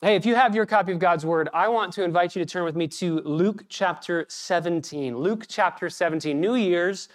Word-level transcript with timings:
Hey, 0.00 0.14
if 0.14 0.24
you 0.24 0.36
have 0.36 0.54
your 0.54 0.64
copy 0.64 0.92
of 0.92 1.00
God's 1.00 1.26
Word, 1.26 1.48
I 1.52 1.66
want 1.66 1.92
to 1.94 2.04
invite 2.04 2.36
you 2.36 2.44
to 2.44 2.48
turn 2.48 2.62
with 2.62 2.76
me 2.76 2.86
to 2.86 3.18
Luke 3.22 3.64
chapter 3.68 4.26
17. 4.28 5.18
Luke 5.18 5.46
chapter 5.48 5.90
17. 5.90 6.40
New 6.40 6.54
Year's, 6.54 7.08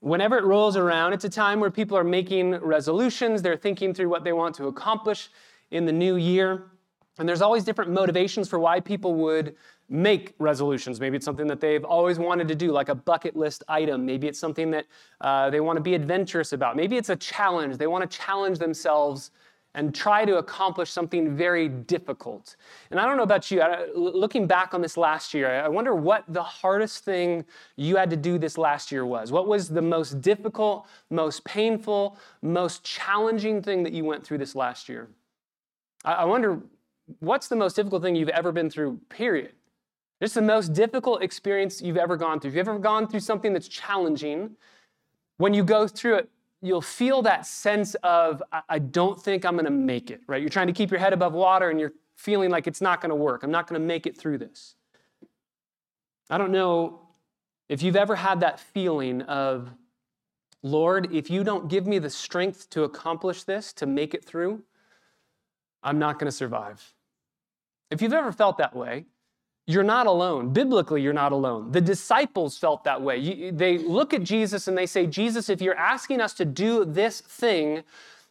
whenever 0.00 0.38
it 0.38 0.44
rolls 0.44 0.74
around, 0.74 1.12
it's 1.12 1.26
a 1.26 1.28
time 1.28 1.60
where 1.60 1.70
people 1.70 1.98
are 1.98 2.02
making 2.02 2.52
resolutions. 2.60 3.42
They're 3.42 3.58
thinking 3.58 3.92
through 3.92 4.08
what 4.08 4.24
they 4.24 4.32
want 4.32 4.54
to 4.54 4.68
accomplish 4.68 5.28
in 5.70 5.84
the 5.84 5.92
new 5.92 6.16
year. 6.16 6.70
And 7.18 7.28
there's 7.28 7.42
always 7.42 7.62
different 7.62 7.90
motivations 7.90 8.48
for 8.48 8.58
why 8.58 8.80
people 8.80 9.14
would 9.16 9.54
make 9.90 10.34
resolutions. 10.38 11.00
Maybe 11.00 11.16
it's 11.18 11.26
something 11.26 11.46
that 11.48 11.60
they've 11.60 11.84
always 11.84 12.18
wanted 12.18 12.48
to 12.48 12.54
do, 12.54 12.72
like 12.72 12.88
a 12.88 12.94
bucket 12.94 13.36
list 13.36 13.64
item. 13.68 14.06
Maybe 14.06 14.28
it's 14.28 14.38
something 14.38 14.70
that 14.70 14.86
uh, 15.20 15.50
they 15.50 15.60
want 15.60 15.76
to 15.76 15.82
be 15.82 15.94
adventurous 15.94 16.54
about. 16.54 16.74
Maybe 16.74 16.96
it's 16.96 17.10
a 17.10 17.16
challenge. 17.16 17.76
They 17.76 17.86
want 17.86 18.10
to 18.10 18.18
challenge 18.18 18.60
themselves 18.60 19.30
and 19.74 19.94
try 19.94 20.24
to 20.24 20.38
accomplish 20.38 20.90
something 20.90 21.36
very 21.36 21.68
difficult. 21.68 22.56
And 22.90 23.00
I 23.00 23.06
don't 23.06 23.16
know 23.16 23.24
about 23.24 23.50
you, 23.50 23.62
looking 23.94 24.46
back 24.46 24.72
on 24.72 24.80
this 24.80 24.96
last 24.96 25.34
year, 25.34 25.50
I 25.50 25.68
wonder 25.68 25.94
what 25.94 26.24
the 26.28 26.42
hardest 26.42 27.04
thing 27.04 27.44
you 27.76 27.96
had 27.96 28.08
to 28.10 28.16
do 28.16 28.38
this 28.38 28.56
last 28.56 28.92
year 28.92 29.04
was. 29.04 29.32
What 29.32 29.48
was 29.48 29.68
the 29.68 29.82
most 29.82 30.20
difficult, 30.20 30.86
most 31.10 31.44
painful, 31.44 32.16
most 32.42 32.84
challenging 32.84 33.62
thing 33.62 33.82
that 33.82 33.92
you 33.92 34.04
went 34.04 34.24
through 34.24 34.38
this 34.38 34.54
last 34.54 34.88
year? 34.88 35.08
I 36.04 36.24
wonder 36.24 36.60
what's 37.20 37.48
the 37.48 37.56
most 37.56 37.74
difficult 37.74 38.02
thing 38.02 38.14
you've 38.14 38.28
ever 38.28 38.52
been 38.52 38.70
through, 38.70 39.00
period. 39.08 39.52
Just 40.22 40.34
the 40.34 40.42
most 40.42 40.72
difficult 40.72 41.22
experience 41.22 41.82
you've 41.82 41.96
ever 41.96 42.16
gone 42.16 42.38
through. 42.38 42.50
If 42.50 42.56
you've 42.56 42.68
ever 42.68 42.78
gone 42.78 43.08
through 43.08 43.20
something 43.20 43.52
that's 43.52 43.68
challenging, 43.68 44.50
when 45.38 45.52
you 45.52 45.64
go 45.64 45.88
through 45.88 46.16
it, 46.16 46.28
you'll 46.64 46.80
feel 46.80 47.22
that 47.22 47.46
sense 47.46 47.94
of, 48.02 48.42
I 48.68 48.78
don't 48.78 49.20
think 49.20 49.44
I'm 49.44 49.52
going 49.52 49.66
to 49.66 49.70
make 49.70 50.10
it, 50.10 50.22
right? 50.26 50.40
You're 50.40 50.48
trying 50.48 50.68
to 50.68 50.72
keep 50.72 50.90
your 50.90 51.00
head 51.00 51.12
above 51.12 51.32
water 51.34 51.68
and 51.70 51.78
you're 51.78 51.92
feeling 52.16 52.50
like 52.50 52.66
it's 52.66 52.80
not 52.80 53.00
going 53.00 53.10
to 53.10 53.16
work. 53.16 53.42
I'm 53.42 53.50
not 53.50 53.66
going 53.66 53.80
to 53.80 53.86
make 53.86 54.06
it 54.06 54.16
through 54.16 54.38
this. 54.38 54.76
I 56.30 56.38
don't 56.38 56.52
know 56.52 57.00
if 57.68 57.82
you've 57.82 57.96
ever 57.96 58.16
had 58.16 58.40
that 58.40 58.58
feeling 58.58 59.22
of, 59.22 59.70
Lord, 60.62 61.12
if 61.12 61.30
you 61.30 61.44
don't 61.44 61.68
give 61.68 61.86
me 61.86 61.98
the 61.98 62.08
strength 62.08 62.70
to 62.70 62.84
accomplish 62.84 63.42
this, 63.42 63.72
to 63.74 63.86
make 63.86 64.14
it 64.14 64.24
through, 64.24 64.62
I'm 65.82 65.98
not 65.98 66.18
going 66.18 66.28
to 66.30 66.36
survive. 66.36 66.94
If 67.90 68.00
you've 68.00 68.14
ever 68.14 68.32
felt 68.32 68.56
that 68.56 68.74
way, 68.74 69.04
you're 69.66 69.82
not 69.82 70.06
alone. 70.06 70.52
Biblically, 70.52 71.00
you're 71.00 71.14
not 71.14 71.32
alone. 71.32 71.72
The 71.72 71.80
disciples 71.80 72.58
felt 72.58 72.84
that 72.84 73.00
way. 73.00 73.16
You, 73.16 73.52
they 73.52 73.78
look 73.78 74.12
at 74.12 74.22
Jesus 74.22 74.68
and 74.68 74.76
they 74.76 74.86
say, 74.86 75.06
Jesus, 75.06 75.48
if 75.48 75.62
you're 75.62 75.76
asking 75.76 76.20
us 76.20 76.34
to 76.34 76.44
do 76.44 76.84
this 76.84 77.20
thing, 77.20 77.82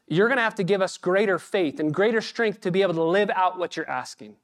you're 0.08 0.28
going 0.28 0.38
to 0.38 0.44
have 0.44 0.56
to 0.56 0.64
give 0.64 0.82
us 0.82 0.98
greater 0.98 1.40
faith 1.40 1.80
and 1.80 1.94
greater 1.94 2.22
strength 2.22 2.62
to 2.62 2.72
be 2.72 2.84
able 2.84 2.94
to 2.94 3.04
live 3.04 3.32
out 3.32 3.58
what 3.58 3.76
you're 3.76 3.90
asking. 3.90 4.36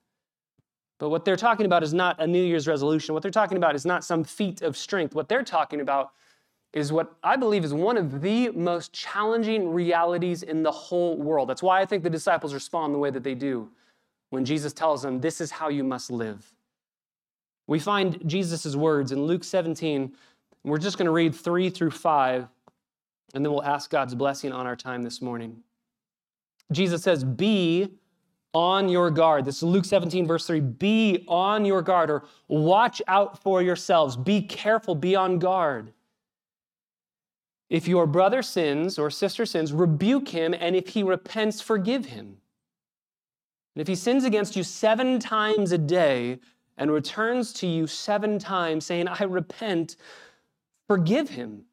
But 0.98 1.10
what 1.10 1.26
they're 1.26 1.38
talking 1.38 1.66
about 1.66 1.84
is 1.84 1.94
not 1.94 2.20
a 2.20 2.26
New 2.26 2.44
Year's 2.44 2.68
resolution. 2.68 3.14
What 3.14 3.22
they're 3.22 3.32
talking 3.32 3.58
about 3.58 3.76
is 3.76 3.86
not 3.86 4.04
some 4.04 4.24
feat 4.24 4.62
of 4.62 4.76
strength. 4.76 5.14
What 5.14 5.30
they're 5.30 5.44
talking 5.44 5.82
about 5.82 6.12
is 6.74 6.92
what 6.92 7.16
I 7.24 7.36
believe 7.36 7.64
is 7.64 7.74
one 7.74 7.98
of 7.98 8.22
the 8.22 8.50
most 8.50 8.94
challenging 8.94 9.72
realities 9.72 10.44
in 10.44 10.64
the 10.64 10.72
whole 10.72 11.18
world. 11.18 11.50
That's 11.50 11.64
why 11.64 11.82
I 11.82 11.86
think 11.86 12.04
the 12.04 12.10
disciples 12.10 12.54
respond 12.54 12.94
the 12.94 13.00
way 13.00 13.12
that 13.12 13.24
they 13.24 13.34
do 13.36 13.70
when 14.30 14.44
Jesus 14.44 14.74
tells 14.74 15.02
them, 15.02 15.22
This 15.22 15.40
is 15.40 15.52
how 15.52 15.70
you 15.70 15.84
must 15.84 16.12
live. 16.12 16.52
We 17.70 17.78
find 17.78 18.20
Jesus' 18.28 18.76
words 18.76 19.12
in 19.12 19.26
Luke 19.26 19.44
17. 19.44 20.12
We're 20.64 20.80
just 20.80 20.98
going 20.98 21.06
to 21.06 21.12
read 21.12 21.36
3 21.36 21.70
through 21.70 21.92
5, 21.92 22.48
and 23.36 23.46
then 23.46 23.52
we'll 23.52 23.64
ask 23.64 23.92
God's 23.92 24.16
blessing 24.16 24.52
on 24.52 24.66
our 24.66 24.76
time 24.76 25.04
this 25.04 25.22
morning. 25.22 25.62
Jesus 26.72 27.04
says, 27.04 27.24
Be 27.24 27.90
on 28.56 28.90
your 28.90 29.12
guard. 29.12 29.46
This 29.46 29.58
is 29.58 29.64
Luke 29.64 29.86
17, 29.86 30.26
verse 30.26 30.48
3. 30.48 30.62
Be 30.62 31.24
on 31.28 31.64
your 31.64 31.84
guard, 31.84 32.10
or 32.10 32.26
watch 32.48 33.04
out 33.08 33.44
for 33.44 33.62
yourselves. 33.62 34.18
Be 34.18 34.42
careful, 34.42 34.96
be 34.96 35.16
on 35.16 35.38
guard. 35.38 35.94
If 37.70 37.88
your 37.88 38.08
brother 38.08 38.42
sins 38.42 38.98
or 38.98 39.12
sister 39.12 39.46
sins, 39.46 39.74
rebuke 39.74 40.30
him, 40.30 40.56
and 40.60 40.76
if 40.76 40.88
he 40.88 41.04
repents, 41.04 41.62
forgive 41.62 42.06
him. 42.06 42.38
And 43.76 43.82
if 43.82 43.88
he 43.88 43.94
sins 43.94 44.24
against 44.24 44.56
you 44.56 44.64
seven 44.64 45.20
times 45.20 45.72
a 45.72 45.78
day, 45.78 46.40
and 46.80 46.90
returns 46.90 47.52
to 47.52 47.68
you 47.68 47.86
seven 47.86 48.40
times, 48.40 48.86
saying, 48.86 49.08
I 49.10 49.26
repent, 49.26 49.98
forgive 50.88 51.30
him. 51.30 51.66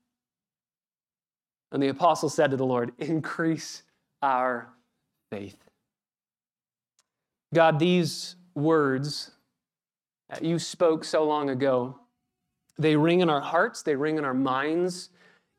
And 1.70 1.82
the 1.82 1.88
apostle 1.88 2.28
said 2.28 2.50
to 2.50 2.56
the 2.56 2.66
Lord, 2.66 2.92
Increase 2.98 3.84
our 4.20 4.68
faith. 5.30 5.56
God, 7.54 7.78
these 7.78 8.34
words 8.56 9.30
that 10.28 10.44
you 10.44 10.58
spoke 10.58 11.04
so 11.04 11.24
long 11.24 11.50
ago, 11.50 11.98
they 12.76 12.96
ring 12.96 13.20
in 13.20 13.30
our 13.30 13.40
hearts, 13.40 13.82
they 13.82 13.94
ring 13.94 14.18
in 14.18 14.24
our 14.24 14.34
minds, 14.34 15.10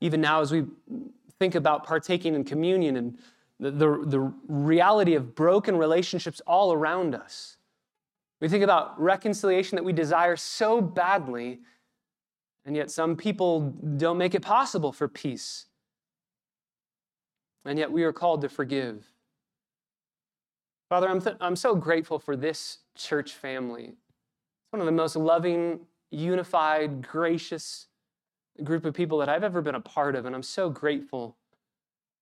even 0.01 0.19
now 0.19 0.41
as 0.41 0.51
we 0.51 0.65
think 1.39 1.55
about 1.55 1.85
partaking 1.85 2.35
in 2.35 2.43
communion 2.43 2.97
and 2.97 3.17
the, 3.59 3.71
the, 3.71 4.03
the 4.05 4.33
reality 4.47 5.15
of 5.15 5.35
broken 5.35 5.77
relationships 5.77 6.41
all 6.45 6.73
around 6.73 7.15
us. 7.15 7.56
We 8.39 8.47
think 8.47 8.63
about 8.63 8.99
reconciliation 9.01 9.75
that 9.77 9.83
we 9.83 9.93
desire 9.93 10.35
so 10.35 10.81
badly, 10.81 11.59
and 12.65 12.75
yet 12.75 12.91
some 12.91 13.15
people 13.15 13.71
don't 13.97 14.17
make 14.17 14.35
it 14.35 14.41
possible 14.41 14.91
for 14.91 15.07
peace. 15.07 15.65
And 17.65 17.79
yet 17.79 17.91
we 17.91 18.03
are 18.03 18.13
called 18.13 18.41
to 18.41 18.49
forgive. 18.49 19.05
Father, 20.89 21.09
I'm, 21.09 21.19
th- 21.19 21.35
I'm 21.41 21.55
so 21.55 21.75
grateful 21.75 22.19
for 22.19 22.35
this 22.35 22.79
church 22.95 23.33
family. 23.33 23.85
It's 23.85 24.71
one 24.71 24.79
of 24.79 24.85
the 24.85 24.91
most 24.91 25.15
loving, 25.15 25.81
unified, 26.11 27.05
gracious 27.05 27.87
group 28.63 28.85
of 28.85 28.93
people 28.93 29.17
that 29.17 29.29
I've 29.29 29.43
ever 29.43 29.61
been 29.61 29.75
a 29.75 29.81
part 29.81 30.15
of, 30.15 30.25
and 30.25 30.35
I'm 30.35 30.43
so 30.43 30.69
grateful 30.69 31.35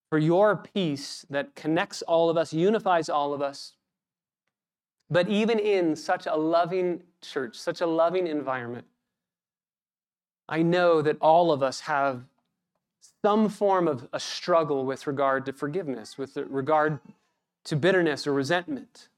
for 0.08 0.18
your 0.18 0.56
peace 0.56 1.24
that 1.30 1.54
connects 1.54 2.02
all 2.02 2.30
of 2.30 2.36
us, 2.36 2.52
unifies 2.52 3.08
all 3.08 3.32
of 3.32 3.42
us, 3.42 3.74
but 5.10 5.28
even 5.28 5.58
in 5.58 5.94
such 5.96 6.26
a 6.26 6.34
loving 6.34 7.02
church, 7.20 7.56
such 7.56 7.80
a 7.80 7.86
loving 7.86 8.26
environment, 8.26 8.86
I 10.48 10.62
know 10.62 11.02
that 11.02 11.16
all 11.20 11.52
of 11.52 11.62
us 11.62 11.80
have 11.80 12.22
some 13.24 13.48
form 13.48 13.88
of 13.88 14.08
a 14.12 14.20
struggle 14.20 14.84
with 14.84 15.06
regard 15.06 15.46
to 15.46 15.52
forgiveness, 15.52 16.16
with 16.18 16.36
regard 16.36 17.00
to 17.64 17.76
bitterness 17.76 18.26
or 18.26 18.32
resentment. 18.32 19.08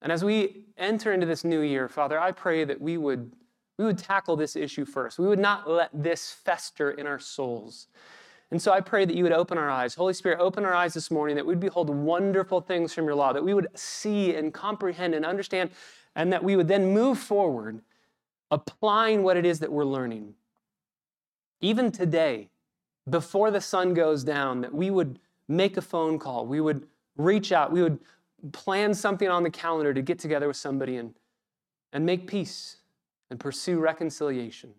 And 0.00 0.12
as 0.12 0.24
we 0.24 0.66
enter 0.76 1.12
into 1.12 1.26
this 1.26 1.44
new 1.44 1.60
year, 1.60 1.88
Father, 1.88 2.18
I 2.18 2.32
pray 2.32 2.64
that 2.64 2.80
we 2.80 2.96
would, 2.98 3.32
we 3.78 3.84
would 3.84 3.98
tackle 3.98 4.36
this 4.36 4.54
issue 4.54 4.84
first. 4.84 5.18
We 5.18 5.26
would 5.26 5.38
not 5.38 5.68
let 5.68 5.90
this 5.94 6.30
fester 6.30 6.90
in 6.90 7.06
our 7.06 7.18
souls. 7.18 7.88
And 8.54 8.62
so 8.62 8.70
I 8.70 8.80
pray 8.80 9.04
that 9.04 9.16
you 9.16 9.24
would 9.24 9.32
open 9.32 9.58
our 9.58 9.68
eyes. 9.68 9.96
Holy 9.96 10.14
Spirit, 10.14 10.38
open 10.38 10.64
our 10.64 10.72
eyes 10.72 10.94
this 10.94 11.10
morning, 11.10 11.34
that 11.34 11.44
we'd 11.44 11.58
behold 11.58 11.90
wonderful 11.90 12.60
things 12.60 12.94
from 12.94 13.04
your 13.04 13.16
law, 13.16 13.32
that 13.32 13.42
we 13.42 13.52
would 13.52 13.66
see 13.74 14.32
and 14.36 14.54
comprehend 14.54 15.12
and 15.12 15.26
understand, 15.26 15.70
and 16.14 16.32
that 16.32 16.44
we 16.44 16.54
would 16.54 16.68
then 16.68 16.92
move 16.92 17.18
forward 17.18 17.80
applying 18.52 19.24
what 19.24 19.36
it 19.36 19.44
is 19.44 19.58
that 19.58 19.72
we're 19.72 19.84
learning. 19.84 20.34
Even 21.62 21.90
today, 21.90 22.48
before 23.10 23.50
the 23.50 23.60
sun 23.60 23.92
goes 23.92 24.22
down, 24.22 24.60
that 24.60 24.72
we 24.72 24.88
would 24.88 25.18
make 25.48 25.76
a 25.76 25.82
phone 25.82 26.16
call, 26.16 26.46
we 26.46 26.60
would 26.60 26.86
reach 27.16 27.50
out, 27.50 27.72
we 27.72 27.82
would 27.82 27.98
plan 28.52 28.94
something 28.94 29.28
on 29.28 29.42
the 29.42 29.50
calendar 29.50 29.92
to 29.92 30.00
get 30.00 30.20
together 30.20 30.46
with 30.46 30.56
somebody 30.56 30.96
and, 30.96 31.12
and 31.92 32.06
make 32.06 32.28
peace 32.28 32.76
and 33.30 33.40
pursue 33.40 33.80
reconciliation. 33.80 34.74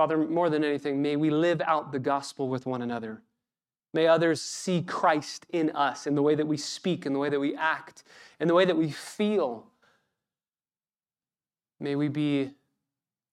Father, 0.00 0.16
more 0.16 0.48
than 0.48 0.64
anything, 0.64 1.02
may 1.02 1.14
we 1.16 1.28
live 1.28 1.60
out 1.60 1.92
the 1.92 1.98
gospel 1.98 2.48
with 2.48 2.64
one 2.64 2.80
another. 2.80 3.20
May 3.92 4.06
others 4.06 4.40
see 4.40 4.80
Christ 4.80 5.44
in 5.50 5.68
us, 5.72 6.06
in 6.06 6.14
the 6.14 6.22
way 6.22 6.34
that 6.34 6.46
we 6.46 6.56
speak, 6.56 7.04
in 7.04 7.12
the 7.12 7.18
way 7.18 7.28
that 7.28 7.38
we 7.38 7.54
act, 7.54 8.04
in 8.40 8.48
the 8.48 8.54
way 8.54 8.64
that 8.64 8.78
we 8.78 8.90
feel. 8.90 9.66
May 11.80 11.96
we 11.96 12.08
be 12.08 12.52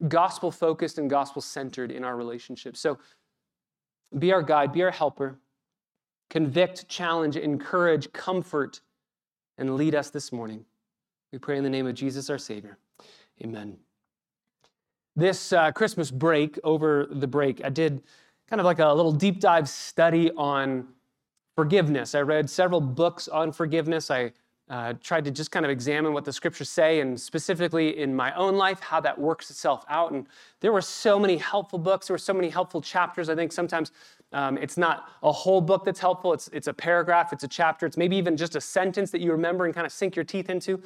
gospel 0.09 0.51
focused 0.51 0.97
and 0.97 1.09
gospel 1.09 1.42
centered 1.42 1.89
in 1.89 2.03
our 2.03 2.18
relationships. 2.18 2.81
So 2.81 2.97
be 4.19 4.33
our 4.33 4.44
guide, 4.44 4.74
be 4.74 4.83
our 4.83 4.92
helper. 4.92 5.39
Convict, 6.30 6.89
challenge, 6.89 7.38
encourage, 7.38 8.12
comfort, 8.12 8.81
and 9.57 9.77
lead 9.77 9.95
us 9.95 10.09
this 10.09 10.33
morning. 10.33 10.65
We 11.31 11.39
pray 11.39 11.57
in 11.57 11.63
the 11.63 11.69
name 11.69 11.88
of 11.88 11.95
Jesus 11.95 12.30
our 12.30 12.38
Savior. 12.38 12.77
Amen 13.42 13.77
this 15.18 15.52
uh, 15.52 15.72
Christmas 15.72 16.12
break, 16.12 16.60
over 16.64 17.08
the 17.10 17.28
break, 17.28 17.66
I 17.66 17.69
did 17.69 18.04
kind 18.48 18.60
of 18.62 18.66
like 18.66 18.80
a 18.80 18.94
little 18.94 19.12
deep 19.12 19.40
dive 19.40 19.68
study 19.68 20.31
on 20.38 20.88
forgiveness. 21.56 22.14
I 22.14 22.22
read 22.22 22.50
several 22.50 22.80
books 22.80 23.28
on 23.28 23.52
forgiveness. 23.52 24.12
I 24.12 24.31
uh, 24.69 24.94
tried 25.02 25.25
to 25.25 25.31
just 25.31 25.50
kind 25.50 25.66
of 25.66 25.72
examine 25.72 26.14
what 26.14 26.24
the 26.24 26.31
scriptures 26.31 26.69
say, 26.69 27.00
and 27.00 27.19
specifically 27.19 27.98
in 27.98 28.16
my 28.16 28.31
own 28.36 28.56
life, 28.56 28.80
how 28.80 29.00
that 29.00 29.18
works 29.18 29.50
itself 29.50 29.84
out. 29.90 30.12
And 30.12 30.28
there 30.60 30.72
were 30.72 30.81
so 30.81 31.18
many 31.18 31.38
helpful 31.38 31.80
books, 31.80 32.08
there 32.08 32.14
were 32.14 32.19
so 32.19 32.34
many 32.34 32.50
helpful 32.50 32.81
chapters. 32.81 33.28
I 33.28 33.36
think 33.36 33.52
sometimes 33.52 33.92
um, 34.34 34.58
it's 34.58 34.78
not 34.78 35.10
a 35.24 35.31
whole 35.31 35.62
book 35.62 35.84
that's 35.84 36.00
helpful, 36.00 36.34
it's, 36.34 36.50
it's 36.50 36.68
a 36.68 36.74
paragraph, 36.74 37.34
it's 37.34 37.44
a 37.44 37.48
chapter, 37.48 37.86
it's 37.86 37.98
maybe 37.98 38.18
even 38.18 38.38
just 38.38 38.56
a 38.56 38.62
sentence 38.62 39.10
that 39.12 39.22
you 39.22 39.31
remember 39.31 39.66
and 39.66 39.74
kind 39.74 39.88
of 39.88 39.92
sink 39.92 40.16
your 40.16 40.25
teeth 40.25 40.50
into. 40.50 40.81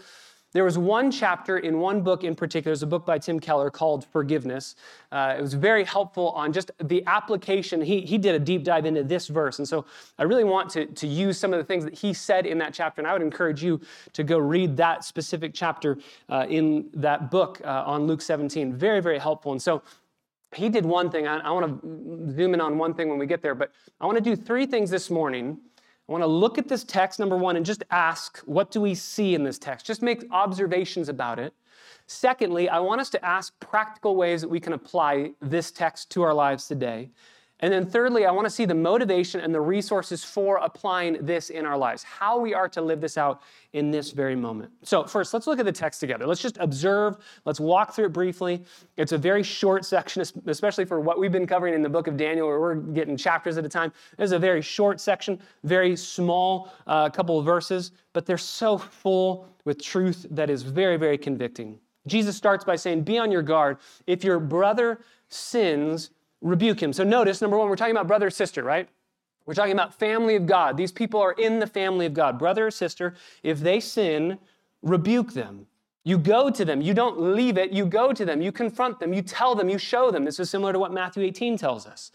There 0.53 0.65
was 0.65 0.77
one 0.77 1.11
chapter 1.11 1.57
in 1.57 1.79
one 1.79 2.01
book 2.01 2.23
in 2.23 2.35
particular, 2.35 2.71
there's 2.71 2.83
a 2.83 2.87
book 2.87 3.05
by 3.05 3.17
Tim 3.19 3.39
Keller 3.39 3.69
called 3.69 4.05
Forgiveness. 4.05 4.75
Uh, 5.11 5.35
it 5.37 5.41
was 5.41 5.53
very 5.53 5.85
helpful 5.85 6.31
on 6.31 6.51
just 6.51 6.71
the 6.83 7.03
application. 7.07 7.81
He, 7.81 8.01
he 8.01 8.17
did 8.17 8.35
a 8.35 8.39
deep 8.39 8.63
dive 8.63 8.85
into 8.85 9.03
this 9.03 9.27
verse. 9.27 9.59
And 9.59 9.67
so 9.67 9.85
I 10.19 10.23
really 10.23 10.43
want 10.43 10.69
to, 10.71 10.85
to 10.87 11.07
use 11.07 11.37
some 11.37 11.53
of 11.53 11.59
the 11.59 11.63
things 11.63 11.85
that 11.85 11.93
he 11.93 12.13
said 12.13 12.45
in 12.45 12.57
that 12.57 12.73
chapter. 12.73 12.99
And 12.99 13.07
I 13.07 13.13
would 13.13 13.21
encourage 13.21 13.63
you 13.63 13.79
to 14.11 14.23
go 14.23 14.37
read 14.37 14.75
that 14.77 15.05
specific 15.05 15.53
chapter 15.53 15.97
uh, 16.27 16.45
in 16.49 16.89
that 16.95 17.31
book 17.31 17.61
uh, 17.63 17.83
on 17.85 18.05
Luke 18.05 18.21
17. 18.21 18.73
Very, 18.75 18.99
very 18.99 19.19
helpful. 19.19 19.53
And 19.53 19.61
so 19.61 19.81
he 20.53 20.67
did 20.67 20.85
one 20.85 21.09
thing. 21.09 21.27
I, 21.27 21.37
I 21.39 21.51
want 21.51 21.81
to 21.81 22.33
zoom 22.33 22.53
in 22.53 22.59
on 22.59 22.77
one 22.77 22.93
thing 22.93 23.07
when 23.07 23.17
we 23.17 23.25
get 23.25 23.41
there, 23.41 23.55
but 23.55 23.71
I 24.01 24.05
want 24.05 24.17
to 24.17 24.23
do 24.23 24.35
three 24.35 24.65
things 24.65 24.89
this 24.89 25.09
morning 25.09 25.59
I 26.11 26.13
want 26.13 26.23
to 26.23 26.27
look 26.27 26.57
at 26.57 26.67
this 26.67 26.83
text, 26.83 27.19
number 27.21 27.37
one, 27.37 27.55
and 27.55 27.65
just 27.65 27.85
ask, 27.89 28.39
what 28.39 28.69
do 28.69 28.81
we 28.81 28.93
see 28.95 29.33
in 29.33 29.45
this 29.45 29.57
text? 29.57 29.85
Just 29.85 30.01
make 30.01 30.25
observations 30.29 31.07
about 31.07 31.39
it. 31.39 31.53
Secondly, 32.05 32.67
I 32.67 32.79
want 32.79 32.99
us 32.99 33.09
to 33.11 33.25
ask 33.25 33.57
practical 33.61 34.17
ways 34.17 34.41
that 34.41 34.49
we 34.49 34.59
can 34.59 34.73
apply 34.73 35.31
this 35.41 35.71
text 35.71 36.11
to 36.11 36.23
our 36.23 36.33
lives 36.33 36.67
today. 36.67 37.11
And 37.61 37.71
then 37.71 37.85
thirdly, 37.85 38.25
I 38.25 38.31
want 38.31 38.45
to 38.45 38.49
see 38.49 38.65
the 38.65 38.73
motivation 38.73 39.39
and 39.39 39.53
the 39.53 39.61
resources 39.61 40.23
for 40.23 40.57
applying 40.57 41.23
this 41.23 41.51
in 41.51 41.63
our 41.63 41.77
lives, 41.77 42.01
how 42.01 42.39
we 42.39 42.55
are 42.55 42.67
to 42.69 42.81
live 42.81 42.99
this 43.01 43.17
out 43.17 43.43
in 43.73 43.91
this 43.91 44.11
very 44.11 44.35
moment. 44.35 44.71
So, 44.81 45.03
first, 45.03 45.31
let's 45.33 45.45
look 45.45 45.59
at 45.59 45.65
the 45.65 45.71
text 45.71 45.99
together. 45.99 46.25
Let's 46.25 46.41
just 46.41 46.57
observe, 46.59 47.17
let's 47.45 47.59
walk 47.59 47.93
through 47.93 48.05
it 48.05 48.13
briefly. 48.13 48.63
It's 48.97 49.11
a 49.11 49.17
very 49.17 49.43
short 49.43 49.85
section, 49.85 50.23
especially 50.47 50.85
for 50.85 50.99
what 50.99 51.19
we've 51.19 51.31
been 51.31 51.45
covering 51.45 51.75
in 51.75 51.83
the 51.83 51.89
book 51.89 52.07
of 52.07 52.17
Daniel, 52.17 52.47
where 52.47 52.59
we're 52.59 52.75
getting 52.75 53.15
chapters 53.15 53.57
at 53.59 53.65
a 53.65 53.69
time. 53.69 53.93
It's 54.17 54.31
a 54.31 54.39
very 54.39 54.63
short 54.63 54.99
section, 54.99 55.39
very 55.63 55.95
small 55.95 56.73
uh, 56.87 57.09
couple 57.09 57.37
of 57.37 57.45
verses, 57.45 57.91
but 58.13 58.25
they're 58.25 58.39
so 58.39 58.79
full 58.79 59.47
with 59.65 59.81
truth 59.81 60.25
that 60.31 60.49
is 60.49 60.63
very, 60.63 60.97
very 60.97 61.17
convicting. 61.17 61.79
Jesus 62.07 62.35
starts 62.35 62.63
by 62.65 62.75
saying, 62.75 63.03
Be 63.03 63.19
on 63.19 63.31
your 63.31 63.43
guard. 63.43 63.77
If 64.07 64.23
your 64.23 64.39
brother 64.39 65.01
sins, 65.29 66.09
rebuke 66.41 66.81
him. 66.81 66.93
So 66.93 67.03
notice, 67.03 67.41
number 67.41 67.57
one, 67.57 67.69
we're 67.69 67.75
talking 67.75 67.95
about 67.95 68.07
brother 68.07 68.27
or 68.27 68.31
sister, 68.31 68.63
right? 68.63 68.89
We're 69.45 69.53
talking 69.53 69.73
about 69.73 69.93
family 69.97 70.35
of 70.35 70.45
God. 70.45 70.77
These 70.77 70.91
people 70.91 71.19
are 71.19 71.33
in 71.33 71.59
the 71.59 71.67
family 71.67 72.05
of 72.05 72.13
God. 72.13 72.37
Brother 72.37 72.67
or 72.67 72.71
sister, 72.71 73.15
if 73.43 73.59
they 73.59 73.79
sin, 73.79 74.37
rebuke 74.81 75.33
them. 75.33 75.67
You 76.03 76.17
go 76.17 76.49
to 76.49 76.65
them. 76.65 76.81
You 76.81 76.93
don't 76.93 77.19
leave 77.19 77.57
it. 77.57 77.71
You 77.71 77.85
go 77.85 78.11
to 78.11 78.25
them. 78.25 78.41
You 78.41 78.51
confront 78.51 78.99
them. 78.99 79.13
You 79.13 79.21
tell 79.21 79.55
them. 79.55 79.69
You 79.69 79.77
show 79.77 80.09
them. 80.11 80.25
This 80.25 80.39
is 80.39 80.49
similar 80.49 80.73
to 80.73 80.79
what 80.79 80.91
Matthew 80.91 81.23
18 81.23 81.57
tells 81.57 81.85
us. 81.85 82.11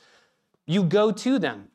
You 0.67 0.82
go 0.82 1.12
to 1.12 1.38
them. 1.38 1.69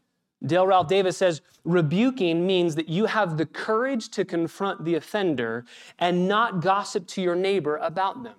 Dale 0.46 0.68
Ralph 0.68 0.88
Davis 0.88 1.18
says, 1.18 1.42
rebuking 1.64 2.46
means 2.46 2.76
that 2.76 2.90
you 2.90 3.06
have 3.06 3.38
the 3.38 3.46
courage 3.46 4.10
to 4.10 4.26
confront 4.26 4.84
the 4.84 4.96
offender 4.96 5.66
and 6.00 6.28
not 6.28 6.62
gossip 6.62 7.06
to 7.08 7.22
your 7.22 7.36
neighbor 7.36 7.78
about 7.78 8.24
them. 8.24 8.36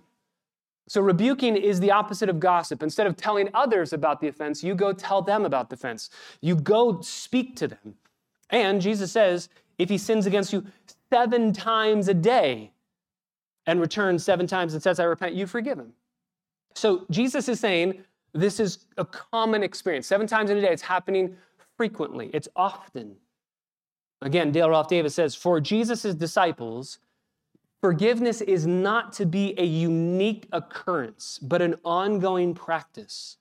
So, 0.92 1.00
rebuking 1.00 1.56
is 1.56 1.80
the 1.80 1.90
opposite 1.90 2.28
of 2.28 2.38
gossip. 2.38 2.82
Instead 2.82 3.06
of 3.06 3.16
telling 3.16 3.48
others 3.54 3.94
about 3.94 4.20
the 4.20 4.28
offense, 4.28 4.62
you 4.62 4.74
go 4.74 4.92
tell 4.92 5.22
them 5.22 5.46
about 5.46 5.70
the 5.70 5.74
offense. 5.74 6.10
You 6.42 6.54
go 6.54 7.00
speak 7.00 7.56
to 7.56 7.68
them. 7.68 7.94
And 8.50 8.78
Jesus 8.78 9.10
says, 9.10 9.48
if 9.78 9.88
he 9.88 9.96
sins 9.96 10.26
against 10.26 10.52
you 10.52 10.66
seven 11.10 11.54
times 11.54 12.08
a 12.08 12.12
day 12.12 12.72
and 13.64 13.80
returns 13.80 14.22
seven 14.22 14.46
times 14.46 14.74
and 14.74 14.82
says, 14.82 15.00
I 15.00 15.04
repent, 15.04 15.34
you 15.34 15.46
forgive 15.46 15.78
him. 15.78 15.94
So, 16.74 17.06
Jesus 17.10 17.48
is 17.48 17.58
saying 17.58 18.04
this 18.34 18.60
is 18.60 18.84
a 18.98 19.06
common 19.06 19.62
experience. 19.62 20.06
Seven 20.06 20.26
times 20.26 20.50
in 20.50 20.58
a 20.58 20.60
day, 20.60 20.74
it's 20.74 20.82
happening 20.82 21.34
frequently, 21.78 22.30
it's 22.34 22.48
often. 22.54 23.16
Again, 24.20 24.52
Dale 24.52 24.68
Ralph 24.68 24.88
Davis 24.88 25.14
says, 25.14 25.34
for 25.34 25.58
Jesus' 25.58 26.14
disciples, 26.14 26.98
Forgiveness 27.82 28.40
is 28.40 28.64
not 28.64 29.12
to 29.14 29.26
be 29.26 29.54
a 29.58 29.64
unique 29.64 30.46
occurrence, 30.52 31.40
but 31.42 31.60
an 31.60 31.74
ongoing 31.84 32.54
practice. 32.54 33.38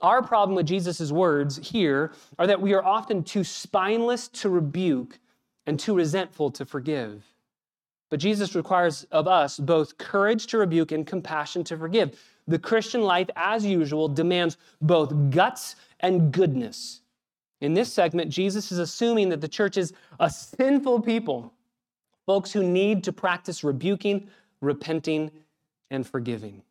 Our 0.00 0.22
problem 0.22 0.56
with 0.56 0.66
Jesus' 0.66 1.12
words 1.12 1.58
here 1.58 2.12
are 2.38 2.46
that 2.46 2.62
we 2.62 2.72
are 2.72 2.82
often 2.82 3.22
too 3.22 3.44
spineless 3.44 4.28
to 4.28 4.48
rebuke 4.48 5.18
and 5.66 5.78
too 5.78 5.94
resentful 5.94 6.50
to 6.52 6.64
forgive. 6.64 7.24
But 8.08 8.20
Jesus 8.20 8.54
requires 8.54 9.04
of 9.10 9.28
us 9.28 9.58
both 9.58 9.98
courage 9.98 10.46
to 10.46 10.58
rebuke 10.58 10.90
and 10.90 11.06
compassion 11.06 11.62
to 11.64 11.76
forgive. 11.76 12.18
The 12.48 12.58
Christian 12.58 13.02
life, 13.02 13.28
as 13.36 13.66
usual, 13.66 14.08
demands 14.08 14.56
both 14.80 15.30
guts 15.30 15.76
and 16.00 16.32
goodness. 16.32 17.02
In 17.60 17.74
this 17.74 17.92
segment, 17.92 18.30
Jesus 18.30 18.72
is 18.72 18.78
assuming 18.78 19.28
that 19.28 19.42
the 19.42 19.48
church 19.48 19.76
is 19.76 19.92
a 20.20 20.30
sinful 20.30 21.02
people 21.02 21.52
folks 22.26 22.52
who 22.52 22.62
need 22.62 23.04
to 23.04 23.12
practice 23.12 23.64
rebuking, 23.64 24.28
repenting, 24.60 25.30
and 25.90 26.06
forgiving. 26.06 26.62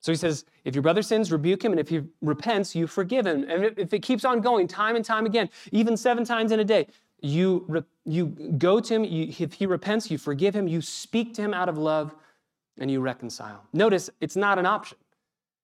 So 0.00 0.12
he 0.12 0.16
says, 0.16 0.46
if 0.64 0.74
your 0.74 0.82
brother 0.82 1.02
sins, 1.02 1.30
rebuke 1.30 1.62
him, 1.62 1.72
and 1.72 1.80
if 1.80 1.88
he 1.88 2.00
repents, 2.22 2.74
you 2.74 2.86
forgive 2.86 3.26
him. 3.26 3.44
And 3.48 3.78
if 3.78 3.92
it 3.92 4.00
keeps 4.00 4.24
on 4.24 4.40
going 4.40 4.66
time 4.66 4.96
and 4.96 5.04
time 5.04 5.26
again, 5.26 5.50
even 5.72 5.96
seven 5.96 6.24
times 6.24 6.52
in 6.52 6.60
a 6.60 6.64
day, 6.64 6.86
you, 7.20 7.84
you 8.06 8.26
go 8.56 8.80
to 8.80 8.94
him, 8.94 9.04
you, 9.04 9.32
if 9.38 9.52
he 9.52 9.66
repents, 9.66 10.10
you 10.10 10.16
forgive 10.16 10.56
him, 10.56 10.66
you 10.66 10.80
speak 10.80 11.34
to 11.34 11.42
him 11.42 11.52
out 11.52 11.68
of 11.68 11.76
love, 11.76 12.14
and 12.78 12.90
you 12.90 13.00
reconcile. 13.00 13.62
Notice 13.74 14.08
it's 14.22 14.36
not 14.36 14.58
an 14.58 14.64
option. 14.64 14.96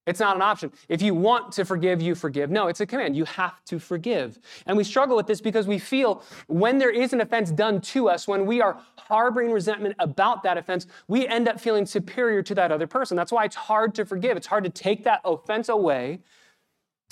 It's 0.07 0.21
not 0.21 0.37
an 0.37 0.43
option. 0.43 0.71
If 0.89 1.03
you 1.03 1.15
want 1.15 1.51
to 1.53 1.65
forgive, 1.65 2.01
you 2.01 2.15
forgive. 2.15 2.49
No, 2.49 2.69
it's 2.69 2.81
a 2.81 2.87
command. 2.87 3.17
You 3.17 3.25
have 3.25 3.65
to 3.65 3.81
forgive. 3.81 4.39
And 4.67 4.77
we 4.77 4.85
struggle 4.85 5.17
with 5.17 5.27
this 5.27 5.41
because 5.41 5.67
we 5.67 5.81
feel 5.81 6.23
when 6.47 6.79
there 6.79 6.91
is 6.91 7.13
an 7.13 7.21
offense 7.21 7.51
done 7.51 7.81
to 7.81 8.09
us, 8.09 8.29
when 8.29 8.47
we 8.47 8.61
are 8.61 8.81
harboring 8.97 9.51
resentment 9.51 9.97
about 9.99 10.45
that 10.45 10.57
offense, 10.57 10.87
we 11.09 11.27
end 11.27 11.49
up 11.49 11.61
feeling 11.61 11.87
superior 11.87 12.41
to 12.45 12.55
that 12.55 12.71
other 12.71 12.87
person. 12.87 13.17
That's 13.17 13.33
why 13.33 13.45
it's 13.45 13.57
hard 13.57 13.97
to 13.97 14.07
forgive. 14.07 14.37
It's 14.37 14.47
hard 14.47 14.63
to 14.63 14.71
take 14.71 15.03
that 15.05 15.21
offense 15.25 15.69
away 15.69 16.21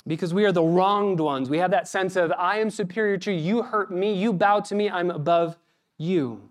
because 0.07 0.33
we 0.33 0.45
are 0.45 0.53
the 0.53 0.63
wronged 0.63 1.19
ones. 1.19 1.49
We 1.49 1.57
have 1.57 1.71
that 1.71 1.89
sense 1.89 2.15
of, 2.15 2.31
I 2.31 2.59
am 2.59 2.69
superior 2.69 3.17
to 3.17 3.31
you. 3.31 3.57
You 3.57 3.63
hurt 3.63 3.91
me. 3.91 4.13
You 4.13 4.31
bow 4.31 4.61
to 4.61 4.75
me. 4.75 4.89
I'm 4.89 5.11
above 5.11 5.57
you. 5.97 6.49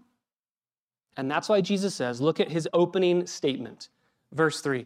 And 1.17 1.31
that's 1.31 1.49
why 1.49 1.63
Jesus 1.63 1.95
says, 1.95 2.21
look 2.21 2.39
at 2.41 2.51
his 2.51 2.69
opening 2.75 3.27
statement, 3.27 3.89
verse 4.33 4.61
3 4.61 4.85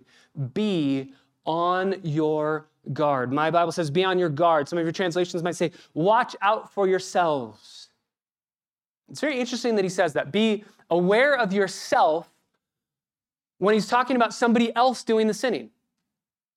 Be 0.54 1.14
on 1.48 1.96
your 2.04 2.68
guard. 2.92 3.32
My 3.32 3.50
Bible 3.50 3.72
says, 3.72 3.90
be 3.90 4.04
on 4.04 4.18
your 4.18 4.28
guard. 4.28 4.68
Some 4.68 4.78
of 4.78 4.84
your 4.84 4.92
translations 4.92 5.42
might 5.42 5.56
say, 5.56 5.72
watch 5.94 6.36
out 6.42 6.72
for 6.72 6.86
yourselves. 6.86 7.88
It's 9.10 9.20
very 9.20 9.40
interesting 9.40 9.74
that 9.76 9.84
he 9.84 9.88
says 9.88 10.12
that. 10.12 10.30
Be 10.30 10.64
aware 10.90 11.34
of 11.34 11.52
yourself 11.54 12.28
when 13.56 13.72
he's 13.72 13.88
talking 13.88 14.14
about 14.14 14.34
somebody 14.34 14.76
else 14.76 15.02
doing 15.02 15.26
the 15.26 15.34
sinning. 15.34 15.70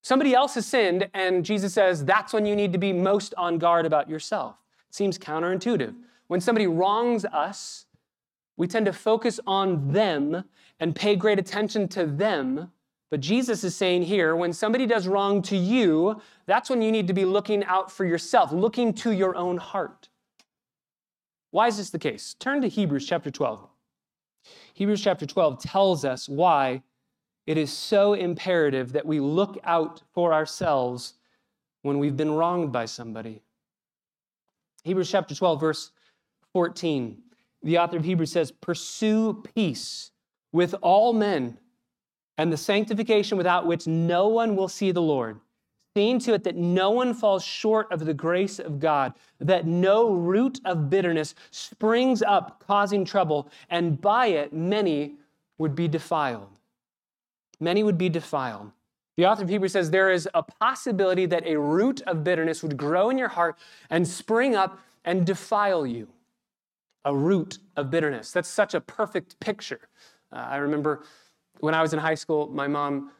Somebody 0.02 0.34
else 0.34 0.54
has 0.56 0.66
sinned, 0.66 1.08
and 1.14 1.44
Jesus 1.44 1.72
says 1.72 2.04
that's 2.04 2.34
when 2.34 2.44
you 2.44 2.54
need 2.54 2.72
to 2.72 2.78
be 2.78 2.92
most 2.92 3.34
on 3.38 3.56
guard 3.56 3.86
about 3.86 4.10
yourself. 4.10 4.56
It 4.90 4.94
seems 4.94 5.18
counterintuitive. 5.18 5.94
When 6.26 6.40
somebody 6.40 6.66
wrongs 6.66 7.24
us, 7.24 7.86
we 8.58 8.66
tend 8.66 8.86
to 8.86 8.92
focus 8.92 9.40
on 9.46 9.92
them 9.92 10.44
and 10.80 10.94
pay 10.94 11.16
great 11.16 11.38
attention 11.38 11.88
to 11.88 12.04
them 12.04 12.70
but 13.12 13.20
Jesus 13.20 13.62
is 13.62 13.76
saying 13.76 14.04
here 14.04 14.34
when 14.34 14.54
somebody 14.54 14.86
does 14.86 15.06
wrong 15.06 15.42
to 15.42 15.54
you, 15.54 16.18
that's 16.46 16.70
when 16.70 16.80
you 16.80 16.90
need 16.90 17.08
to 17.08 17.12
be 17.12 17.26
looking 17.26 17.62
out 17.64 17.92
for 17.92 18.06
yourself, 18.06 18.52
looking 18.52 18.94
to 18.94 19.12
your 19.12 19.36
own 19.36 19.58
heart. 19.58 20.08
Why 21.50 21.66
is 21.66 21.76
this 21.76 21.90
the 21.90 21.98
case? 21.98 22.32
Turn 22.32 22.62
to 22.62 22.70
Hebrews 22.70 23.06
chapter 23.06 23.30
12. 23.30 23.68
Hebrews 24.72 25.02
chapter 25.02 25.26
12 25.26 25.62
tells 25.62 26.06
us 26.06 26.26
why 26.26 26.84
it 27.46 27.58
is 27.58 27.70
so 27.70 28.14
imperative 28.14 28.94
that 28.94 29.04
we 29.04 29.20
look 29.20 29.58
out 29.62 30.00
for 30.14 30.32
ourselves 30.32 31.12
when 31.82 31.98
we've 31.98 32.16
been 32.16 32.32
wronged 32.32 32.72
by 32.72 32.86
somebody. 32.86 33.42
Hebrews 34.84 35.10
chapter 35.10 35.34
12, 35.34 35.60
verse 35.60 35.90
14. 36.54 37.18
The 37.62 37.76
author 37.76 37.98
of 37.98 38.06
Hebrews 38.06 38.32
says, 38.32 38.50
Pursue 38.50 39.44
peace 39.54 40.12
with 40.50 40.74
all 40.80 41.12
men 41.12 41.58
and 42.38 42.52
the 42.52 42.56
sanctification 42.56 43.38
without 43.38 43.66
which 43.66 43.86
no 43.86 44.28
one 44.28 44.56
will 44.56 44.68
see 44.68 44.92
the 44.92 45.02
Lord, 45.02 45.40
seeing 45.96 46.18
to 46.20 46.34
it 46.34 46.44
that 46.44 46.56
no 46.56 46.90
one 46.90 47.14
falls 47.14 47.44
short 47.44 47.90
of 47.92 48.04
the 48.04 48.14
grace 48.14 48.58
of 48.58 48.80
God, 48.80 49.14
that 49.40 49.66
no 49.66 50.12
root 50.12 50.60
of 50.64 50.90
bitterness 50.90 51.34
springs 51.50 52.22
up, 52.22 52.64
causing 52.66 53.04
trouble, 53.04 53.50
and 53.70 54.00
by 54.00 54.26
it 54.26 54.52
many 54.52 55.16
would 55.58 55.74
be 55.74 55.88
defiled. 55.88 56.48
Many 57.60 57.82
would 57.84 57.98
be 57.98 58.08
defiled. 58.08 58.72
The 59.18 59.26
author 59.26 59.42
of 59.44 59.50
Hebrews 59.50 59.72
says 59.72 59.90
there 59.90 60.10
is 60.10 60.28
a 60.34 60.42
possibility 60.42 61.26
that 61.26 61.46
a 61.46 61.58
root 61.58 62.00
of 62.06 62.24
bitterness 62.24 62.62
would 62.62 62.76
grow 62.76 63.10
in 63.10 63.18
your 63.18 63.28
heart 63.28 63.58
and 63.90 64.08
spring 64.08 64.56
up 64.56 64.80
and 65.04 65.26
defile 65.26 65.86
you. 65.86 66.08
a 67.04 67.14
root 67.14 67.58
of 67.76 67.90
bitterness. 67.90 68.30
That's 68.32 68.48
such 68.48 68.74
a 68.74 68.80
perfect 68.80 69.38
picture. 69.40 69.80
Uh, 70.32 70.36
I 70.36 70.56
remember 70.56 71.04
when 71.62 71.74
I 71.76 71.80
was 71.80 71.92
in 71.92 72.00
high 72.00 72.16
school, 72.16 72.48
my 72.48 72.66
mom 72.66 73.12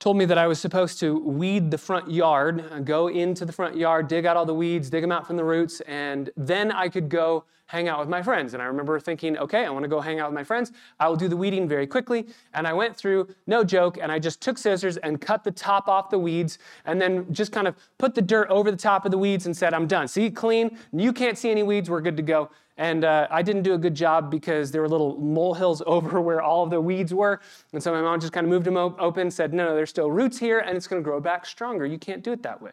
told 0.00 0.16
me 0.16 0.24
that 0.24 0.38
I 0.38 0.46
was 0.46 0.58
supposed 0.58 0.98
to 1.00 1.18
weed 1.18 1.70
the 1.70 1.76
front 1.76 2.10
yard, 2.10 2.64
uh, 2.72 2.78
go 2.80 3.08
into 3.08 3.44
the 3.44 3.52
front 3.52 3.76
yard, 3.76 4.08
dig 4.08 4.24
out 4.24 4.34
all 4.34 4.46
the 4.46 4.54
weeds, 4.54 4.88
dig 4.88 5.02
them 5.02 5.12
out 5.12 5.26
from 5.26 5.36
the 5.36 5.44
roots, 5.44 5.82
and 5.82 6.30
then 6.38 6.72
I 6.72 6.88
could 6.88 7.10
go 7.10 7.44
hang 7.66 7.86
out 7.86 7.98
with 7.98 8.08
my 8.08 8.22
friends. 8.22 8.54
And 8.54 8.62
I 8.62 8.66
remember 8.66 8.98
thinking, 8.98 9.36
okay, 9.36 9.66
I 9.66 9.70
want 9.70 9.82
to 9.82 9.88
go 9.88 10.00
hang 10.00 10.20
out 10.20 10.30
with 10.30 10.34
my 10.34 10.44
friends. 10.44 10.72
I 10.98 11.08
will 11.08 11.16
do 11.16 11.28
the 11.28 11.36
weeding 11.36 11.68
very 11.68 11.86
quickly. 11.86 12.28
And 12.54 12.66
I 12.66 12.72
went 12.72 12.96
through, 12.96 13.28
no 13.46 13.62
joke, 13.62 13.98
and 14.00 14.10
I 14.10 14.18
just 14.20 14.40
took 14.40 14.56
scissors 14.56 14.96
and 14.98 15.20
cut 15.20 15.44
the 15.44 15.50
top 15.50 15.88
off 15.88 16.08
the 16.08 16.18
weeds 16.18 16.58
and 16.86 17.02
then 17.02 17.30
just 17.32 17.52
kind 17.52 17.66
of 17.68 17.76
put 17.98 18.14
the 18.14 18.22
dirt 18.22 18.48
over 18.48 18.70
the 18.70 18.76
top 18.76 19.04
of 19.04 19.10
the 19.10 19.18
weeds 19.18 19.44
and 19.44 19.54
said, 19.54 19.74
I'm 19.74 19.86
done. 19.86 20.08
See, 20.08 20.30
clean. 20.30 20.78
You 20.92 21.12
can't 21.12 21.36
see 21.36 21.50
any 21.50 21.62
weeds. 21.62 21.90
We're 21.90 22.00
good 22.00 22.16
to 22.16 22.22
go. 22.22 22.50
And 22.78 23.04
uh, 23.04 23.26
I 23.30 23.42
didn't 23.42 23.62
do 23.62 23.72
a 23.72 23.78
good 23.78 23.94
job 23.94 24.30
because 24.30 24.70
there 24.70 24.82
were 24.82 24.88
little 24.88 25.18
molehills 25.18 25.82
over 25.86 26.20
where 26.20 26.42
all 26.42 26.64
of 26.64 26.70
the 26.70 26.80
weeds 26.80 27.14
were. 27.14 27.40
And 27.72 27.82
so 27.82 27.92
my 27.92 28.02
mom 28.02 28.20
just 28.20 28.32
kind 28.32 28.44
of 28.44 28.50
moved 28.50 28.66
them 28.66 28.76
op- 28.76 29.00
open, 29.00 29.30
said, 29.30 29.54
No, 29.54 29.66
no, 29.66 29.74
there's 29.74 29.90
still 29.90 30.10
roots 30.10 30.38
here, 30.38 30.58
and 30.58 30.76
it's 30.76 30.86
going 30.86 31.02
to 31.02 31.04
grow 31.04 31.20
back 31.20 31.46
stronger. 31.46 31.86
You 31.86 31.98
can't 31.98 32.22
do 32.22 32.32
it 32.32 32.42
that 32.42 32.60
way. 32.60 32.72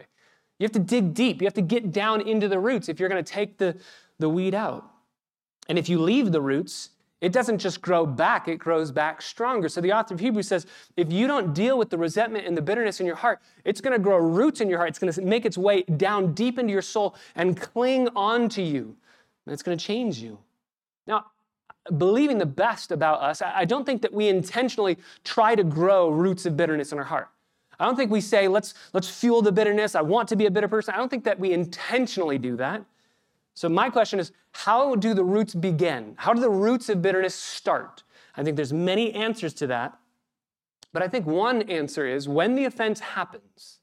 You 0.60 0.66
have 0.66 0.72
to 0.74 0.80
dig 0.80 1.14
deep. 1.14 1.42
You 1.42 1.48
have 1.48 1.54
to 1.56 1.62
get 1.62 1.92
down 1.92 2.22
into 2.22 2.48
the 2.48 2.60
roots 2.60 2.90
if 2.90 3.00
you're 3.00 3.10
going 3.10 3.24
to 3.24 3.32
take 3.32 3.58
the, 3.58 3.78
the 4.20 4.30
weed 4.30 4.54
out. 4.54 4.90
And 5.68 5.80
if 5.80 5.90
you 5.90 6.02
leave 6.02 6.32
the 6.32 6.42
roots, 6.42 6.90
it 7.24 7.32
doesn't 7.32 7.60
just 7.60 7.82
grow 7.82 8.06
back, 8.06 8.50
it 8.50 8.58
grows 8.58 8.92
back 8.92 9.22
stronger. 9.22 9.70
So 9.70 9.80
the 9.80 9.94
author 9.94 10.14
of 10.14 10.20
Hebrews 10.20 10.46
says 10.46 10.68
if 10.98 11.12
you 11.12 11.26
don't 11.26 11.54
deal 11.54 11.78
with 11.78 11.90
the 11.90 11.98
resentment 11.98 12.46
and 12.46 12.56
the 12.56 12.62
bitterness 12.62 13.00
in 13.00 13.06
your 13.06 13.16
heart, 13.16 13.40
it's 13.64 13.80
going 13.80 13.94
to 13.94 14.00
grow 14.00 14.18
roots 14.18 14.60
in 14.60 14.70
your 14.70 14.78
heart. 14.78 14.90
It's 14.90 15.00
going 15.00 15.14
to 15.14 15.22
make 15.22 15.46
its 15.46 15.58
way 15.58 15.84
down 15.84 16.34
deep 16.34 16.60
into 16.60 16.74
your 16.74 16.82
soul 16.82 17.16
and 17.36 17.56
cling 17.60 18.10
on 18.14 18.50
to 18.50 18.62
you. 18.62 18.98
And 19.46 19.54
it's 19.54 19.64
going 19.64 19.78
to 19.78 19.84
change 19.84 20.20
you. 20.20 20.38
Now, 21.08 21.26
believing 21.98 22.38
the 22.38 22.46
best 22.46 22.92
about 22.92 23.22
us, 23.22 23.42
I 23.42 23.66
don't 23.66 23.86
think 23.86 24.02
that 24.04 24.14
we 24.14 24.28
intentionally 24.28 24.98
try 25.24 25.56
to 25.56 25.64
grow 25.64 26.10
roots 26.10 26.46
of 26.46 26.56
bitterness 26.56 26.92
in 26.92 26.98
our 26.98 27.04
heart. 27.04 27.30
I 27.80 27.86
don't 27.86 27.96
think 27.96 28.12
we 28.12 28.22
say, 28.22 28.48
let's, 28.48 28.74
let's 28.94 29.10
fuel 29.10 29.42
the 29.42 29.52
bitterness. 29.52 29.96
I 29.96 30.02
want 30.02 30.30
to 30.30 30.36
be 30.36 30.46
a 30.46 30.52
bitter 30.52 30.68
person. 30.68 30.94
I 30.94 30.98
don't 30.98 31.10
think 31.10 31.26
that 31.26 31.40
we 31.40 31.52
intentionally 31.52 32.38
do 32.38 32.56
that. 32.58 32.86
So, 33.56 33.70
my 33.70 33.90
question 33.90 34.20
is 34.20 34.32
how 34.54 34.96
do 34.96 35.14
the 35.14 35.24
roots 35.24 35.54
begin? 35.54 36.16
How 36.18 36.34
do 36.34 36.42
the 36.42 36.50
roots 36.50 36.90
of 36.90 37.02
bitterness 37.02 37.36
start? 37.36 38.04
I 38.36 38.44
think 38.44 38.56
there's 38.56 38.74
many 38.74 39.14
answers 39.14 39.54
to 39.56 39.68
that. 39.68 39.98
But 40.92 41.02
I 41.02 41.08
think 41.08 41.26
one 41.26 41.64
answer 41.64 42.06
is 42.06 42.30
when 42.30 42.56
the 42.56 42.66
offense 42.66 43.00
happens, 43.00 43.80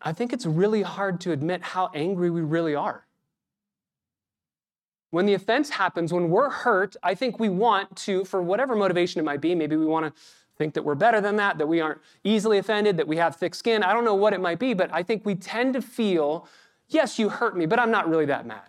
I 0.00 0.12
think 0.12 0.32
it's 0.32 0.46
really 0.46 0.82
hard 0.82 1.20
to 1.22 1.32
admit 1.32 1.62
how 1.62 1.90
angry 1.92 2.30
we 2.30 2.40
really 2.40 2.74
are. 2.74 3.04
When 5.10 5.26
the 5.26 5.34
offense 5.34 5.70
happens, 5.70 6.12
when 6.12 6.28
we're 6.28 6.50
hurt, 6.50 6.96
I 7.02 7.14
think 7.14 7.40
we 7.40 7.48
want 7.48 7.96
to, 7.96 8.24
for 8.24 8.42
whatever 8.42 8.76
motivation 8.76 9.20
it 9.20 9.24
might 9.24 9.40
be, 9.40 9.54
maybe 9.54 9.76
we 9.76 9.86
want 9.86 10.06
to 10.06 10.20
think 10.56 10.74
that 10.74 10.82
we're 10.82 10.94
better 10.94 11.20
than 11.20 11.36
that, 11.36 11.56
that 11.58 11.66
we 11.66 11.80
aren't 11.80 12.00
easily 12.24 12.58
offended, 12.58 12.96
that 12.98 13.08
we 13.08 13.16
have 13.16 13.36
thick 13.36 13.54
skin. 13.54 13.82
I 13.82 13.94
don't 13.94 14.04
know 14.04 14.14
what 14.14 14.32
it 14.32 14.40
might 14.40 14.58
be, 14.58 14.74
but 14.74 14.92
I 14.92 15.02
think 15.02 15.24
we 15.24 15.34
tend 15.34 15.74
to 15.74 15.82
feel, 15.82 16.46
yes, 16.88 17.18
you 17.18 17.28
hurt 17.30 17.56
me, 17.56 17.64
but 17.64 17.78
I'm 17.78 17.90
not 17.90 18.08
really 18.08 18.26
that 18.26 18.44
mad. 18.44 18.68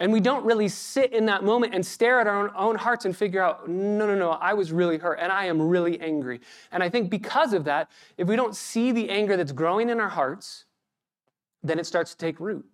And 0.00 0.12
we 0.12 0.20
don't 0.20 0.44
really 0.44 0.68
sit 0.68 1.12
in 1.12 1.26
that 1.26 1.44
moment 1.44 1.74
and 1.74 1.84
stare 1.84 2.20
at 2.20 2.26
our 2.26 2.54
own, 2.56 2.76
hearts 2.76 3.04
and 3.04 3.16
figure 3.16 3.42
out, 3.42 3.68
no, 3.68 4.06
no, 4.06 4.14
no, 4.14 4.30
I 4.30 4.54
was 4.54 4.72
really 4.72 4.96
hurt 4.96 5.18
and 5.20 5.30
I 5.30 5.44
am 5.46 5.60
really 5.60 6.00
angry. 6.00 6.40
And 6.72 6.82
I 6.82 6.88
think 6.88 7.10
because 7.10 7.52
of 7.52 7.64
that, 7.64 7.90
if 8.16 8.26
we 8.26 8.36
don't 8.36 8.54
see 8.56 8.92
the 8.92 9.10
anger 9.10 9.36
that's 9.36 9.52
growing 9.52 9.90
in 9.90 10.00
our 10.00 10.08
hearts, 10.08 10.64
then 11.62 11.78
it 11.78 11.86
starts 11.86 12.12
to 12.12 12.16
take 12.16 12.40
root. 12.40 12.64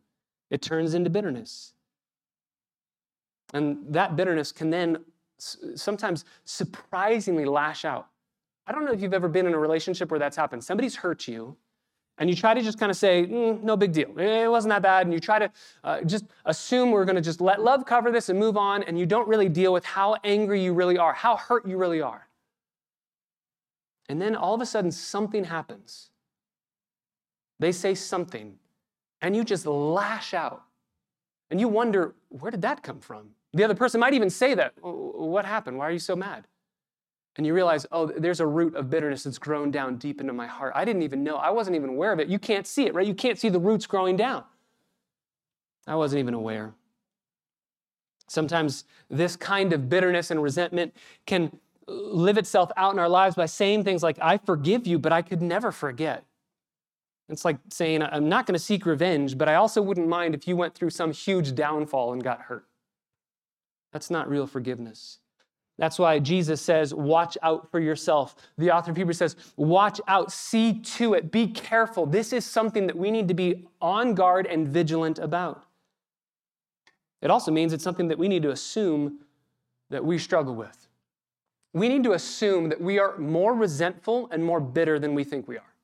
It 0.50 0.62
turns 0.62 0.94
into 0.94 1.10
bitterness. 1.10 1.73
And 3.54 3.78
that 3.88 4.16
bitterness 4.16 4.52
can 4.52 4.68
then 4.68 4.98
sometimes 5.38 6.24
surprisingly 6.44 7.44
lash 7.44 7.84
out. 7.84 8.08
I 8.66 8.72
don't 8.72 8.84
know 8.84 8.92
if 8.92 9.00
you've 9.00 9.14
ever 9.14 9.28
been 9.28 9.46
in 9.46 9.54
a 9.54 9.58
relationship 9.58 10.10
where 10.10 10.18
that's 10.18 10.36
happened. 10.36 10.64
Somebody's 10.64 10.96
hurt 10.96 11.28
you, 11.28 11.56
and 12.18 12.28
you 12.28 12.34
try 12.34 12.52
to 12.52 12.62
just 12.62 12.78
kind 12.78 12.90
of 12.90 12.96
say, 12.96 13.24
mm, 13.26 13.62
no 13.62 13.76
big 13.76 13.92
deal. 13.92 14.18
It 14.18 14.48
wasn't 14.48 14.70
that 14.70 14.82
bad. 14.82 15.06
And 15.06 15.12
you 15.12 15.20
try 15.20 15.38
to 15.38 15.50
uh, 15.84 16.02
just 16.02 16.24
assume 16.44 16.90
we're 16.90 17.04
going 17.04 17.16
to 17.16 17.22
just 17.22 17.40
let 17.40 17.62
love 17.62 17.86
cover 17.86 18.10
this 18.10 18.28
and 18.28 18.38
move 18.38 18.56
on, 18.56 18.82
and 18.82 18.98
you 18.98 19.06
don't 19.06 19.28
really 19.28 19.48
deal 19.48 19.72
with 19.72 19.84
how 19.84 20.16
angry 20.24 20.62
you 20.62 20.72
really 20.72 20.98
are, 20.98 21.12
how 21.12 21.36
hurt 21.36 21.66
you 21.66 21.76
really 21.76 22.02
are. 22.02 22.26
And 24.08 24.20
then 24.20 24.34
all 24.34 24.54
of 24.54 24.60
a 24.60 24.66
sudden, 24.66 24.90
something 24.90 25.44
happens. 25.44 26.10
They 27.60 27.70
say 27.70 27.94
something, 27.94 28.58
and 29.22 29.36
you 29.36 29.44
just 29.44 29.64
lash 29.64 30.34
out. 30.34 30.62
And 31.50 31.60
you 31.60 31.68
wonder, 31.68 32.14
where 32.30 32.50
did 32.50 32.62
that 32.62 32.82
come 32.82 32.98
from? 32.98 33.30
The 33.54 33.64
other 33.64 33.74
person 33.74 34.00
might 34.00 34.14
even 34.14 34.30
say 34.30 34.54
that. 34.54 34.74
What 34.82 35.44
happened? 35.44 35.78
Why 35.78 35.86
are 35.86 35.92
you 35.92 35.98
so 35.98 36.16
mad? 36.16 36.46
And 37.36 37.46
you 37.46 37.54
realize, 37.54 37.86
oh, 37.90 38.06
there's 38.06 38.40
a 38.40 38.46
root 38.46 38.74
of 38.76 38.90
bitterness 38.90 39.24
that's 39.24 39.38
grown 39.38 39.70
down 39.70 39.96
deep 39.96 40.20
into 40.20 40.32
my 40.32 40.46
heart. 40.46 40.72
I 40.76 40.84
didn't 40.84 41.02
even 41.02 41.24
know. 41.24 41.36
I 41.36 41.50
wasn't 41.50 41.76
even 41.76 41.88
aware 41.88 42.12
of 42.12 42.20
it. 42.20 42.28
You 42.28 42.38
can't 42.38 42.66
see 42.66 42.86
it, 42.86 42.94
right? 42.94 43.06
You 43.06 43.14
can't 43.14 43.38
see 43.38 43.48
the 43.48 43.58
roots 43.58 43.86
growing 43.86 44.16
down. 44.16 44.44
I 45.86 45.96
wasn't 45.96 46.20
even 46.20 46.34
aware. 46.34 46.74
Sometimes 48.28 48.84
this 49.10 49.36
kind 49.36 49.72
of 49.72 49.88
bitterness 49.88 50.30
and 50.30 50.42
resentment 50.42 50.94
can 51.26 51.58
live 51.86 52.38
itself 52.38 52.70
out 52.76 52.92
in 52.92 52.98
our 52.98 53.08
lives 53.08 53.36
by 53.36 53.46
saying 53.46 53.84
things 53.84 54.02
like, 54.02 54.18
I 54.20 54.38
forgive 54.38 54.86
you, 54.86 54.98
but 54.98 55.12
I 55.12 55.22
could 55.22 55.42
never 55.42 55.70
forget. 55.70 56.24
It's 57.28 57.44
like 57.44 57.58
saying, 57.70 58.02
I'm 58.02 58.28
not 58.28 58.46
going 58.46 58.54
to 58.54 58.64
seek 58.64 58.86
revenge, 58.86 59.36
but 59.36 59.48
I 59.48 59.56
also 59.56 59.82
wouldn't 59.82 60.08
mind 60.08 60.34
if 60.34 60.48
you 60.48 60.56
went 60.56 60.74
through 60.74 60.90
some 60.90 61.12
huge 61.12 61.54
downfall 61.54 62.12
and 62.12 62.22
got 62.22 62.42
hurt. 62.42 62.66
That's 63.94 64.10
not 64.10 64.28
real 64.28 64.48
forgiveness. 64.48 65.18
That's 65.78 66.00
why 66.00 66.18
Jesus 66.18 66.60
says, 66.60 66.92
Watch 66.92 67.38
out 67.42 67.70
for 67.70 67.78
yourself. 67.78 68.34
The 68.58 68.72
author 68.72 68.90
of 68.90 68.96
Hebrews 68.96 69.18
says, 69.18 69.36
Watch 69.56 70.00
out, 70.08 70.32
see 70.32 70.80
to 70.80 71.14
it, 71.14 71.30
be 71.30 71.46
careful. 71.46 72.04
This 72.04 72.32
is 72.32 72.44
something 72.44 72.88
that 72.88 72.96
we 72.96 73.12
need 73.12 73.28
to 73.28 73.34
be 73.34 73.68
on 73.80 74.14
guard 74.14 74.46
and 74.46 74.66
vigilant 74.66 75.20
about. 75.20 75.62
It 77.22 77.30
also 77.30 77.52
means 77.52 77.72
it's 77.72 77.84
something 77.84 78.08
that 78.08 78.18
we 78.18 78.26
need 78.26 78.42
to 78.42 78.50
assume 78.50 79.20
that 79.90 80.04
we 80.04 80.18
struggle 80.18 80.56
with. 80.56 80.88
We 81.72 81.88
need 81.88 82.02
to 82.02 82.14
assume 82.14 82.70
that 82.70 82.80
we 82.80 82.98
are 82.98 83.16
more 83.16 83.54
resentful 83.54 84.28
and 84.32 84.44
more 84.44 84.60
bitter 84.60 84.98
than 84.98 85.14
we 85.14 85.22
think 85.22 85.46
we 85.46 85.56
are. 85.56 85.74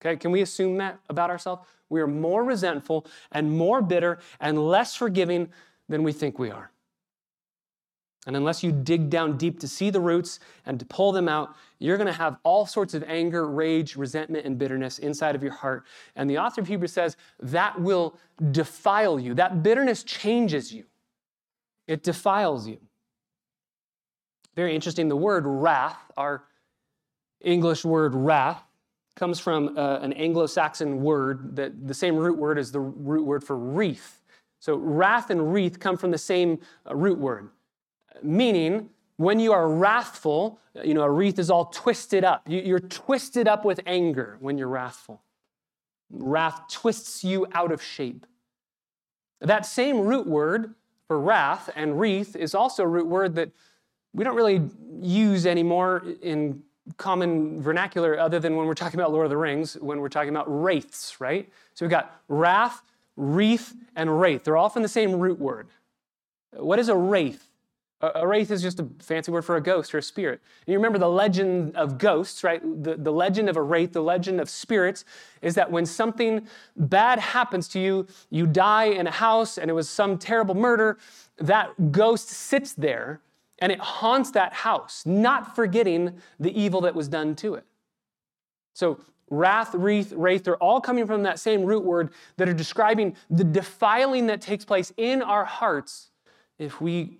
Okay, 0.00 0.16
can 0.16 0.30
we 0.30 0.42
assume 0.42 0.78
that 0.78 1.00
about 1.08 1.28
ourselves? 1.28 1.66
We 1.88 2.00
are 2.00 2.06
more 2.06 2.44
resentful 2.44 3.04
and 3.32 3.50
more 3.50 3.82
bitter 3.82 4.20
and 4.38 4.64
less 4.64 4.94
forgiving 4.94 5.48
than 5.88 6.04
we 6.04 6.12
think 6.12 6.38
we 6.38 6.52
are. 6.52 6.70
And 8.28 8.36
unless 8.36 8.62
you 8.62 8.72
dig 8.72 9.08
down 9.08 9.38
deep 9.38 9.58
to 9.60 9.66
see 9.66 9.88
the 9.88 10.02
roots 10.02 10.38
and 10.66 10.78
to 10.78 10.84
pull 10.84 11.12
them 11.12 11.30
out, 11.30 11.56
you're 11.78 11.96
going 11.96 12.08
to 12.08 12.12
have 12.12 12.36
all 12.42 12.66
sorts 12.66 12.92
of 12.92 13.02
anger, 13.04 13.48
rage, 13.48 13.96
resentment, 13.96 14.44
and 14.44 14.58
bitterness 14.58 14.98
inside 14.98 15.34
of 15.34 15.42
your 15.42 15.52
heart. 15.52 15.86
And 16.14 16.28
the 16.28 16.36
author 16.36 16.60
of 16.60 16.68
Hebrews 16.68 16.92
says 16.92 17.16
that 17.40 17.80
will 17.80 18.18
defile 18.52 19.18
you. 19.18 19.32
That 19.32 19.62
bitterness 19.62 20.04
changes 20.04 20.70
you, 20.70 20.84
it 21.86 22.02
defiles 22.02 22.68
you. 22.68 22.76
Very 24.54 24.74
interesting. 24.74 25.08
The 25.08 25.16
word 25.16 25.44
wrath, 25.46 25.96
our 26.18 26.44
English 27.40 27.82
word 27.82 28.14
wrath, 28.14 28.62
comes 29.16 29.40
from 29.40 29.78
uh, 29.78 30.00
an 30.00 30.12
Anglo 30.12 30.44
Saxon 30.44 31.00
word 31.00 31.56
that 31.56 31.88
the 31.88 31.94
same 31.94 32.14
root 32.14 32.36
word 32.36 32.58
as 32.58 32.72
the 32.72 32.80
root 32.80 33.24
word 33.24 33.42
for 33.42 33.56
wreath. 33.56 34.20
So 34.60 34.76
wrath 34.76 35.30
and 35.30 35.50
wreath 35.50 35.80
come 35.80 35.96
from 35.96 36.10
the 36.10 36.18
same 36.18 36.58
uh, 36.86 36.94
root 36.94 37.18
word 37.18 37.48
meaning 38.22 38.90
when 39.16 39.40
you 39.40 39.52
are 39.52 39.68
wrathful, 39.68 40.60
you 40.84 40.94
know, 40.94 41.02
a 41.02 41.10
wreath 41.10 41.38
is 41.38 41.50
all 41.50 41.66
twisted 41.66 42.24
up. 42.24 42.42
You're 42.46 42.78
twisted 42.78 43.48
up 43.48 43.64
with 43.64 43.80
anger 43.86 44.36
when 44.40 44.58
you're 44.58 44.68
wrathful. 44.68 45.22
Wrath 46.10 46.62
twists 46.70 47.24
you 47.24 47.46
out 47.52 47.72
of 47.72 47.82
shape. 47.82 48.26
That 49.40 49.66
same 49.66 50.00
root 50.00 50.26
word 50.26 50.74
for 51.06 51.18
wrath 51.18 51.70
and 51.74 51.98
wreath 51.98 52.36
is 52.36 52.54
also 52.54 52.84
a 52.84 52.86
root 52.86 53.06
word 53.06 53.34
that 53.36 53.50
we 54.12 54.24
don't 54.24 54.36
really 54.36 54.62
use 55.00 55.46
anymore 55.46 56.04
in 56.22 56.62
common 56.96 57.60
vernacular 57.60 58.18
other 58.18 58.38
than 58.38 58.56
when 58.56 58.66
we're 58.66 58.74
talking 58.74 58.98
about 58.98 59.12
Lord 59.12 59.26
of 59.26 59.30
the 59.30 59.36
Rings, 59.36 59.74
when 59.74 60.00
we're 60.00 60.08
talking 60.08 60.30
about 60.30 60.46
wraiths, 60.48 61.20
right? 61.20 61.48
So 61.74 61.84
we've 61.84 61.90
got 61.90 62.20
wrath, 62.28 62.82
wreath, 63.16 63.74
and 63.94 64.20
wraith. 64.20 64.44
They're 64.44 64.56
all 64.56 64.70
from 64.70 64.82
the 64.82 64.88
same 64.88 65.18
root 65.18 65.38
word. 65.38 65.68
What 66.52 66.78
is 66.78 66.88
a 66.88 66.96
wraith? 66.96 67.47
A 68.00 68.24
wraith 68.24 68.52
is 68.52 68.62
just 68.62 68.78
a 68.78 68.86
fancy 69.00 69.32
word 69.32 69.42
for 69.42 69.56
a 69.56 69.60
ghost 69.60 69.92
or 69.92 69.98
a 69.98 70.02
spirit. 70.02 70.40
And 70.64 70.72
you 70.72 70.78
remember 70.78 70.98
the 70.98 71.08
legend 71.08 71.74
of 71.74 71.98
ghosts, 71.98 72.44
right? 72.44 72.62
The, 72.62 72.94
the 72.94 73.10
legend 73.10 73.48
of 73.48 73.56
a 73.56 73.62
wraith, 73.62 73.92
the 73.92 74.02
legend 74.02 74.40
of 74.40 74.48
spirits, 74.48 75.04
is 75.42 75.56
that 75.56 75.72
when 75.72 75.84
something 75.84 76.46
bad 76.76 77.18
happens 77.18 77.66
to 77.68 77.80
you, 77.80 78.06
you 78.30 78.46
die 78.46 78.84
in 78.84 79.08
a 79.08 79.10
house 79.10 79.58
and 79.58 79.68
it 79.68 79.74
was 79.74 79.88
some 79.88 80.16
terrible 80.16 80.54
murder, 80.54 80.98
that 81.38 81.90
ghost 81.90 82.28
sits 82.28 82.72
there 82.72 83.20
and 83.58 83.72
it 83.72 83.80
haunts 83.80 84.30
that 84.30 84.52
house, 84.52 85.04
not 85.04 85.56
forgetting 85.56 86.20
the 86.38 86.56
evil 86.56 86.80
that 86.82 86.94
was 86.94 87.08
done 87.08 87.34
to 87.34 87.54
it. 87.54 87.64
So 88.74 89.00
wrath, 89.28 89.74
wreath, 89.74 90.12
wraith, 90.12 90.44
they're 90.44 90.56
all 90.58 90.80
coming 90.80 91.04
from 91.04 91.24
that 91.24 91.40
same 91.40 91.64
root 91.64 91.84
word 91.84 92.12
that 92.36 92.48
are 92.48 92.54
describing 92.54 93.16
the 93.28 93.42
defiling 93.42 94.28
that 94.28 94.40
takes 94.40 94.64
place 94.64 94.92
in 94.96 95.20
our 95.20 95.44
hearts 95.44 96.10
if 96.60 96.80
we 96.80 97.18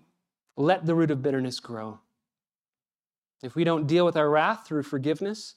let 0.59 0.85
the 0.85 0.95
root 0.95 1.12
of 1.12 1.23
bitterness 1.23 1.61
grow. 1.61 2.00
If 3.45 3.55
we 3.55 3.62
don't 3.62 3.87
deal 3.87 4.05
with 4.05 4.17
our 4.17 4.29
wrath 4.29 4.67
through 4.67 4.83
forgiveness, 4.83 5.55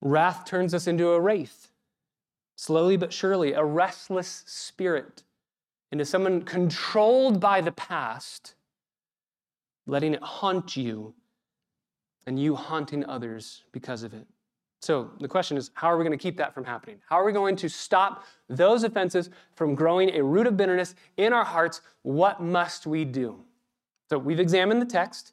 wrath 0.00 0.44
turns 0.44 0.72
us 0.72 0.86
into 0.86 1.10
a 1.10 1.20
wraith, 1.20 1.68
slowly 2.54 2.96
but 2.96 3.12
surely, 3.12 3.52
a 3.52 3.64
restless 3.64 4.44
spirit, 4.46 5.24
into 5.90 6.04
someone 6.04 6.42
controlled 6.42 7.40
by 7.40 7.60
the 7.60 7.72
past, 7.72 8.54
letting 9.86 10.14
it 10.14 10.22
haunt 10.22 10.76
you, 10.76 11.12
and 12.26 12.38
you 12.38 12.54
haunting 12.54 13.04
others 13.06 13.64
because 13.72 14.04
of 14.04 14.14
it. 14.14 14.26
So 14.82 15.10
the 15.18 15.28
question 15.28 15.56
is, 15.56 15.72
how 15.74 15.88
are 15.88 15.98
we 15.98 16.04
going 16.04 16.16
to 16.16 16.22
keep 16.22 16.36
that 16.36 16.54
from 16.54 16.64
happening? 16.64 17.00
How 17.08 17.18
are 17.18 17.24
we 17.24 17.32
going 17.32 17.56
to 17.56 17.68
stop 17.68 18.24
those 18.48 18.84
offenses 18.84 19.30
from 19.56 19.74
growing 19.74 20.10
a 20.10 20.22
root 20.22 20.46
of 20.46 20.56
bitterness 20.56 20.94
in 21.16 21.32
our 21.32 21.44
hearts? 21.44 21.80
What 22.02 22.40
must 22.40 22.86
we 22.86 23.04
do? 23.04 23.42
So 24.10 24.18
we've 24.18 24.40
examined 24.40 24.82
the 24.82 24.86
text. 24.86 25.32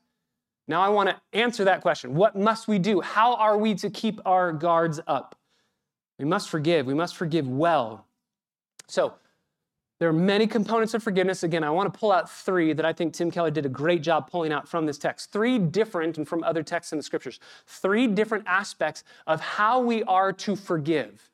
Now 0.68 0.82
I 0.82 0.90
want 0.90 1.10
to 1.10 1.20
answer 1.34 1.66
that 1.66 1.82
question. 1.82 2.14
What 2.14 2.36
must 2.36 2.68
we 2.68 2.80
do? 2.80 3.02
How 3.02 3.36
are 3.36 3.58
we 3.58 3.76
to 3.76 3.90
keep 3.90 4.20
our 4.26 4.54
guards 4.54 5.00
up? 5.08 5.36
We 6.18 6.26
must 6.26 6.50
forgive. 6.50 6.86
We 6.86 6.94
must 6.94 7.16
forgive 7.16 7.48
well. 7.48 8.06
So 8.88 9.16
there 10.00 10.10
are 10.10 10.14
many 10.14 10.48
components 10.48 10.94
of 10.94 11.04
forgiveness. 11.04 11.44
Again, 11.44 11.64
I 11.64 11.70
want 11.70 11.94
to 11.94 12.00
pull 12.00 12.12
out 12.12 12.30
three 12.30 12.74
that 12.74 12.86
I 12.86 12.92
think 12.94 13.14
Tim 13.14 13.30
Keller 13.30 13.52
did 13.52 13.66
a 13.66 13.70
great 13.70 14.02
job 14.02 14.32
pulling 14.32 14.52
out 14.52 14.68
from 14.68 14.86
this 14.86 14.98
text. 14.98 15.32
Three 15.32 15.60
different, 15.60 16.18
and 16.18 16.28
from 16.28 16.44
other 16.44 16.64
texts 16.64 16.92
in 16.92 16.98
the 16.98 17.04
scriptures, 17.04 17.40
three 17.68 18.08
different 18.08 18.46
aspects 18.48 19.04
of 19.28 19.42
how 19.42 19.80
we 19.80 20.04
are 20.04 20.34
to 20.34 20.56
forgive. 20.56 21.30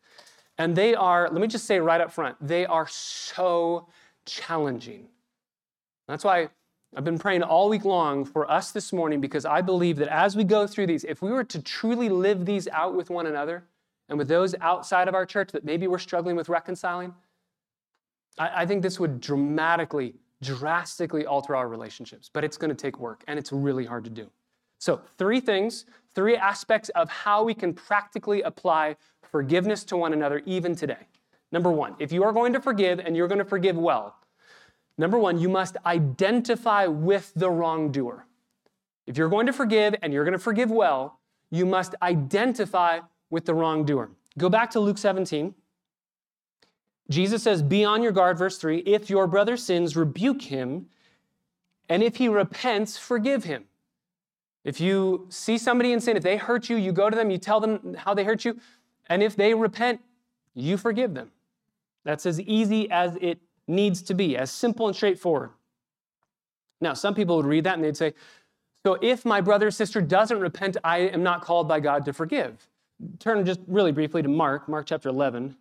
And 0.58 0.75
they 0.75 0.96
are, 0.96 1.29
let 1.29 1.39
me 1.39 1.48
just 1.48 1.65
say 1.65 1.79
right 1.79 2.01
up 2.01 2.12
front, 2.12 2.36
they 2.41 2.65
are 2.65 2.88
so 2.88 3.88
challenging. 4.25 5.08
That's 6.08 6.24
why 6.24 6.50
I've 6.96 7.03
been 7.03 7.20
praying 7.20 7.44
all 7.44 7.70
week 7.70 7.86
long 7.86 8.24
for 8.24 8.50
us 8.50 8.72
this 8.72 8.94
morning 8.94 9.20
because 9.20 9.46
I 9.46 9.62
believe 9.62 9.98
that 9.98 10.08
as 10.08 10.36
we 10.36 10.44
go 10.44 10.65
through 10.65 10.88
these, 10.88 11.03
if 11.03 11.22
we 11.22 11.32
were 11.32 11.44
to 11.44 11.62
truly 11.62 12.10
live 12.10 12.46
these 12.46 12.67
out 12.70 12.96
with 12.96 13.10
one 13.10 13.27
another 13.27 13.65
and 14.10 14.17
with 14.17 14.27
those 14.27 14.56
outside 14.62 15.08
of 15.08 15.13
our 15.13 15.25
church 15.25 15.51
that 15.51 15.65
maybe 15.65 15.88
we're 15.88 16.00
struggling 16.00 16.36
with 16.36 16.50
reconciling, 16.50 17.13
I, 18.38 18.63
I 18.63 18.65
think 18.65 18.82
this 18.82 19.00
would 19.00 19.20
dramatically, 19.20 20.15
drastically 20.41 21.25
alter 21.25 21.56
our 21.56 21.67
relationships, 21.67 22.29
but 22.32 22.44
it's 22.44 22.58
going 22.58 22.70
to 22.70 22.75
take 22.75 23.00
work 23.00 23.24
and 23.27 23.38
it's 23.38 23.51
really 23.51 23.86
hard 23.86 24.06
to 24.06 24.10
do. 24.10 24.29
So, 24.79 25.01
three 25.17 25.39
things, 25.39 25.86
three 26.13 26.36
aspects 26.36 26.89
of 26.89 27.10
how 27.10 27.44
we 27.44 27.53
can 27.53 27.74
practically 27.74 28.44
apply 28.44 28.96
forgiveness 29.24 29.84
to 29.86 29.98
one 29.98 30.13
another 30.13 30.41
even 30.46 30.75
today. 30.75 31.08
Number 31.51 31.72
one, 31.72 31.96
if 32.00 32.12
you 32.12 32.24
are 32.24 32.32
going 32.32 32.53
to 32.53 32.62
forgive 32.62 33.00
and 33.00 33.15
you're 33.15 33.27
going 33.27 33.39
to 33.39 33.46
forgive 33.46 33.75
well, 33.75 34.15
number 34.98 35.18
one, 35.18 35.39
you 35.39 35.50
must 35.50 35.77
identify 35.86 36.86
with 36.88 37.32
the 37.36 37.50
wrongdoer. 37.50 38.25
If 39.06 39.18
you're 39.18 39.30
going 39.30 39.48
to 39.48 39.54
forgive 39.54 39.96
and 40.01 40.12
you're 40.13 40.25
going 40.25 40.34
to 40.34 40.39
forgive 40.39 40.70
well, 40.70 41.20
you 41.50 41.66
must 41.66 41.96
identify 42.01 43.00
with 43.30 43.46
the 43.46 43.54
wrongdoer. 43.54 44.12
Go 44.38 44.50
back 44.50 44.72
to 44.72 44.80
Luke 44.80 44.98
17. 44.98 45.56
Jesus 47.10 47.44
says, 47.44 47.62
Be 47.62 47.86
on 47.86 48.04
your 48.04 48.12
guard, 48.12 48.38
verse 48.38 48.58
3. 48.58 48.80
If 48.80 49.10
your 49.10 49.27
brother 49.27 49.58
sins, 49.58 49.96
rebuke 49.96 50.44
him, 50.44 50.88
and 51.89 52.04
if 52.04 52.18
he 52.18 52.27
repents, 52.27 52.98
forgive 52.98 53.46
him. 53.46 53.66
If 54.66 54.82
you 54.82 55.27
see 55.30 55.58
somebody 55.58 55.94
in 55.94 56.01
sin, 56.01 56.18
if 56.18 56.24
they 56.24 56.36
hurt 56.36 56.70
you, 56.70 56.75
you 56.75 56.92
go 56.92 57.10
to 57.10 57.16
them, 57.16 57.32
you 57.32 57.38
tell 57.38 57.62
them 57.62 57.96
how 57.98 58.13
they 58.13 58.25
hurt 58.25 58.44
you, 58.44 58.60
and 59.08 59.24
if 59.24 59.36
they 59.36 59.54
repent, 59.54 60.01
you 60.54 60.75
forgive 60.75 61.13
them. 61.13 61.32
That's 62.04 62.25
as 62.25 62.42
easy 62.42 62.92
as 62.92 63.18
it 63.22 63.39
needs 63.68 64.02
to 64.04 64.14
be, 64.14 64.38
as 64.38 64.52
simple 64.52 64.88
and 64.88 64.96
straightforward. 64.96 65.52
Now, 66.80 66.94
some 66.94 67.16
people 67.16 67.38
would 67.38 67.46
read 67.46 67.64
that 67.64 67.76
and 67.76 67.84
they'd 67.84 67.98
say, 67.98 68.14
So 68.86 68.98
if 69.02 69.26
my 69.26 69.42
brother 69.42 69.68
or 69.68 69.72
sister 69.72 70.02
doesn't 70.02 70.40
repent, 70.40 70.78
I 70.84 71.00
am 71.00 71.24
not 71.24 71.42
called 71.42 71.68
by 71.68 71.80
God 71.80 72.06
to 72.06 72.14
forgive. 72.14 72.68
Turn 73.20 73.46
just 73.46 73.60
really 73.68 73.92
briefly 73.92 74.22
to 74.22 74.30
Mark, 74.30 74.68
Mark 74.68 74.86
chapter 74.86 75.10
11. 75.10 75.56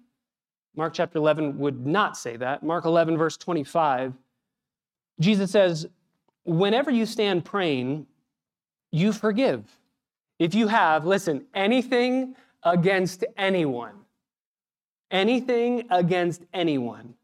Mark 0.77 0.93
chapter 0.93 1.19
11 1.19 1.59
would 1.59 1.87
not 1.87 2.17
say 2.17 2.37
that. 2.37 2.63
Mark 2.63 2.85
11, 2.85 3.17
verse 3.17 3.37
25, 3.37 4.13
Jesus 5.21 5.51
says, 5.51 5.87
Whenever 6.45 6.91
you 6.91 7.07
stand 7.07 7.45
praying, 7.45 8.07
you 8.93 9.13
forgive. 9.13 9.65
If 10.39 10.55
you 10.55 10.69
have, 10.69 11.07
listen, 11.07 11.47
anything 11.55 12.37
against 12.63 13.25
anyone, 13.37 13.95
anything 15.11 15.87
against 15.91 16.43
anyone, 16.53 17.15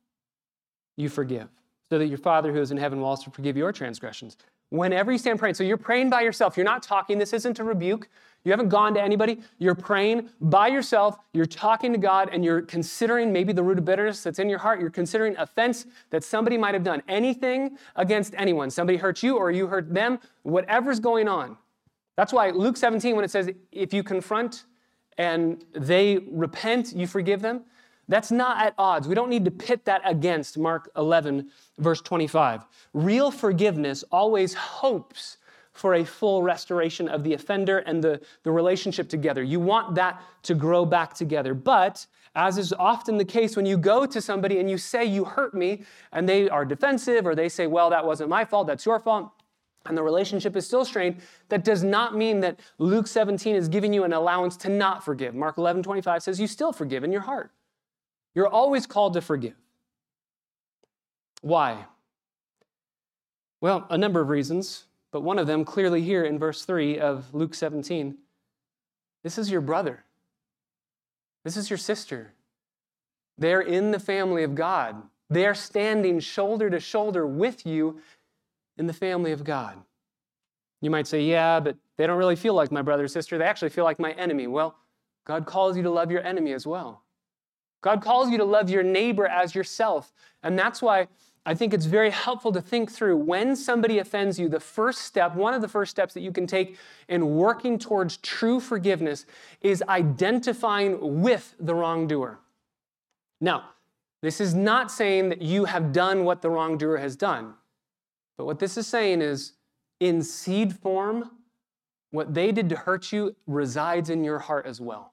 you 0.97 1.09
forgive, 1.09 1.49
so 1.89 1.99
that 1.99 2.07
your 2.07 2.19
Father 2.19 2.53
who 2.53 2.61
is 2.61 2.71
in 2.71 2.77
heaven 2.77 3.01
will 3.01 3.09
also 3.09 3.31
forgive 3.31 3.57
your 3.57 3.73
transgressions. 3.73 4.37
Whenever 4.71 5.13
you 5.13 5.19
stand 5.19 5.39
praying, 5.39 5.55
so 5.55 5.65
you're 5.65 5.77
praying 5.77 6.09
by 6.09 6.23
yourself, 6.23 6.57
you're 6.57 6.65
not 6.65 6.83
talking, 6.83 7.19
this 7.19 7.33
isn't 7.33 7.59
a 7.59 7.65
rebuke, 7.65 8.09
you 8.45 8.51
haven't 8.51 8.71
gone 8.71 8.95
to 8.95 9.03
anybody. 9.03 9.41
You're 9.59 9.75
praying 9.75 10.29
by 10.41 10.69
yourself. 10.69 11.17
You're 11.33 11.47
talking 11.47 11.93
to 11.93 11.99
God 11.99 12.29
and 12.33 12.45
you're 12.45 12.63
considering 12.63 13.33
maybe 13.33 13.53
the 13.53 13.63
root 13.63 13.79
of 13.79 13.85
bitterness 13.85 14.23
that's 14.23 14.41
in 14.41 14.49
your 14.49 14.59
heart. 14.59 14.81
You're 14.81 14.91
considering 14.91 15.37
offense 15.37 15.87
that 16.11 16.25
somebody 16.25 16.59
might 16.59 16.75
have 16.75 16.83
done. 16.83 17.03
Anything 17.07 17.79
against 17.95 18.35
anyone. 18.37 18.71
Somebody 18.71 18.99
hurt 18.99 19.23
you 19.23 19.37
or 19.37 19.51
you 19.51 19.69
hurt 19.69 19.95
them, 19.95 20.19
whatever's 20.43 20.99
going 20.99 21.29
on. 21.29 21.57
That's 22.17 22.33
why 22.33 22.51
Luke 22.51 22.77
17, 22.77 23.15
when 23.15 23.25
it 23.25 23.31
says, 23.31 23.49
if 23.71 23.95
you 23.95 24.03
confront 24.03 24.65
and 25.19 25.65
they 25.73 26.19
repent, 26.31 26.93
you 26.95 27.07
forgive 27.07 27.43
them, 27.43 27.63
that's 28.13 28.31
not 28.31 28.65
at 28.65 28.75
odds. 28.79 29.09
We 29.09 29.15
don't 29.15 29.31
need 29.31 29.45
to 29.45 29.51
pit 29.51 29.85
that 29.87 30.03
against 30.05 30.59
Mark 30.59 30.91
11, 30.97 31.51
verse 31.79 32.01
25. 32.01 32.65
Real 32.93 33.31
forgiveness 33.31 34.05
always 34.11 34.55
hopes 34.55 35.39
for 35.73 35.95
a 35.95 36.05
full 36.05 36.43
restoration 36.43 37.09
of 37.09 37.25
the 37.25 37.33
offender 37.33 37.79
and 37.79 38.05
the, 38.05 38.21
the 38.43 38.51
relationship 38.51 39.09
together. 39.09 39.43
You 39.43 39.61
want 39.61 39.95
that 39.95 40.21
to 40.43 40.55
grow 40.55 40.85
back 40.85 41.15
together. 41.15 41.55
But 41.55 42.07
as 42.35 42.59
is 42.59 42.73
often 42.75 43.17
the 43.17 43.25
case 43.25 43.57
when 43.57 43.67
you 43.67 43.77
go 43.79 44.05
to 44.05 44.21
somebody 44.21 44.59
and 44.59 44.71
you 44.71 44.79
say, 44.79 45.05
You 45.05 45.25
hurt 45.25 45.55
me, 45.55 45.85
and 46.13 46.29
they 46.29 46.49
are 46.49 46.65
defensive, 46.65 47.27
or 47.27 47.35
they 47.35 47.49
say, 47.49 47.67
Well, 47.67 47.91
that 47.91 48.05
wasn't 48.05 48.29
my 48.31 48.45
fault, 48.45 48.67
that's 48.67 48.85
your 48.85 48.99
fault, 48.99 49.31
and 49.87 49.97
the 49.97 50.03
relationship 50.03 50.57
is 50.57 50.67
still 50.67 50.85
strained, 50.85 51.21
that 51.49 51.65
does 51.65 51.83
not 51.83 52.15
mean 52.15 52.41
that 52.41 52.61
Luke 52.79 53.07
17 53.07 53.57
is 53.57 53.69
giving 53.69 53.93
you 53.93 54.05
an 54.05 54.13
allowance 54.13 54.57
to 54.59 54.69
not 54.69 55.05
forgive. 55.05 55.35
Mark 55.35 55.59
11 55.59 55.83
25 55.83 56.23
says, 56.23 56.41
You 56.41 56.47
still 56.47 56.73
forgive 56.73 57.05
in 57.05 57.13
your 57.13 57.23
heart. 57.23 57.51
You're 58.35 58.49
always 58.49 58.87
called 58.87 59.15
to 59.15 59.21
forgive. 59.21 59.55
Why? 61.41 61.85
Well, 63.61 63.87
a 63.91 63.99
number 63.99 64.21
of 64.21 64.29
reasons 64.29 64.85
but 65.13 65.21
one 65.21 65.39
of 65.39 65.47
them 65.47 65.65
clearly 65.65 66.03
here 66.03 66.25
in 66.25 66.39
verse 66.39 66.65
3 66.65 66.99
of 66.99 67.33
Luke 67.35 67.55
17. 67.55 68.17
This 69.23 69.39
is 69.39 69.51
your 69.51 69.61
brother. 69.61 70.05
This 71.45 71.57
is 71.57 71.71
your 71.71 71.77
sister. 71.77 72.33
They're 73.39 73.61
in 73.61 73.91
the 73.91 74.01
family 74.01 74.43
of 74.43 74.55
God. 74.55 75.03
They 75.29 75.47
are 75.47 75.55
standing 75.55 76.19
shoulder 76.19 76.71
to 76.71 76.81
shoulder 76.81 77.27
with 77.27 77.67
you 77.67 78.01
in 78.79 78.87
the 78.87 78.93
family 78.93 79.33
of 79.33 79.45
God. 79.45 79.77
You 80.81 80.91
might 80.91 81.07
say, 81.07 81.23
yeah, 81.23 81.61
but 81.61 81.77
they 81.99 82.07
don't 82.07 82.19
really 82.19 82.37
feel 82.37 82.55
like 82.55 82.73
my 82.73 82.83
brother 82.83 83.05
or 83.05 83.09
sister. 83.09 83.39
They 83.39 83.45
actually 83.45 83.69
feel 83.69 83.85
like 83.85 84.01
my 84.01 84.13
enemy. 84.13 84.47
Well, 84.47 84.77
God 85.25 85.47
calls 85.47 85.77
you 85.77 85.83
to 85.85 85.91
love 85.91 86.11
your 86.11 86.25
enemy 86.25 86.53
as 86.53 86.67
well. 86.67 87.03
God 87.83 88.01
calls 88.01 88.31
you 88.31 88.39
to 88.39 88.45
love 88.45 88.71
your 88.71 88.83
neighbor 88.83 89.27
as 89.27 89.55
yourself. 89.55 90.13
And 90.43 90.59
that's 90.59 90.81
why 90.81 91.09
I 91.45 91.55
think 91.55 91.75
it's 91.75 91.87
very 91.87 92.11
helpful 92.11 92.53
to 92.53 92.61
think 92.61 92.91
through 92.91 93.17
when 93.17 93.57
somebody 93.57 93.99
offends 93.99 94.39
you, 94.39 94.49
the 94.49 94.61
first 94.61 95.03
step, 95.03 95.35
one 95.35 95.53
of 95.53 95.61
the 95.61 95.69
first 95.69 95.91
steps 95.91 96.15
that 96.15 96.21
you 96.21 96.31
can 96.31 96.47
take 96.47 96.79
in 97.09 97.37
working 97.37 97.79
towards 97.79 98.19
true 98.19 98.61
forgiveness 98.61 99.27
is 99.61 99.83
identifying 99.89 101.21
with 101.21 101.57
the 101.59 101.75
wrongdoer. 101.75 102.39
Now, 103.41 103.71
this 104.23 104.41
is 104.41 104.55
not 104.55 104.93
saying 104.93 105.31
that 105.31 105.43
you 105.43 105.65
have 105.65 105.93
done 105.93 106.25
what 106.25 106.43
the 106.43 106.51
wrongdoer 106.51 106.99
has 106.99 107.17
done, 107.17 107.55
but 108.39 108.47
what 108.47 108.61
this 108.61 108.77
is 108.77 108.87
saying 108.87 109.21
is 109.21 109.55
in 109.99 110.23
seed 110.23 110.77
form, 110.77 111.29
what 112.13 112.33
they 112.35 112.53
did 112.53 112.69
to 112.69 112.77
hurt 112.77 113.11
you 113.11 113.35
resides 113.49 114.11
in 114.11 114.23
your 114.23 114.39
heart 114.39 114.65
as 114.67 114.81
well. 114.81 115.13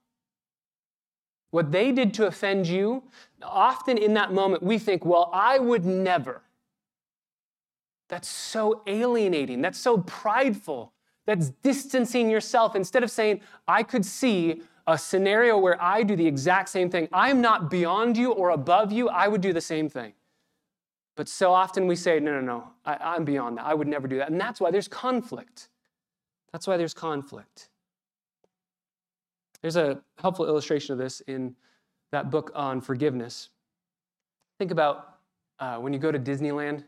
What 1.52 1.72
they 1.72 1.92
did 1.92 2.14
to 2.16 2.28
offend 2.28 2.68
you, 2.68 3.04
often 3.42 3.98
in 3.98 4.14
that 4.14 4.34
moment 4.34 4.62
we 4.64 4.78
think, 4.78 5.04
well, 5.06 5.30
I 5.34 5.60
would 5.60 5.86
never. 5.86 6.42
That's 8.08 8.28
so 8.28 8.82
alienating. 8.88 9.62
That's 9.62 9.80
so 9.80 10.00
prideful. 10.00 10.94
That's 11.26 11.50
distancing 11.62 12.30
yourself 12.30 12.76
instead 12.76 13.04
of 13.04 13.12
saying, 13.12 13.42
I 13.68 13.84
could 13.84 14.06
see 14.06 14.62
a 14.88 14.98
scenario 14.98 15.58
where 15.58 15.82
I 15.82 16.02
do 16.02 16.16
the 16.16 16.26
exact 16.26 16.70
same 16.70 16.90
thing. 16.90 17.08
I'm 17.14 17.42
not 17.42 17.70
beyond 17.70 18.18
you 18.18 18.32
or 18.32 18.50
above 18.50 18.92
you. 18.92 19.10
I 19.10 19.28
would 19.28 19.42
do 19.42 19.54
the 19.54 19.62
same 19.62 19.90
thing. 19.90 20.14
But 21.16 21.28
so 21.28 21.54
often 21.54 21.86
we 21.86 21.96
say, 21.96 22.20
no, 22.20 22.32
no, 22.32 22.42
no, 22.42 22.68
I, 22.86 23.16
am 23.16 23.26
beyond 23.26 23.58
that. 23.58 23.66
I 23.66 23.74
would 23.74 23.88
never 23.88 24.08
do 24.08 24.18
that. 24.18 24.32
And 24.32 24.40
that's 24.40 24.60
why 24.60 24.72
there's 24.72 24.88
conflict. 24.88 25.70
That's 26.52 26.66
why 26.66 26.78
there's 26.78 26.94
conflict. 26.94 27.70
There's 29.62 29.76
a 29.76 30.02
helpful 30.18 30.46
illustration 30.48 30.94
of 30.94 31.00
this 31.00 31.22
in 31.22 31.56
that 32.12 32.32
book 32.32 32.52
on 32.56 32.82
forgiveness. 32.82 33.50
Think 34.58 34.72
about 34.72 35.18
uh, 35.60 35.78
when 35.78 35.94
you 35.94 36.00
go 36.00 36.12
to 36.12 36.20
Disneyland. 36.20 36.80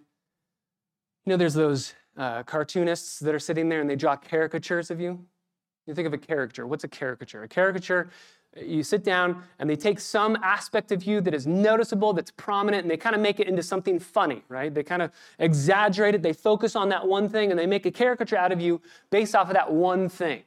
You 1.25 1.29
know, 1.31 1.37
there's 1.37 1.53
those 1.53 1.93
uh, 2.17 2.43
cartoonists 2.43 3.19
that 3.19 3.35
are 3.35 3.39
sitting 3.39 3.69
there 3.69 3.81
and 3.81 3.89
they 3.89 3.95
draw 3.95 4.15
caricatures 4.15 4.89
of 4.89 4.99
you. 4.99 5.23
You 5.87 5.93
think 5.93 6.07
of 6.07 6.13
a 6.13 6.17
caricature. 6.17 6.67
What's 6.67 6.83
a 6.83 6.87
caricature? 6.87 7.43
A 7.43 7.47
caricature, 7.47 8.09
you 8.55 8.83
sit 8.83 9.03
down 9.03 9.43
and 9.59 9.69
they 9.69 9.75
take 9.75 9.99
some 9.99 10.35
aspect 10.43 10.91
of 10.91 11.03
you 11.03 11.21
that 11.21 11.33
is 11.33 11.47
noticeable, 11.47 12.13
that's 12.13 12.31
prominent, 12.31 12.83
and 12.83 12.91
they 12.91 12.97
kind 12.97 13.15
of 13.15 13.21
make 13.21 13.39
it 13.39 13.47
into 13.47 13.63
something 13.63 13.99
funny, 13.99 14.43
right? 14.49 14.73
They 14.73 14.83
kind 14.83 15.01
of 15.01 15.11
exaggerate 15.39 16.15
it, 16.15 16.21
they 16.21 16.33
focus 16.33 16.75
on 16.75 16.89
that 16.89 17.07
one 17.07 17.29
thing, 17.29 17.51
and 17.51 17.59
they 17.59 17.67
make 17.67 17.85
a 17.85 17.91
caricature 17.91 18.37
out 18.37 18.51
of 18.51 18.59
you 18.59 18.81
based 19.09 19.35
off 19.35 19.47
of 19.47 19.53
that 19.53 19.71
one 19.71 20.09
thing. 20.09 20.43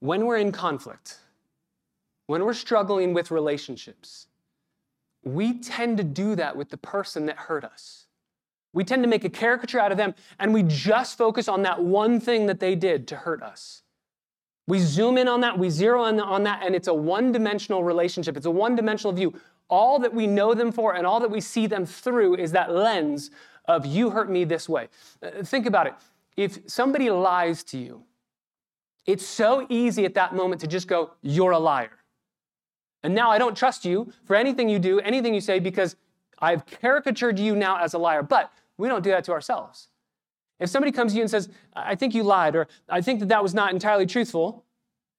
When 0.00 0.26
we're 0.26 0.38
in 0.38 0.52
conflict, 0.52 1.18
when 2.26 2.44
we're 2.44 2.54
struggling 2.54 3.12
with 3.12 3.30
relationships, 3.30 4.26
we 5.22 5.58
tend 5.58 5.98
to 5.98 6.04
do 6.04 6.34
that 6.36 6.56
with 6.56 6.70
the 6.70 6.76
person 6.76 7.26
that 7.26 7.36
hurt 7.36 7.64
us. 7.64 8.06
We 8.72 8.84
tend 8.84 9.02
to 9.02 9.08
make 9.08 9.24
a 9.24 9.30
caricature 9.30 9.80
out 9.80 9.92
of 9.92 9.98
them 9.98 10.14
and 10.38 10.54
we 10.54 10.62
just 10.62 11.18
focus 11.18 11.48
on 11.48 11.62
that 11.62 11.82
one 11.82 12.20
thing 12.20 12.46
that 12.46 12.60
they 12.60 12.74
did 12.74 13.08
to 13.08 13.16
hurt 13.16 13.42
us. 13.42 13.82
We 14.66 14.78
zoom 14.78 15.18
in 15.18 15.26
on 15.26 15.40
that, 15.40 15.58
we 15.58 15.68
zero 15.68 16.04
in 16.04 16.20
on 16.20 16.44
that, 16.44 16.62
and 16.64 16.76
it's 16.76 16.86
a 16.86 16.94
one 16.94 17.32
dimensional 17.32 17.82
relationship. 17.82 18.36
It's 18.36 18.46
a 18.46 18.50
one 18.50 18.76
dimensional 18.76 19.12
view. 19.12 19.34
All 19.68 19.98
that 19.98 20.14
we 20.14 20.26
know 20.26 20.54
them 20.54 20.70
for 20.70 20.94
and 20.94 21.06
all 21.06 21.20
that 21.20 21.30
we 21.30 21.40
see 21.40 21.66
them 21.66 21.84
through 21.84 22.36
is 22.36 22.52
that 22.52 22.72
lens 22.72 23.30
of 23.66 23.84
you 23.84 24.10
hurt 24.10 24.30
me 24.30 24.44
this 24.44 24.68
way. 24.68 24.88
Uh, 25.22 25.42
think 25.42 25.66
about 25.66 25.88
it. 25.88 25.94
If 26.36 26.60
somebody 26.70 27.10
lies 27.10 27.64
to 27.64 27.78
you, 27.78 28.04
it's 29.06 29.24
so 29.24 29.66
easy 29.68 30.04
at 30.04 30.14
that 30.14 30.34
moment 30.34 30.60
to 30.62 30.66
just 30.66 30.88
go, 30.88 31.12
You're 31.22 31.52
a 31.52 31.58
liar. 31.58 31.90
And 33.02 33.14
now 33.14 33.30
I 33.30 33.38
don't 33.38 33.56
trust 33.56 33.84
you 33.84 34.12
for 34.24 34.36
anything 34.36 34.68
you 34.68 34.78
do, 34.78 35.00
anything 35.00 35.34
you 35.34 35.40
say, 35.40 35.58
because 35.58 35.96
I've 36.38 36.66
caricatured 36.66 37.38
you 37.38 37.56
now 37.56 37.78
as 37.78 37.94
a 37.94 37.98
liar. 37.98 38.22
But 38.22 38.52
we 38.76 38.88
don't 38.88 39.02
do 39.02 39.10
that 39.10 39.24
to 39.24 39.32
ourselves. 39.32 39.88
If 40.58 40.68
somebody 40.68 40.92
comes 40.92 41.12
to 41.12 41.16
you 41.16 41.22
and 41.22 41.30
says, 41.30 41.48
I 41.74 41.94
think 41.94 42.14
you 42.14 42.22
lied, 42.22 42.54
or 42.54 42.68
I 42.88 43.00
think 43.00 43.20
that 43.20 43.30
that 43.30 43.42
was 43.42 43.54
not 43.54 43.72
entirely 43.72 44.04
truthful, 44.04 44.64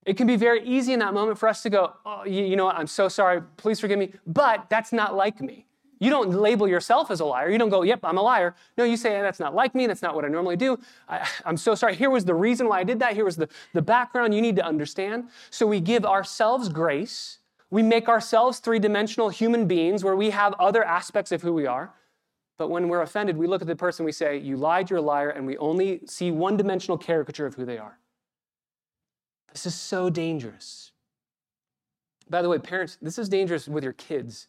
it 0.05 0.17
can 0.17 0.27
be 0.27 0.35
very 0.35 0.63
easy 0.65 0.93
in 0.93 0.99
that 0.99 1.13
moment 1.13 1.37
for 1.37 1.49
us 1.49 1.63
to 1.63 1.69
go, 1.69 1.93
oh, 2.05 2.23
you, 2.25 2.55
know 2.55 2.65
what, 2.65 2.75
I'm 2.75 2.87
so 2.87 3.07
sorry, 3.07 3.41
please 3.57 3.79
forgive 3.79 3.99
me, 3.99 4.13
but 4.25 4.69
that's 4.69 4.93
not 4.93 5.15
like 5.15 5.41
me. 5.41 5.65
You 6.01 6.09
don't 6.09 6.31
label 6.31 6.67
yourself 6.67 7.09
as 7.09 7.21
a 7.21 7.25
liar. 7.25 7.49
You 7.49 7.57
don't 7.57 7.69
go, 7.69 7.83
yep, 7.83 8.01
I'm 8.03 8.17
a 8.17 8.21
liar. 8.21 8.53
No, 8.77 8.83
you 8.83 8.97
say, 8.97 9.21
that's 9.21 9.39
not 9.39 9.55
like 9.55 9.73
me. 9.73 9.87
That's 9.87 10.01
not 10.01 10.13
what 10.13 10.25
I 10.25 10.27
normally 10.27 10.57
do. 10.57 10.77
I, 11.07 11.25
am 11.45 11.55
so 11.55 11.73
sorry. 11.75 11.95
Here 11.95 12.09
was 12.09 12.25
the 12.25 12.35
reason 12.35 12.67
why 12.67 12.79
I 12.79 12.83
did 12.83 12.99
that. 12.99 13.13
Here 13.13 13.23
was 13.23 13.37
the, 13.37 13.47
the 13.73 13.81
background 13.81 14.33
you 14.33 14.41
need 14.41 14.57
to 14.57 14.65
understand. 14.65 15.29
So 15.49 15.65
we 15.65 15.79
give 15.79 16.03
ourselves 16.03 16.67
grace 16.67 17.37
we 17.71 17.81
make 17.81 18.09
ourselves 18.09 18.59
three 18.59 18.79
dimensional 18.79 19.29
human 19.29 19.65
beings 19.65 20.03
where 20.03 20.15
we 20.15 20.29
have 20.29 20.53
other 20.59 20.83
aspects 20.83 21.31
of 21.31 21.41
who 21.41 21.53
we 21.53 21.65
are. 21.65 21.93
But 22.57 22.69
when 22.69 22.89
we're 22.89 23.01
offended, 23.01 23.37
we 23.37 23.47
look 23.47 23.61
at 23.61 23.67
the 23.67 23.75
person, 23.75 24.05
we 24.05 24.11
say, 24.11 24.37
You 24.37 24.57
lied, 24.57 24.89
you're 24.89 24.99
a 24.99 25.01
liar, 25.01 25.29
and 25.29 25.47
we 25.47 25.57
only 25.57 26.01
see 26.05 26.29
one 26.29 26.57
dimensional 26.57 26.97
caricature 26.97 27.45
of 27.45 27.55
who 27.55 27.65
they 27.65 27.77
are. 27.77 27.97
This 29.53 29.65
is 29.65 29.73
so 29.73 30.09
dangerous. 30.09 30.91
By 32.29 32.41
the 32.41 32.49
way, 32.49 32.59
parents, 32.59 32.97
this 33.01 33.17
is 33.17 33.29
dangerous 33.29 33.67
with 33.67 33.83
your 33.83 33.93
kids. 33.93 34.47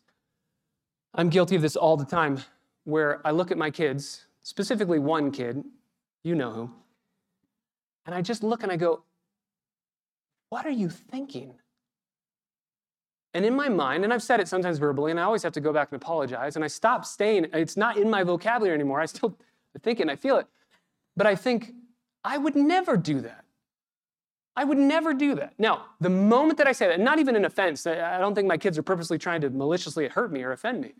I'm 1.15 1.29
guilty 1.29 1.57
of 1.57 1.63
this 1.63 1.77
all 1.77 1.97
the 1.97 2.05
time, 2.05 2.39
where 2.85 3.21
I 3.27 3.31
look 3.31 3.51
at 3.51 3.59
my 3.59 3.71
kids, 3.71 4.27
specifically 4.43 4.99
one 4.99 5.31
kid, 5.31 5.63
you 6.25 6.35
know 6.35 6.53
who, 6.53 6.71
and 8.07 8.15
I 8.15 8.23
just 8.23 8.43
look 8.43 8.63
and 8.63 8.73
I 8.73 8.77
go, 8.77 9.03
What 10.49 10.67
are 10.67 10.71
you 10.71 10.89
thinking? 10.89 11.55
And 13.35 13.45
in 13.47 13.55
my 13.55 13.69
mind, 13.69 14.05
and 14.05 14.13
I've 14.13 14.23
said 14.23 14.41
it 14.41 14.49
sometimes 14.49 14.79
verbally, 14.79 15.11
and 15.11 15.19
I 15.19 15.23
always 15.23 15.43
have 15.43 15.53
to 15.53 15.61
go 15.61 15.73
back 15.73 15.89
and 15.91 16.01
apologize, 16.01 16.57
and 16.57 16.65
I 16.65 16.69
stop 16.69 17.05
saying 17.05 17.47
it's 17.53 17.77
not 17.77 17.97
in 17.97 18.11
my 18.11 18.23
vocabulary 18.23 18.75
anymore. 18.75 19.01
I 19.01 19.07
still 19.07 19.39
think 19.83 20.01
it 20.01 20.03
and 20.03 20.11
I 20.11 20.17
feel 20.17 20.37
it. 20.37 20.47
But 21.17 21.27
I 21.27 21.35
think, 21.35 21.73
I 22.25 22.39
would 22.39 22.57
never 22.57 22.97
do 22.97 23.21
that. 23.21 23.42
I 24.55 24.65
would 24.65 24.79
never 24.79 25.15
do 25.15 25.35
that. 25.37 25.55
Now, 25.59 25.87
the 26.01 26.11
moment 26.11 26.59
that 26.59 26.67
I 26.67 26.73
say 26.73 26.89
that, 26.89 27.01
not 27.01 27.19
even 27.19 27.37
an 27.37 27.45
offense, 27.45 27.87
I 27.87 28.19
don't 28.19 28.35
think 28.35 28.47
my 28.47 28.59
kids 28.59 28.77
are 28.77 28.83
purposely 28.83 29.17
trying 29.19 29.41
to 29.41 29.51
maliciously 29.51 30.09
hurt 30.09 30.31
me 30.31 30.43
or 30.43 30.53
offend 30.53 30.83
me, 30.83 30.93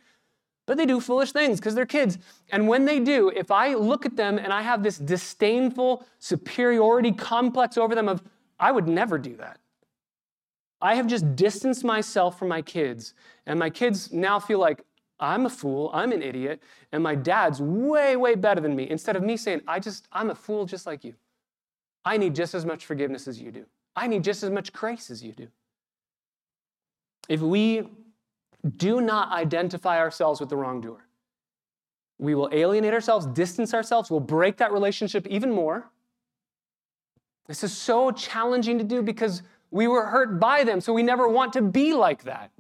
but 0.67 0.79
they 0.79 0.87
do 0.87 1.01
foolish 1.01 1.33
things 1.33 1.61
because 1.61 1.75
they're 1.75 1.85
kids. 1.85 2.19
And 2.51 2.67
when 2.67 2.87
they 2.87 2.99
do, 2.99 3.29
if 3.29 3.51
I 3.51 3.75
look 3.75 4.07
at 4.07 4.17
them 4.17 4.39
and 4.39 4.53
I 4.53 4.63
have 4.63 4.83
this 4.83 4.97
disdainful 4.97 6.07
superiority 6.19 7.13
complex 7.13 7.77
over 7.77 7.95
them 7.95 8.09
of, 8.09 8.23
I 8.59 8.73
would 8.73 8.89
never 8.89 9.19
do 9.19 9.37
that. 9.37 9.59
I 10.81 10.95
have 10.95 11.07
just 11.07 11.37
distanced 11.37 11.85
myself 11.85 12.39
from 12.39 12.49
my 12.49 12.63
kids, 12.63 13.15
and 13.47 13.59
my 13.59 13.71
kids 13.71 14.13
now 14.13 14.41
feel 14.41 14.59
like 14.59 14.83
I'm 15.21 15.47
a 15.47 15.51
fool, 15.51 15.91
I'm 15.93 16.11
an 16.11 16.23
idiot, 16.23 16.61
and 16.91 17.03
my 17.03 17.15
dad's 17.15 17.61
way, 17.61 18.17
way 18.17 18.35
better 18.35 18.61
than 18.61 18.75
me. 18.75 18.91
Instead 18.91 19.15
of 19.15 19.23
me 19.23 19.37
saying, 19.37 19.61
I 19.69 19.79
just, 19.79 20.09
I'm 20.11 20.31
a 20.31 20.35
fool 20.35 20.65
just 20.65 20.87
like 20.87 21.05
you. 21.05 21.15
I 22.05 22.17
need 22.17 22.35
just 22.35 22.55
as 22.55 22.65
much 22.65 22.85
forgiveness 22.85 23.29
as 23.29 23.41
you 23.41 23.51
do. 23.51 23.67
I 23.95 24.07
need 24.07 24.25
just 24.25 24.43
as 24.43 24.51
much 24.51 24.73
grace 24.73 25.11
as 25.11 25.23
you 25.23 25.33
do. 25.33 25.49
If 27.29 27.41
we 27.41 27.89
do 28.77 29.01
not 29.01 29.31
identify 29.33 29.99
ourselves 29.99 30.41
with 30.41 30.49
the 30.49 30.57
wrongdoer, 30.57 31.05
we 32.19 32.35
will 32.35 32.49
alienate 32.53 32.95
ourselves, 32.95 33.27
distance 33.27 33.75
ourselves, 33.75 34.11
we'll 34.11 34.21
break 34.21 34.57
that 34.59 34.73
relationship 34.73 35.27
even 35.27 35.51
more. 35.51 35.91
This 37.47 37.65
is 37.65 37.77
so 37.77 38.11
challenging 38.13 38.79
to 38.79 38.85
do 38.85 39.03
because 39.03 39.43
we 39.71 39.89
were 39.89 40.07
hurt 40.07 40.39
by 40.39 40.65
them, 40.65 40.81
so 40.81 40.93
we 40.93 41.03
never 41.03 41.27
want 41.29 41.53
to 41.55 41.63
be 41.63 41.93
like 41.93 42.25
that. 42.25 42.51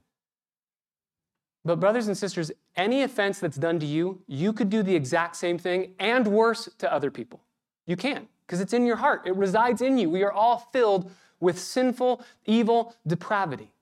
But, 1.64 1.78
brothers 1.78 2.08
and 2.08 2.18
sisters, 2.18 2.50
any 2.74 3.02
offense 3.02 3.38
that's 3.38 3.56
done 3.56 3.78
to 3.78 3.86
you, 3.86 4.22
you 4.26 4.52
could 4.52 4.68
do 4.68 4.82
the 4.82 4.96
exact 4.96 5.36
same 5.36 5.58
thing 5.58 5.94
and 6.00 6.26
worse 6.26 6.68
to 6.78 6.92
other 6.92 7.10
people. 7.10 7.40
You 7.86 7.96
can, 7.96 8.26
because 8.46 8.60
it's 8.60 8.72
in 8.72 8.86
your 8.86 8.96
heart, 8.96 9.22
it 9.26 9.34
resides 9.36 9.80
in 9.80 9.98
you. 9.98 10.10
We 10.10 10.22
are 10.22 10.32
all 10.32 10.68
filled 10.72 11.10
with 11.40 11.58
sinful, 11.58 12.24
evil 12.46 12.94
depravity. 13.06 13.72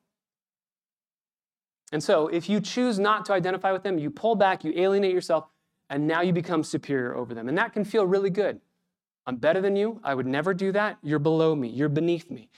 And 1.93 2.03
so, 2.03 2.29
if 2.29 2.49
you 2.49 2.61
choose 2.61 2.99
not 2.99 3.27
to 3.27 3.33
identify 3.33 3.73
with 3.73 3.83
them, 3.83 3.99
you 3.99 4.11
pull 4.11 4.37
back, 4.37 4.63
you 4.63 4.73
alienate 4.77 5.13
yourself, 5.13 5.47
and 5.89 6.07
now 6.07 6.21
you 6.21 6.33
become 6.33 6.63
superior 6.63 7.17
over 7.17 7.35
them. 7.35 7.49
And 7.49 7.59
that 7.59 7.73
can 7.73 7.85
feel 7.85 8.07
really 8.07 8.31
good. 8.31 8.61
I'm 9.27 9.37
better 9.37 9.61
than 9.61 9.75
you. 9.75 10.01
I 10.05 10.15
would 10.15 10.27
never 10.27 10.55
do 10.55 10.71
that. 10.73 10.99
You're 11.03 11.19
below 11.19 11.55
me. 11.55 11.69
You're 11.69 11.89
beneath 11.89 12.31
me 12.31 12.49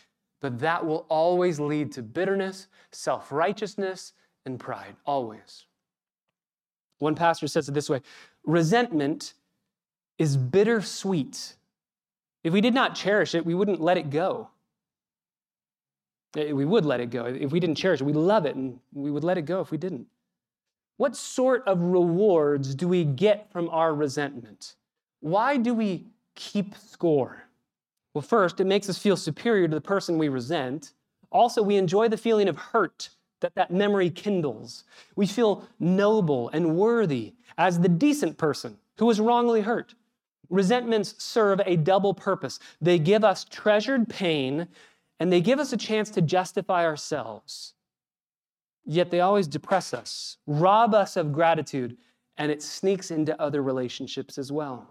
but 0.42 0.58
that 0.58 0.84
will 0.84 1.06
always 1.08 1.58
lead 1.58 1.92
to 1.92 2.02
bitterness, 2.02 2.66
self 2.90 3.32
righteousness, 3.32 4.12
and 4.44 4.60
pride, 4.60 4.96
always. 5.06 5.64
One 6.98 7.14
pastor 7.14 7.46
says 7.46 7.68
it 7.68 7.72
this 7.72 7.88
way 7.88 8.02
resentment 8.44 9.32
is 10.18 10.36
bittersweet. 10.36 11.54
If 12.42 12.52
we 12.52 12.61
did 12.61 12.74
not 12.74 12.94
cherish 12.94 13.35
it, 13.35 13.46
we 13.46 13.55
wouldn't 13.55 13.81
let 13.81 13.98
it 13.98 14.11
go. 14.11 14.48
Eh, 16.37 16.52
we 16.52 16.64
would 16.64 16.85
let 16.85 17.00
it 17.00 17.11
go. 17.11 17.26
If 17.26 17.52
we 17.52 17.61
didn't 17.61 17.76
cherish 17.76 18.00
it, 18.00 18.05
we 18.05 18.12
love 18.12 18.46
it 18.46 18.57
and 18.57 18.78
we 18.92 19.11
would 19.11 19.24
let 19.24 19.38
it 19.38 19.42
go 19.42 19.61
if 19.61 19.70
we 19.70 19.78
didn't. 19.78 20.07
What 20.96 21.16
sort 21.16 21.66
of 21.66 21.81
rewards 21.81 22.74
do 22.74 22.88
we 22.88 23.05
get 23.05 23.50
from 23.50 23.68
our 23.70 23.94
resentment? 23.94 24.76
Why 25.20 25.57
do 25.57 25.74
we 25.74 26.07
keep 26.35 26.74
score? 26.76 27.44
Well, 28.14 28.22
first, 28.22 28.61
it 28.61 28.66
makes 28.66 28.88
us 28.88 28.98
feel 28.98 29.16
superior 29.16 29.68
to 29.68 29.74
the 29.74 29.81
person 29.81 30.18
we 30.18 30.28
resent. 30.28 30.92
Also, 31.31 31.62
we 31.62 31.76
enjoy 31.76 32.09
the 32.09 32.16
feeling 32.16 32.48
of 32.48 32.57
hurt 32.57 33.11
that 33.40 33.55
that 33.55 33.70
memory 33.70 34.11
kindles. 34.11 34.85
We 35.16 35.26
feel 35.26 35.66
noble 35.81 36.50
and 36.50 36.76
worthy 36.76 37.35
as 37.59 37.81
the 37.81 37.88
decent 37.88 38.38
person 38.38 38.78
who 38.98 39.07
was 39.07 39.20
wrongly 39.20 39.62
hurt. 39.62 39.94
Resentments 40.52 41.14
serve 41.16 41.62
a 41.64 41.76
double 41.76 42.12
purpose. 42.12 42.60
They 42.78 42.98
give 42.98 43.24
us 43.24 43.44
treasured 43.44 44.10
pain 44.10 44.68
and 45.18 45.32
they 45.32 45.40
give 45.40 45.58
us 45.58 45.72
a 45.72 45.78
chance 45.78 46.10
to 46.10 46.20
justify 46.20 46.84
ourselves. 46.84 47.72
Yet 48.84 49.10
they 49.10 49.20
always 49.20 49.46
depress 49.46 49.94
us, 49.94 50.36
rob 50.46 50.94
us 50.94 51.16
of 51.16 51.32
gratitude, 51.32 51.96
and 52.36 52.52
it 52.52 52.62
sneaks 52.62 53.10
into 53.10 53.40
other 53.40 53.62
relationships 53.62 54.36
as 54.36 54.52
well. 54.52 54.86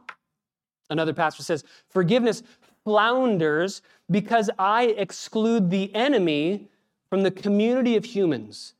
Another 0.89 1.13
pastor 1.13 1.43
says, 1.43 1.63
Forgiveness 1.89 2.41
flounders 2.83 3.83
because 4.09 4.49
I 4.57 4.85
exclude 4.85 5.69
the 5.69 5.93
enemy 5.93 6.69
from 7.07 7.21
the 7.21 7.29
community 7.29 7.95
of 7.97 8.05
humans, 8.05 8.73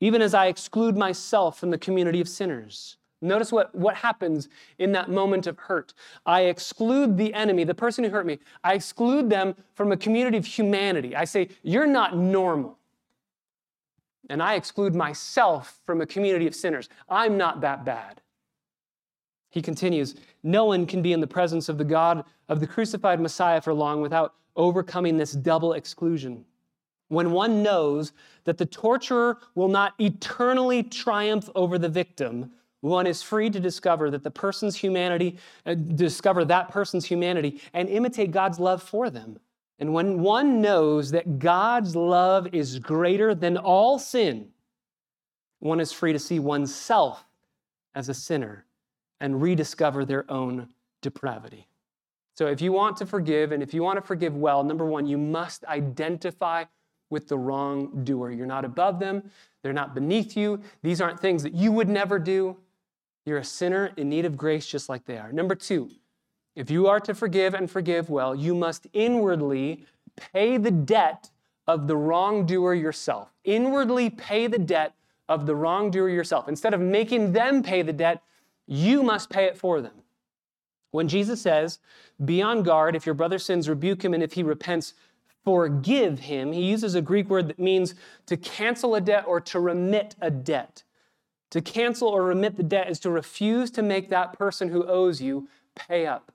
even 0.00 0.20
as 0.20 0.34
I 0.34 0.48
exclude 0.48 0.94
myself 0.94 1.58
from 1.58 1.70
the 1.70 1.78
community 1.78 2.20
of 2.20 2.28
sinners. 2.28 2.97
Notice 3.20 3.50
what, 3.50 3.74
what 3.74 3.96
happens 3.96 4.48
in 4.78 4.92
that 4.92 5.10
moment 5.10 5.46
of 5.46 5.58
hurt. 5.58 5.92
I 6.24 6.42
exclude 6.42 7.16
the 7.16 7.34
enemy, 7.34 7.64
the 7.64 7.74
person 7.74 8.04
who 8.04 8.10
hurt 8.10 8.26
me, 8.26 8.38
I 8.62 8.74
exclude 8.74 9.28
them 9.28 9.56
from 9.74 9.90
a 9.90 9.96
community 9.96 10.36
of 10.36 10.46
humanity. 10.46 11.16
I 11.16 11.24
say, 11.24 11.48
You're 11.62 11.86
not 11.86 12.16
normal. 12.16 12.78
And 14.30 14.42
I 14.42 14.54
exclude 14.54 14.94
myself 14.94 15.80
from 15.84 16.00
a 16.00 16.06
community 16.06 16.46
of 16.46 16.54
sinners. 16.54 16.88
I'm 17.08 17.36
not 17.36 17.60
that 17.62 17.84
bad. 17.84 18.20
He 19.50 19.62
continues, 19.62 20.14
No 20.42 20.66
one 20.66 20.86
can 20.86 21.02
be 21.02 21.12
in 21.12 21.20
the 21.20 21.26
presence 21.26 21.68
of 21.68 21.78
the 21.78 21.84
God 21.84 22.24
of 22.48 22.60
the 22.60 22.66
crucified 22.66 23.20
Messiah 23.20 23.60
for 23.60 23.74
long 23.74 24.00
without 24.00 24.34
overcoming 24.54 25.16
this 25.16 25.32
double 25.32 25.72
exclusion. 25.72 26.44
When 27.08 27.32
one 27.32 27.62
knows 27.62 28.12
that 28.44 28.58
the 28.58 28.66
torturer 28.66 29.38
will 29.54 29.68
not 29.68 29.94
eternally 29.98 30.82
triumph 30.82 31.48
over 31.54 31.78
the 31.78 31.88
victim, 31.88 32.52
one 32.80 33.06
is 33.06 33.22
free 33.22 33.50
to 33.50 33.58
discover 33.58 34.10
that 34.10 34.22
the 34.22 34.30
person's 34.30 34.76
humanity, 34.76 35.38
uh, 35.66 35.74
discover 35.74 36.44
that 36.44 36.68
person's 36.68 37.04
humanity, 37.04 37.60
and 37.72 37.88
imitate 37.88 38.30
God's 38.30 38.60
love 38.60 38.82
for 38.82 39.10
them. 39.10 39.38
And 39.78 39.92
when 39.92 40.20
one 40.20 40.60
knows 40.60 41.10
that 41.12 41.38
God's 41.38 41.94
love 41.94 42.48
is 42.52 42.78
greater 42.78 43.34
than 43.34 43.56
all 43.56 43.98
sin, 43.98 44.48
one 45.60 45.80
is 45.80 45.92
free 45.92 46.12
to 46.12 46.18
see 46.18 46.38
oneself 46.38 47.24
as 47.94 48.08
a 48.08 48.14
sinner 48.14 48.64
and 49.20 49.42
rediscover 49.42 50.04
their 50.04 50.30
own 50.30 50.68
depravity. 51.02 51.66
So, 52.36 52.46
if 52.46 52.60
you 52.60 52.70
want 52.70 52.96
to 52.98 53.06
forgive 53.06 53.50
and 53.50 53.62
if 53.62 53.74
you 53.74 53.82
want 53.82 53.96
to 53.96 54.06
forgive 54.06 54.36
well, 54.36 54.62
number 54.62 54.86
one, 54.86 55.06
you 55.06 55.18
must 55.18 55.64
identify 55.64 56.64
with 57.10 57.26
the 57.26 57.38
wrongdoer. 57.38 58.30
You're 58.30 58.46
not 58.46 58.64
above 58.64 59.00
them, 59.00 59.28
they're 59.62 59.72
not 59.72 59.94
beneath 59.94 60.36
you. 60.36 60.60
These 60.82 61.00
aren't 61.00 61.18
things 61.18 61.42
that 61.42 61.54
you 61.54 61.72
would 61.72 61.88
never 61.88 62.18
do. 62.18 62.56
You're 63.28 63.38
a 63.38 63.44
sinner 63.44 63.92
in 63.98 64.08
need 64.08 64.24
of 64.24 64.38
grace 64.38 64.66
just 64.66 64.88
like 64.88 65.04
they 65.04 65.18
are. 65.18 65.30
Number 65.30 65.54
two, 65.54 65.90
if 66.56 66.70
you 66.70 66.86
are 66.86 66.98
to 67.00 67.14
forgive 67.14 67.52
and 67.52 67.70
forgive 67.70 68.08
well, 68.08 68.34
you 68.34 68.54
must 68.54 68.86
inwardly 68.94 69.84
pay 70.16 70.56
the 70.56 70.70
debt 70.70 71.30
of 71.66 71.86
the 71.86 71.96
wrongdoer 71.96 72.74
yourself. 72.74 73.30
Inwardly 73.44 74.08
pay 74.08 74.46
the 74.46 74.58
debt 74.58 74.94
of 75.28 75.44
the 75.44 75.54
wrongdoer 75.54 76.08
yourself. 76.08 76.48
Instead 76.48 76.72
of 76.72 76.80
making 76.80 77.32
them 77.32 77.62
pay 77.62 77.82
the 77.82 77.92
debt, 77.92 78.22
you 78.66 79.02
must 79.02 79.28
pay 79.28 79.44
it 79.44 79.58
for 79.58 79.82
them. 79.82 80.02
When 80.90 81.06
Jesus 81.06 81.42
says, 81.42 81.80
Be 82.24 82.40
on 82.40 82.62
guard, 82.62 82.96
if 82.96 83.04
your 83.04 83.14
brother 83.14 83.38
sins, 83.38 83.68
rebuke 83.68 84.02
him, 84.02 84.14
and 84.14 84.22
if 84.22 84.32
he 84.32 84.42
repents, 84.42 84.94
forgive 85.44 86.18
him, 86.20 86.52
he 86.52 86.62
uses 86.62 86.94
a 86.94 87.02
Greek 87.02 87.28
word 87.28 87.48
that 87.48 87.58
means 87.58 87.94
to 88.24 88.38
cancel 88.38 88.94
a 88.94 89.02
debt 89.02 89.24
or 89.26 89.38
to 89.42 89.60
remit 89.60 90.16
a 90.22 90.30
debt. 90.30 90.82
To 91.50 91.60
cancel 91.60 92.08
or 92.08 92.24
remit 92.24 92.56
the 92.56 92.62
debt 92.62 92.90
is 92.90 93.00
to 93.00 93.10
refuse 93.10 93.70
to 93.72 93.82
make 93.82 94.10
that 94.10 94.38
person 94.38 94.68
who 94.68 94.84
owes 94.84 95.20
you 95.20 95.48
pay 95.74 96.06
up. 96.06 96.32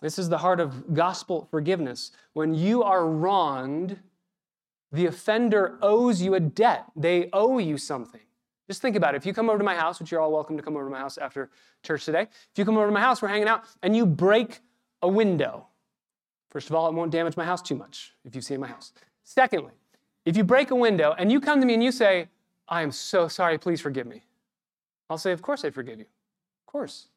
This 0.00 0.18
is 0.18 0.30
the 0.30 0.38
heart 0.38 0.60
of 0.60 0.94
gospel 0.94 1.46
forgiveness. 1.50 2.10
When 2.32 2.54
you 2.54 2.82
are 2.82 3.06
wronged, 3.06 3.98
the 4.92 5.06
offender 5.06 5.78
owes 5.82 6.22
you 6.22 6.34
a 6.34 6.40
debt. 6.40 6.84
They 6.96 7.28
owe 7.32 7.58
you 7.58 7.76
something. 7.76 8.22
Just 8.66 8.80
think 8.80 8.96
about 8.96 9.14
it. 9.14 9.18
If 9.18 9.26
you 9.26 9.34
come 9.34 9.50
over 9.50 9.58
to 9.58 9.64
my 9.64 9.74
house, 9.74 10.00
which 10.00 10.10
you're 10.10 10.20
all 10.20 10.32
welcome 10.32 10.56
to 10.56 10.62
come 10.62 10.76
over 10.76 10.86
to 10.86 10.90
my 10.90 10.98
house 10.98 11.18
after 11.18 11.50
church 11.82 12.04
today, 12.04 12.22
if 12.22 12.56
you 12.56 12.64
come 12.64 12.76
over 12.76 12.86
to 12.86 12.92
my 12.92 13.00
house, 13.00 13.20
we're 13.20 13.28
hanging 13.28 13.48
out, 13.48 13.64
and 13.82 13.94
you 13.94 14.06
break 14.06 14.60
a 15.02 15.08
window, 15.08 15.66
first 16.50 16.70
of 16.70 16.76
all, 16.76 16.88
it 16.88 16.94
won't 16.94 17.10
damage 17.10 17.36
my 17.36 17.44
house 17.44 17.60
too 17.60 17.74
much 17.74 18.14
if 18.24 18.34
you've 18.34 18.44
seen 18.44 18.60
my 18.60 18.68
house. 18.68 18.92
Secondly, 19.24 19.72
if 20.24 20.36
you 20.36 20.44
break 20.44 20.70
a 20.70 20.76
window 20.76 21.14
and 21.18 21.30
you 21.30 21.40
come 21.40 21.60
to 21.60 21.66
me 21.66 21.74
and 21.74 21.82
you 21.82 21.92
say, 21.92 22.28
I 22.70 22.82
am 22.82 22.92
so 22.92 23.26
sorry, 23.26 23.58
please 23.58 23.80
forgive 23.80 24.06
me, 24.06 24.22
I'll 25.10 25.18
say, 25.18 25.32
Of 25.32 25.42
course 25.42 25.64
I 25.64 25.70
forgive 25.70 25.98
you. 25.98 26.06
Of 26.06 26.66
course. 26.66 27.08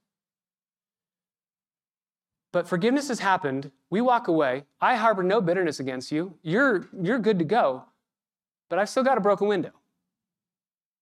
But 2.51 2.67
forgiveness 2.67 3.07
has 3.07 3.19
happened. 3.19 3.71
We 3.89 4.01
walk 4.01 4.27
away. 4.27 4.65
I 4.79 4.95
harbor 4.95 5.23
no 5.23 5.41
bitterness 5.41 5.79
against 5.79 6.11
you. 6.11 6.35
You're, 6.43 6.87
you're 7.01 7.19
good 7.19 7.39
to 7.39 7.45
go. 7.45 7.83
But 8.69 8.77
I've 8.77 8.89
still 8.89 9.03
got 9.03 9.17
a 9.17 9.21
broken 9.21 9.47
window. 9.47 9.71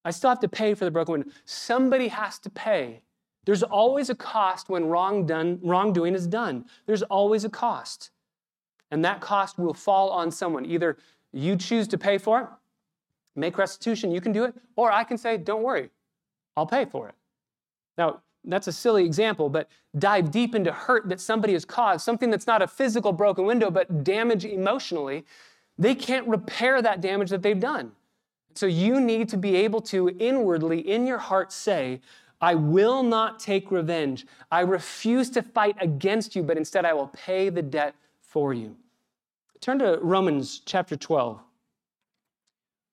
I 0.04 0.12
still 0.12 0.30
have 0.30 0.40
to 0.40 0.48
pay 0.48 0.74
for 0.74 0.86
the 0.86 0.92
broken 0.92 1.12
window. 1.14 1.32
Somebody 1.44 2.08
has 2.08 2.40
to 2.40 2.50
pay. 2.50 3.02
There's 3.46 3.64
always 3.64 4.10
a 4.10 4.16
cost 4.16 4.70
when 4.70 4.86
wrong 4.86 5.26
done, 5.26 5.60
wrongdoing 5.62 6.16
is 6.16 6.26
done. 6.26 6.66
There's 6.86 7.04
always 7.04 7.44
a 7.44 7.50
cost. 7.50 8.12
And 8.90 9.04
that 9.04 9.20
cost 9.20 9.60
will 9.60 9.74
fall 9.74 10.10
on 10.10 10.32
someone. 10.32 10.66
Either 10.66 10.98
you 11.34 11.58
choose 11.58 11.88
to 11.90 11.98
pay 11.98 12.18
for 12.18 12.42
it, 12.42 12.48
make 13.36 13.58
restitution, 13.58 14.12
you 14.12 14.22
can 14.22 14.32
do 14.32 14.44
it, 14.44 14.54
or 14.76 14.92
I 14.92 15.04
can 15.04 15.18
say, 15.18 15.38
don't 15.38 15.64
worry, 15.64 15.90
I'll 16.58 16.66
pay 16.66 16.86
for 16.86 17.10
it. 17.10 17.16
Now, 17.98 18.22
that's 18.44 18.68
a 18.68 18.72
silly 18.72 19.06
example, 19.06 19.50
but 19.50 19.70
dive 19.98 20.32
deep 20.32 20.56
into 20.56 20.72
hurt 20.72 21.08
that 21.10 21.20
somebody 21.20 21.54
has 21.54 21.64
caused, 21.64 22.04
something 22.04 22.30
that's 22.30 22.48
not 22.48 22.62
a 22.62 22.68
physical 22.68 23.14
broken 23.14 23.46
window, 23.46 23.70
but 23.70 24.04
damage 24.04 24.46
emotionally, 24.46 25.26
they 25.78 25.94
can't 25.94 26.28
repair 26.28 26.82
that 26.82 27.02
damage 27.02 27.30
that 27.30 27.42
they've 27.42 27.60
done. 27.60 27.92
So 28.56 28.66
you 28.66 29.00
need 29.00 29.30
to 29.30 29.38
be 29.38 29.56
able 29.56 29.82
to 29.82 30.10
inwardly, 30.20 30.80
in 30.80 31.08
your 31.08 31.18
heart, 31.18 31.52
say, 31.52 32.02
I 32.42 32.56
will 32.56 33.04
not 33.04 33.40
take 33.40 33.72
revenge. 33.72 34.26
I 34.52 34.62
refuse 34.62 35.30
to 35.32 35.44
fight 35.44 35.76
against 35.80 36.36
you, 36.36 36.42
but 36.42 36.58
instead 36.58 36.86
I 36.86 36.94
will 36.94 37.08
pay 37.08 37.50
the 37.50 37.62
debt 37.62 37.96
for 38.20 38.54
you. 38.54 38.76
Turn 39.60 39.78
to 39.80 40.00
Romans 40.02 40.62
chapter 40.66 40.96
12. 40.96 41.40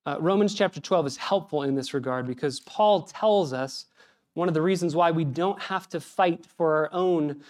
Uh, 0.08 0.16
Romans 0.20 0.54
chapter 0.54 0.80
12 0.80 1.06
is 1.06 1.16
helpful 1.18 1.64
in 1.64 1.74
this 1.74 1.92
regard 1.92 2.26
because 2.26 2.60
Paul 2.60 3.02
tells 3.02 3.52
us 3.52 3.84
one 4.32 4.48
of 4.48 4.54
the 4.54 4.62
reasons 4.62 4.96
why 4.96 5.10
we 5.10 5.22
don't 5.22 5.60
have 5.60 5.86
to 5.90 6.00
fight 6.00 6.46
for 6.56 6.76
our 6.76 6.94
own 6.94 7.42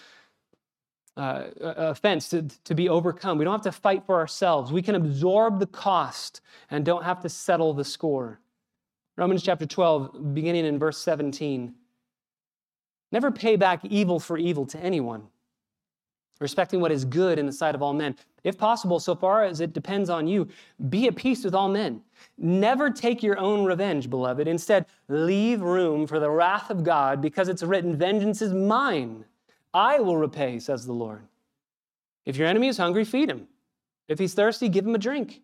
uh, 1.15 1.43
offense 1.55 2.27
to, 2.31 2.41
to 2.65 2.75
be 2.75 2.89
overcome. 2.89 3.37
We 3.37 3.45
don't 3.45 3.53
have 3.53 3.73
to 3.73 3.79
fight 3.79 4.05
for 4.05 4.19
ourselves. 4.19 4.73
We 4.73 4.81
can 4.81 4.95
absorb 4.95 5.59
the 5.59 5.67
cost 5.67 6.41
and 6.69 6.83
don't 6.83 7.05
have 7.05 7.21
to 7.21 7.29
settle 7.29 7.73
the 7.73 7.85
score. 7.85 8.41
Romans 9.15 9.41
chapter 9.41 9.65
12, 9.65 10.33
beginning 10.33 10.65
in 10.65 10.77
verse 10.77 10.97
17. 10.97 11.73
Never 13.13 13.31
pay 13.31 13.55
back 13.55 13.85
evil 13.85 14.19
for 14.19 14.37
evil 14.37 14.65
to 14.65 14.77
anyone, 14.79 15.29
respecting 16.39 16.79
what 16.79 16.91
is 16.91 17.05
good 17.05 17.37
in 17.37 17.45
the 17.45 17.51
sight 17.51 17.75
of 17.75 17.81
all 17.81 17.93
men. 17.93 18.15
If 18.43 18.57
possible, 18.57 18.99
so 18.99 19.15
far 19.15 19.43
as 19.43 19.59
it 19.59 19.73
depends 19.73 20.09
on 20.09 20.27
you, 20.27 20.47
be 20.89 21.07
at 21.07 21.15
peace 21.15 21.43
with 21.43 21.53
all 21.53 21.69
men. 21.69 22.01
Never 22.37 22.89
take 22.89 23.21
your 23.21 23.37
own 23.37 23.65
revenge, 23.65 24.09
beloved. 24.09 24.47
Instead, 24.47 24.85
leave 25.09 25.61
room 25.61 26.07
for 26.07 26.19
the 26.19 26.29
wrath 26.29 26.69
of 26.69 26.83
God 26.83 27.21
because 27.21 27.49
it's 27.49 27.63
written, 27.63 27.97
Vengeance 27.97 28.41
is 28.41 28.53
mine. 28.53 29.25
I 29.73 29.99
will 29.99 30.17
repay, 30.17 30.59
says 30.59 30.85
the 30.85 30.93
Lord. 30.93 31.21
If 32.25 32.37
your 32.37 32.47
enemy 32.47 32.67
is 32.67 32.77
hungry, 32.77 33.03
feed 33.03 33.29
him. 33.29 33.47
If 34.07 34.19
he's 34.19 34.33
thirsty, 34.33 34.69
give 34.69 34.85
him 34.85 34.95
a 34.95 34.99
drink. 34.99 35.41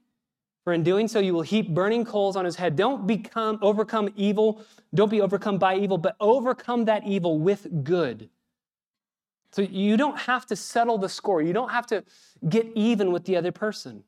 For 0.64 0.74
in 0.74 0.82
doing 0.82 1.08
so, 1.08 1.20
you 1.20 1.34
will 1.34 1.44
heap 1.44 1.70
burning 1.70 2.06
coals 2.06 2.36
on 2.36 2.44
his 2.44 2.56
head. 2.56 2.76
Don't 2.76 3.06
become 3.06 3.60
overcome 3.62 4.10
evil. 4.16 4.62
Don't 4.96 5.12
be 5.12 5.22
overcome 5.22 5.60
by 5.60 5.76
evil, 5.76 5.98
but 5.98 6.16
overcome 6.20 6.86
that 6.86 7.06
evil 7.06 7.38
with 7.38 7.84
good. 7.84 8.30
So 9.56 9.62
you 9.62 9.96
don't 9.96 10.20
have 10.20 10.46
to 10.48 10.56
settle 10.58 10.98
the 10.98 11.08
score. 11.08 11.42
You 11.42 11.54
don't 11.54 11.72
have 11.72 11.88
to 11.88 12.04
get 12.50 12.68
even 12.76 13.14
with 13.14 13.24
the 13.24 13.38
other 13.38 13.54
person. 13.54 14.04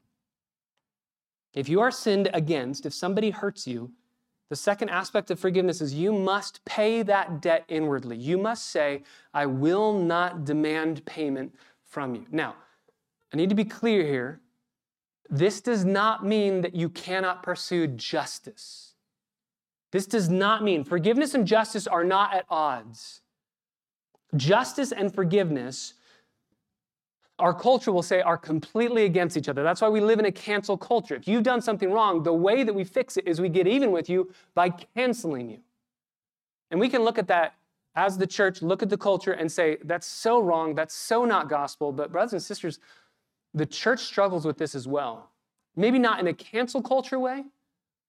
If 1.53 1.69
you 1.69 1.79
are 1.79 1.89
sinned 1.89 2.29
against, 2.33 2.85
if 2.85 2.93
somebody 2.93 3.29
hurts 3.29 3.65
you, 3.65 3.89
the 4.49 4.57
second 4.57 4.89
aspect 4.89 5.31
of 5.31 5.39
forgiveness 5.39 5.79
is 5.79 5.93
you 5.93 6.11
must 6.11 6.65
pay 6.65 7.01
that 7.03 7.41
debt 7.41 7.63
inwardly. 7.69 8.17
You 8.17 8.37
must 8.37 8.71
say, 8.71 9.03
I 9.33 9.45
will 9.45 9.97
not 9.97 10.43
demand 10.43 11.05
payment 11.05 11.55
from 11.85 12.13
you. 12.13 12.25
Now, 12.29 12.55
I 13.33 13.37
need 13.37 13.47
to 13.47 13.55
be 13.55 13.63
clear 13.63 14.03
here. 14.03 14.41
This 15.29 15.61
does 15.61 15.85
not 15.85 16.25
mean 16.25 16.59
that 16.59 16.75
you 16.75 16.89
cannot 16.89 17.41
pursue 17.41 17.87
justice. 17.87 18.95
This 19.93 20.07
does 20.07 20.27
not 20.27 20.61
mean 20.61 20.83
forgiveness 20.83 21.33
and 21.33 21.47
justice 21.47 21.87
are 21.87 22.03
not 22.03 22.33
at 22.33 22.43
odds. 22.49 23.21
Justice 24.35 24.91
and 24.91 25.13
forgiveness, 25.13 25.93
our 27.39 27.53
culture 27.53 27.91
will 27.91 28.03
say, 28.03 28.21
are 28.21 28.37
completely 28.37 29.05
against 29.05 29.37
each 29.37 29.47
other. 29.47 29.63
That's 29.63 29.81
why 29.81 29.89
we 29.89 30.01
live 30.01 30.19
in 30.19 30.25
a 30.25 30.31
cancel 30.31 30.77
culture. 30.77 31.15
If 31.15 31.27
you've 31.27 31.43
done 31.43 31.61
something 31.61 31.91
wrong, 31.91 32.23
the 32.23 32.33
way 32.33 32.63
that 32.63 32.73
we 32.73 32.83
fix 32.83 33.15
it 33.17 33.27
is 33.27 33.39
we 33.39 33.49
get 33.49 33.67
even 33.67 33.91
with 33.91 34.09
you 34.09 34.31
by 34.55 34.69
canceling 34.69 35.49
you. 35.49 35.59
And 36.71 36.79
we 36.79 36.89
can 36.89 37.03
look 37.03 37.17
at 37.17 37.27
that 37.27 37.55
as 37.95 38.17
the 38.17 38.27
church, 38.27 38.61
look 38.61 38.83
at 38.83 38.89
the 38.89 38.97
culture 38.97 39.31
and 39.31 39.51
say, 39.51 39.77
that's 39.83 40.05
so 40.05 40.39
wrong, 40.39 40.75
that's 40.75 40.93
so 40.93 41.25
not 41.25 41.49
gospel. 41.49 41.91
But, 41.91 42.11
brothers 42.11 42.33
and 42.33 42.41
sisters, 42.41 42.79
the 43.53 43.65
church 43.65 44.01
struggles 44.01 44.45
with 44.45 44.57
this 44.57 44.75
as 44.75 44.87
well. 44.87 45.31
Maybe 45.75 45.99
not 45.99 46.19
in 46.19 46.27
a 46.27 46.33
cancel 46.33 46.81
culture 46.81 47.19
way, 47.19 47.45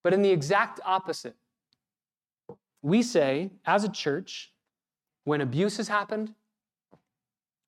but 0.03 0.13
in 0.13 0.23
the 0.23 0.31
exact 0.31 0.81
opposite. 0.85 1.37
We 2.83 3.03
say, 3.03 3.51
as 3.67 3.85
a 3.85 3.89
church, 3.89 4.53
when 5.29 5.43
abuse 5.43 5.77
has 5.77 5.89
happened, 5.89 6.33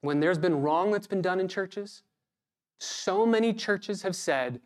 when 0.00 0.18
there's 0.18 0.38
been 0.38 0.62
wrong 0.62 0.90
that's 0.90 1.06
been 1.06 1.20
done 1.20 1.38
in 1.38 1.46
churches, 1.46 2.02
so 2.78 3.26
many 3.26 3.52
churches 3.52 4.00
have 4.00 4.16
said 4.16 4.62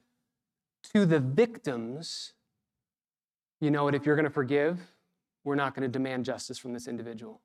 to 0.93 1.05
the 1.05 1.19
victims, 1.19 2.35
you 3.61 3.73
know 3.73 3.83
what, 3.83 3.97
if 3.97 4.07
you're 4.07 4.15
going 4.15 4.23
to 4.23 4.31
forgive, 4.31 4.79
we're 5.43 5.57
not 5.57 5.75
going 5.75 5.83
to 5.83 5.89
demand 5.89 6.25
justice 6.25 6.57
from 6.57 6.73
this 6.73 6.87
individual. 6.87 7.41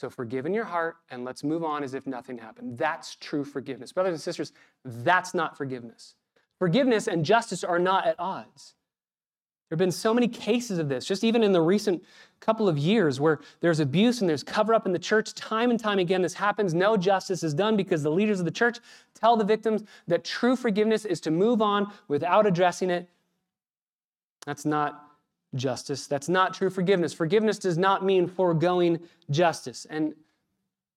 So 0.00 0.08
forgive 0.08 0.46
in 0.46 0.54
your 0.54 0.64
heart 0.64 0.96
and 1.10 1.26
let's 1.26 1.44
move 1.44 1.62
on 1.62 1.84
as 1.84 1.92
if 1.92 2.06
nothing 2.06 2.38
happened. 2.38 2.78
That's 2.78 3.16
true 3.16 3.44
forgiveness. 3.44 3.92
Brothers 3.92 4.14
and 4.14 4.20
sisters, 4.22 4.54
that's 4.82 5.34
not 5.34 5.58
forgiveness. 5.58 6.14
Forgiveness 6.58 7.06
and 7.06 7.22
justice 7.22 7.62
are 7.62 7.78
not 7.78 8.06
at 8.06 8.18
odds. 8.18 8.76
There 9.68 9.74
have 9.74 9.80
been 9.80 9.90
so 9.90 10.14
many 10.14 10.28
cases 10.28 10.78
of 10.78 10.88
this, 10.88 11.04
just 11.04 11.24
even 11.24 11.42
in 11.42 11.50
the 11.50 11.60
recent 11.60 12.04
couple 12.38 12.68
of 12.68 12.78
years, 12.78 13.18
where 13.18 13.40
there's 13.60 13.80
abuse 13.80 14.20
and 14.20 14.30
there's 14.30 14.44
cover 14.44 14.72
up 14.72 14.86
in 14.86 14.92
the 14.92 14.98
church. 14.98 15.34
Time 15.34 15.70
and 15.70 15.80
time 15.80 15.98
again, 15.98 16.22
this 16.22 16.34
happens. 16.34 16.72
No 16.72 16.96
justice 16.96 17.42
is 17.42 17.52
done 17.52 17.76
because 17.76 18.04
the 18.04 18.10
leaders 18.10 18.38
of 18.38 18.44
the 18.44 18.52
church 18.52 18.78
tell 19.14 19.36
the 19.36 19.44
victims 19.44 19.82
that 20.06 20.24
true 20.24 20.54
forgiveness 20.54 21.04
is 21.04 21.20
to 21.22 21.32
move 21.32 21.60
on 21.60 21.92
without 22.06 22.46
addressing 22.46 22.90
it. 22.90 23.08
That's 24.46 24.64
not 24.64 25.02
justice. 25.56 26.06
That's 26.06 26.28
not 26.28 26.54
true 26.54 26.70
forgiveness. 26.70 27.12
Forgiveness 27.12 27.58
does 27.58 27.76
not 27.76 28.04
mean 28.04 28.28
foregoing 28.28 29.00
justice. 29.30 29.84
And 29.90 30.14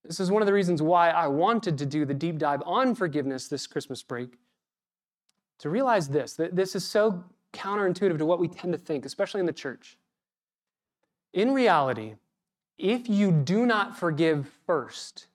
this 0.04 0.20
is 0.20 0.30
one 0.30 0.44
of 0.44 0.46
the 0.46 0.54
reasons 0.54 0.82
why 0.84 1.10
I 1.10 1.26
wanted 1.26 1.78
to 1.80 1.88
do 1.88 2.06
the 2.06 2.14
deep 2.14 2.38
dive 2.38 2.62
on 2.68 2.94
forgiveness 2.94 3.48
this 3.48 3.66
Christmas 3.66 4.04
break. 4.04 4.38
To 5.60 5.70
realize 5.70 6.08
this, 6.08 6.36
that 6.36 6.56
this 6.56 6.76
is 6.76 6.86
so 6.86 7.24
counterintuitive 7.54 8.18
to 8.18 8.26
what 8.26 8.40
we 8.40 8.48
tend 8.48 8.74
to 8.74 8.80
think, 8.80 9.06
especially 9.06 9.40
in 9.40 9.46
the 9.46 9.54
church. 9.54 9.98
In 11.34 11.54
reality, 11.54 12.16
if 12.78 13.10
you 13.10 13.32
do 13.32 13.66
not 13.66 13.98
forgive 13.98 14.50
first, 14.66 15.28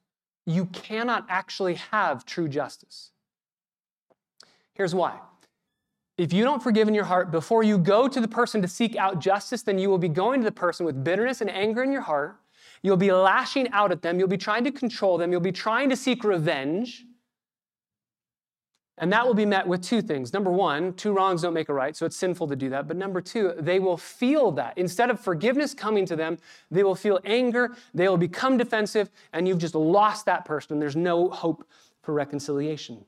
you 0.47 0.67
cannot 0.67 1.27
actually 1.29 1.75
have 1.75 2.25
true 2.25 2.49
justice. 2.49 3.11
Here's 4.75 4.95
why. 4.95 5.19
If 6.17 6.33
you 6.33 6.45
don't 6.45 6.63
forgive 6.63 6.87
in 6.87 6.95
your 6.95 7.05
heart 7.05 7.31
before 7.31 7.63
you 7.63 7.77
go 7.77 8.07
to 8.07 8.21
the 8.21 8.29
person 8.29 8.63
to 8.63 8.69
seek 8.69 8.97
out 8.97 9.21
justice, 9.21 9.63
then 9.63 9.79
you 9.79 9.89
will 9.89 9.99
be 9.99 10.09
going 10.09 10.41
to 10.41 10.45
the 10.45 10.53
person 10.53 10.87
with 10.87 11.03
bitterness 11.03 11.41
and 11.41 11.51
anger 11.51 11.83
in 11.83 11.91
your 11.91 12.03
heart. 12.03 12.37
You'll 12.83 12.97
be 12.97 13.13
lashing 13.13 13.69
out 13.71 13.91
at 13.91 14.03
them. 14.03 14.19
You'll 14.19 14.29
be 14.29 14.37
trying 14.37 14.65
to 14.65 14.71
control 14.71 15.19
them. 15.19 15.33
You'll 15.33 15.41
be 15.41 15.53
trying 15.53 15.89
to 15.89 15.97
seek 15.97 16.23
revenge. 16.23 17.05
And 18.99 19.13
that 19.13 19.27
will 19.27 19.35
be 19.35 19.47
met 19.47 19.67
with 19.67 19.83
two 19.83 20.01
things. 20.01 20.33
Number 20.33 20.53
one, 20.53 20.95
two 20.95 21.13
wrongs 21.13 21.43
don't 21.43 21.53
make 21.53 21.69
a 21.69 21.75
right, 21.75 21.97
so 21.97 22.07
it's 22.07 22.17
sinful 22.17 22.47
to 22.47 22.57
do 22.57 22.69
that. 22.71 22.87
But 22.87 22.97
number 22.97 23.21
two, 23.21 23.53
they 23.59 23.81
will 23.81 23.97
feel 23.97 24.53
that. 24.53 24.79
Instead 24.79 25.11
of 25.11 25.19
forgiveness 25.19 25.75
coming 25.75 26.07
to 26.07 26.15
them, 26.15 26.39
they 26.71 26.85
will 26.85 26.95
feel 26.95 27.19
anger, 27.25 27.75
they 27.93 28.09
will 28.09 28.17
become 28.17 28.57
defensive, 28.57 29.11
and 29.33 29.49
you've 29.49 29.59
just 29.59 29.75
lost 29.75 30.27
that 30.27 30.45
person, 30.45 30.79
there's 30.79 30.95
no 30.95 31.29
hope 31.29 31.67
for 32.03 32.15
reconciliation. 32.15 33.05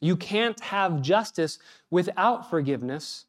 You 0.00 0.16
can't 0.16 0.58
have 0.60 1.00
justice 1.00 1.60
without 1.90 2.50
forgiveness. 2.50 3.26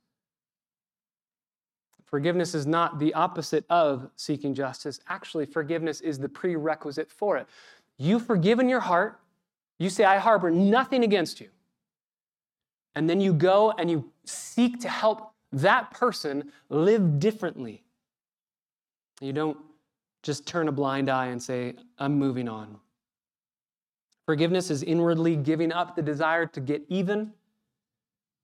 Forgiveness 2.06 2.56
is 2.56 2.66
not 2.66 2.98
the 2.98 3.14
opposite 3.14 3.66
of 3.70 4.10
seeking 4.16 4.56
justice. 4.56 5.00
Actually, 5.08 5.46
forgiveness 5.46 6.02
is 6.02 6.18
the 6.18 6.30
prerequisite 6.30 7.12
for 7.12 7.38
it. 7.38 7.48
You 7.98 8.20
forgive 8.20 8.60
in 8.60 8.70
your 8.70 8.80
heart, 8.80 9.20
you 9.78 9.92
say, 9.92 10.04
I 10.04 10.18
harbor 10.18 10.50
nothing 10.50 11.04
against 11.04 11.40
you 11.40 11.50
and 12.96 13.10
then 13.10 13.22
you 13.22 13.34
go 13.34 13.72
and 13.78 13.90
you 13.90 14.12
seek 14.26 14.80
to 14.82 14.90
help 14.90 15.34
that 15.52 15.92
person 15.92 16.52
live 16.70 17.20
differently. 17.20 17.84
You 19.22 19.34
don't 19.34 19.58
just 20.24 20.46
turn 20.46 20.68
a 20.68 20.72
blind 20.72 21.10
eye 21.10 21.28
and 21.28 21.42
say, 21.42 21.76
I'm 21.98 22.18
moving 22.18 22.48
on. 22.48 22.78
Forgiveness 24.26 24.70
is 24.70 24.84
inwardly 24.84 25.36
giving 25.36 25.72
up 25.72 25.96
the 25.96 26.02
desire 26.02 26.46
to 26.46 26.60
get 26.60 26.84
even. 26.88 27.34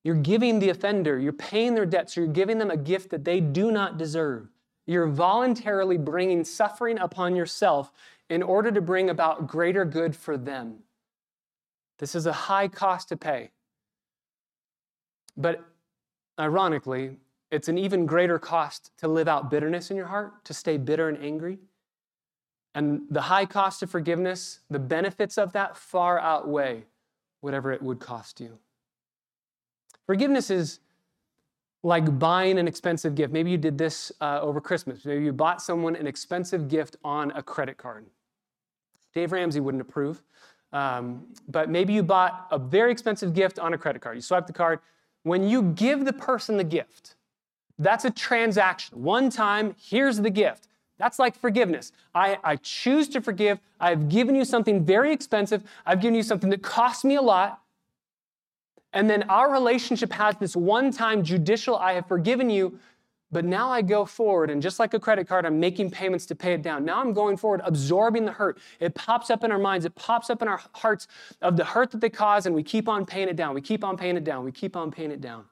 You're 0.03 0.15
giving 0.15 0.59
the 0.59 0.69
offender, 0.69 1.19
you're 1.19 1.33
paying 1.33 1.73
their 1.73 1.85
debts, 1.85 2.15
you're 2.15 2.27
giving 2.27 2.59
them 2.59 2.71
a 2.71 2.77
gift 2.77 3.09
that 3.09 3.25
they 3.25 3.39
do 3.39 3.71
not 3.71 3.97
deserve. 3.97 4.49
You're 4.85 5.07
voluntarily 5.07 5.97
bringing 5.97 6.43
suffering 6.43 6.99
upon 6.99 7.35
yourself 7.35 7.91
in 8.29 8.43
order 8.43 8.71
to 8.71 8.81
bring 8.81 9.09
about 9.09 9.47
greater 9.47 9.83
good 9.85 10.15
for 10.15 10.37
them. 10.37 10.79
This 11.97 12.13
is 12.13 12.25
a 12.25 12.33
high 12.33 12.67
cost 12.67 13.09
to 13.09 13.17
pay. 13.17 13.51
But 15.37 15.65
ironically, 16.39 17.17
it's 17.51 17.67
an 17.67 17.77
even 17.77 18.05
greater 18.05 18.39
cost 18.39 18.91
to 18.97 19.07
live 19.07 19.27
out 19.27 19.49
bitterness 19.49 19.91
in 19.91 19.97
your 19.97 20.07
heart, 20.07 20.43
to 20.45 20.53
stay 20.53 20.77
bitter 20.77 21.07
and 21.09 21.17
angry. 21.23 21.59
And 22.73 23.03
the 23.09 23.21
high 23.21 23.45
cost 23.45 23.83
of 23.83 23.89
forgiveness, 23.89 24.59
the 24.69 24.79
benefits 24.79 25.37
of 25.37 25.53
that 25.53 25.77
far 25.77 26.19
outweigh 26.19 26.85
whatever 27.39 27.71
it 27.71 27.81
would 27.81 27.99
cost 27.99 28.41
you. 28.41 28.57
Forgiveness 30.05 30.49
is 30.49 30.79
like 31.83 32.17
buying 32.19 32.57
an 32.57 32.67
expensive 32.67 33.15
gift. 33.15 33.31
Maybe 33.31 33.51
you 33.51 33.57
did 33.57 33.77
this 33.77 34.11
uh, 34.19 34.39
over 34.41 34.59
Christmas. 34.59 35.05
Maybe 35.05 35.23
you 35.23 35.31
bought 35.31 35.61
someone 35.61 35.95
an 35.95 36.07
expensive 36.07 36.67
gift 36.67 36.97
on 37.03 37.31
a 37.31 37.43
credit 37.43 37.77
card. 37.77 38.07
Dave 39.13 39.31
Ramsey 39.31 39.59
wouldn't 39.59 39.81
approve. 39.81 40.23
Um, 40.73 41.27
but 41.47 41.69
maybe 41.69 41.93
you 41.93 42.03
bought 42.03 42.47
a 42.51 42.59
very 42.59 42.91
expensive 42.91 43.33
gift 43.33 43.59
on 43.59 43.73
a 43.73 43.77
credit 43.77 44.01
card. 44.01 44.17
You 44.17 44.21
swipe 44.21 44.47
the 44.47 44.53
card, 44.53 44.79
when 45.25 45.49
you 45.49 45.63
give 45.63 46.05
the 46.05 46.13
person 46.13 46.55
the 46.55 46.63
gift, 46.63 47.15
that's 47.79 48.05
a 48.05 48.11
transaction. 48.11 49.01
One 49.01 49.31
time, 49.31 49.75
here's 49.75 50.17
the 50.17 50.29
gift. 50.29 50.67
That's 50.99 51.17
like 51.17 51.35
forgiveness. 51.35 51.91
I, 52.13 52.37
I 52.43 52.57
choose 52.57 53.09
to 53.09 53.21
forgive. 53.21 53.59
I've 53.79 54.07
given 54.07 54.35
you 54.35 54.45
something 54.45 54.85
very 54.85 55.11
expensive. 55.11 55.63
I've 55.83 55.99
given 55.99 56.13
you 56.13 56.21
something 56.21 56.51
that 56.51 56.61
cost 56.61 57.03
me 57.03 57.15
a 57.15 57.23
lot. 57.23 57.59
And 58.93 59.09
then 59.09 59.23
our 59.23 59.51
relationship 59.51 60.13
has 60.13 60.35
this 60.37 60.55
one 60.55 60.91
time 60.91 61.23
judicial, 61.23 61.75
I 61.75 61.93
have 61.93 62.07
forgiven 62.07 62.51
you, 62.51 62.77
but 63.35 63.43
now 63.43 63.69
I 63.69 63.81
go 63.81 64.05
forward, 64.05 64.49
and 64.49 64.61
just 64.61 64.79
like 64.79 64.93
a 64.93 64.99
credit 64.99 65.27
card, 65.27 65.45
I'm 65.45 65.59
making 65.59 65.91
payments 65.91 66.25
to 66.27 66.35
pay 66.35 66.53
it 66.53 66.61
down. 66.61 66.85
Now 66.85 67.01
I'm 67.01 67.11
going 67.11 67.35
forward, 67.35 67.59
absorbing 67.65 68.23
the 68.23 68.31
hurt. 68.31 68.59
It 68.79 68.95
pops 68.95 69.29
up 69.29 69.43
in 69.43 69.51
our 69.51 69.59
minds, 69.59 69.83
it 69.83 69.93
pops 69.93 70.29
up 70.29 70.41
in 70.41 70.47
our 70.47 70.61
hearts 70.71 71.09
of 71.41 71.57
the 71.57 71.65
hurt 71.65 71.91
that 71.91 71.99
they 71.99 72.09
cause, 72.09 72.45
and 72.45 72.55
we 72.55 72.63
keep 72.63 72.87
on 72.87 73.05
paying 73.05 73.27
it 73.27 73.35
down. 73.35 73.53
We 73.53 73.59
keep 73.59 73.83
on 73.83 73.97
paying 73.97 74.15
it 74.15 74.23
down. 74.23 74.45
We 74.45 74.53
keep 74.53 74.77
on 74.77 74.89
paying 74.89 75.11
it 75.11 75.19
down. 75.19 75.43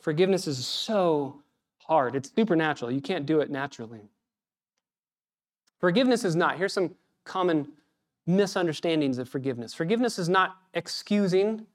Forgiveness 0.00 0.46
is 0.46 0.66
so 0.66 1.42
hard, 1.82 2.16
it's 2.16 2.32
supernatural. 2.34 2.90
You 2.90 3.02
can't 3.02 3.26
do 3.26 3.40
it 3.40 3.50
naturally. 3.50 4.08
Forgiveness 5.80 6.24
is 6.24 6.34
not, 6.34 6.56
here's 6.56 6.72
some 6.72 6.94
common 7.24 7.68
misunderstandings 8.26 9.18
of 9.18 9.28
forgiveness. 9.28 9.74
Forgiveness 9.74 10.18
is 10.18 10.30
not 10.30 10.56
excusing 10.72 11.66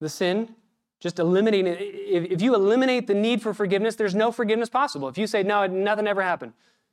the 0.00 0.08
sin, 0.08 0.56
just 1.00 1.18
eliminating 1.18 1.66
it. 1.66 1.78
If 1.80 2.40
you 2.40 2.54
eliminate 2.54 3.06
the 3.06 3.14
need 3.14 3.42
for 3.42 3.52
forgiveness, 3.52 3.96
there's 3.96 4.14
no 4.14 4.32
forgiveness 4.32 4.68
possible. 4.68 5.08
If 5.08 5.18
you 5.18 5.26
say, 5.26 5.42
no, 5.42 5.66
nothing 5.66 6.06
ever 6.06 6.22
happened, 6.22 6.52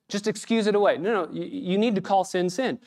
just 0.09 0.27
excuse 0.27 0.67
it 0.67 0.75
away. 0.75 0.97
No, 0.97 1.25
no, 1.25 1.31
you 1.31 1.77
need 1.77 1.95
to 1.95 2.01
call 2.01 2.23
sin 2.23 2.49
sin. 2.49 2.79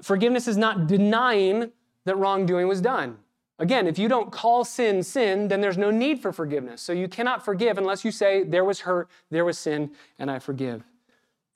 Forgiveness 0.00 0.46
is 0.46 0.56
not 0.56 0.86
denying 0.86 1.72
that 2.04 2.16
wrongdoing 2.16 2.68
was 2.68 2.80
done. 2.80 3.18
Again, 3.58 3.86
if 3.86 3.98
you 3.98 4.08
don't 4.08 4.32
call 4.32 4.64
sin 4.64 5.02
sin, 5.02 5.48
then 5.48 5.60
there's 5.60 5.76
no 5.76 5.90
need 5.90 6.22
for 6.22 6.32
forgiveness. 6.32 6.80
So 6.80 6.94
you 6.94 7.08
cannot 7.08 7.44
forgive 7.44 7.76
unless 7.76 8.04
you 8.04 8.10
say, 8.10 8.42
there 8.42 8.64
was 8.64 8.80
hurt, 8.80 9.10
there 9.30 9.44
was 9.44 9.58
sin, 9.58 9.90
and 10.18 10.30
I 10.30 10.38
forgive. 10.38 10.82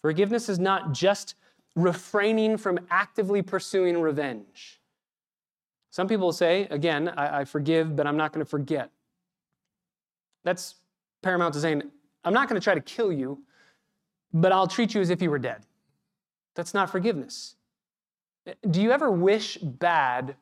Forgiveness 0.02 0.50
is 0.50 0.58
not 0.58 0.92
just 0.92 1.34
refraining 1.74 2.58
from 2.58 2.78
actively 2.90 3.40
pursuing 3.40 3.98
revenge. 4.00 4.82
Some 5.90 6.06
people 6.06 6.30
say, 6.32 6.68
again, 6.70 7.08
I, 7.08 7.40
I 7.40 7.44
forgive, 7.46 7.96
but 7.96 8.06
I'm 8.06 8.18
not 8.18 8.32
going 8.32 8.44
to 8.44 8.50
forget. 8.50 8.90
That's 10.44 10.76
paramount 11.22 11.54
to 11.54 11.60
saying, 11.60 11.82
I'm 12.24 12.34
not 12.34 12.48
going 12.48 12.60
to 12.60 12.64
try 12.64 12.74
to 12.74 12.80
kill 12.80 13.12
you, 13.12 13.42
but 14.32 14.52
I'll 14.52 14.66
treat 14.66 14.94
you 14.94 15.00
as 15.00 15.10
if 15.10 15.20
you 15.20 15.30
were 15.30 15.38
dead. 15.38 15.64
That's 16.54 16.74
not 16.74 16.90
forgiveness. 16.90 17.56
Do 18.70 18.80
you 18.80 18.92
ever 18.92 19.10
wish 19.10 19.56
bad 19.56 20.36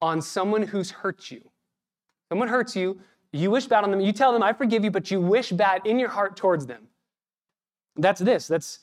on 0.00 0.20
someone 0.20 0.62
who's 0.62 0.90
hurt 0.90 1.30
you? 1.30 1.50
Someone 2.28 2.48
hurts 2.48 2.76
you, 2.76 3.00
you 3.32 3.50
wish 3.50 3.66
bad 3.66 3.84
on 3.84 3.90
them, 3.90 4.00
you 4.00 4.12
tell 4.12 4.32
them, 4.32 4.42
I 4.42 4.52
forgive 4.52 4.84
you, 4.84 4.90
but 4.90 5.10
you 5.10 5.20
wish 5.20 5.50
bad 5.50 5.86
in 5.86 5.98
your 5.98 6.10
heart 6.10 6.36
towards 6.36 6.66
them. 6.66 6.88
That's 7.96 8.20
this. 8.20 8.46
That's 8.46 8.80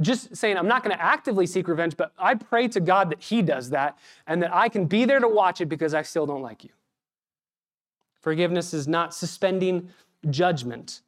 just 0.00 0.36
saying, 0.36 0.56
I'm 0.56 0.68
not 0.68 0.82
going 0.82 0.96
to 0.96 1.02
actively 1.02 1.46
seek 1.46 1.68
revenge, 1.68 1.96
but 1.96 2.12
I 2.18 2.34
pray 2.34 2.68
to 2.68 2.80
God 2.80 3.10
that 3.10 3.22
He 3.22 3.42
does 3.42 3.70
that 3.70 3.98
and 4.26 4.42
that 4.42 4.54
I 4.54 4.68
can 4.68 4.86
be 4.86 5.04
there 5.04 5.20
to 5.20 5.28
watch 5.28 5.60
it 5.60 5.66
because 5.66 5.94
I 5.94 6.02
still 6.02 6.26
don't 6.26 6.42
like 6.42 6.64
you. 6.64 6.70
Forgiveness 8.20 8.74
is 8.74 8.86
not 8.86 9.14
suspending 9.14 9.88
judgment. 10.28 11.00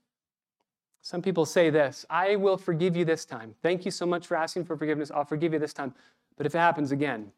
Some 1.02 1.20
people 1.20 1.44
say 1.44 1.68
this 1.68 2.06
I 2.08 2.36
will 2.36 2.56
forgive 2.56 2.96
you 2.96 3.04
this 3.04 3.24
time. 3.24 3.54
Thank 3.62 3.84
you 3.84 3.90
so 3.90 4.06
much 4.06 4.26
for 4.26 4.36
asking 4.36 4.64
for 4.64 4.76
forgiveness. 4.76 5.10
I'll 5.10 5.24
forgive 5.24 5.52
you 5.52 5.58
this 5.58 5.72
time. 5.74 5.94
But 6.36 6.46
if 6.46 6.54
it 6.54 6.58
happens 6.58 6.92
again, 6.92 7.30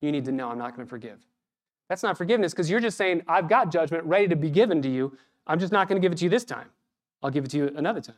you 0.00 0.12
need 0.12 0.24
to 0.26 0.32
know 0.32 0.50
I'm 0.50 0.58
not 0.58 0.76
going 0.76 0.86
to 0.86 0.90
forgive. 0.90 1.18
That's 1.88 2.02
not 2.02 2.18
forgiveness 2.18 2.52
because 2.52 2.68
you're 2.68 2.80
just 2.80 2.96
saying, 2.96 3.22
I've 3.28 3.48
got 3.48 3.70
judgment 3.70 4.04
ready 4.04 4.28
to 4.28 4.36
be 4.36 4.50
given 4.50 4.82
to 4.82 4.88
you. 4.88 5.16
I'm 5.46 5.58
just 5.58 5.72
not 5.72 5.88
going 5.88 6.00
to 6.00 6.04
give 6.04 6.12
it 6.12 6.18
to 6.18 6.24
you 6.24 6.30
this 6.30 6.44
time. 6.44 6.68
I'll 7.22 7.30
give 7.30 7.44
it 7.44 7.50
to 7.52 7.56
you 7.56 7.72
another 7.76 8.00
time. 8.00 8.16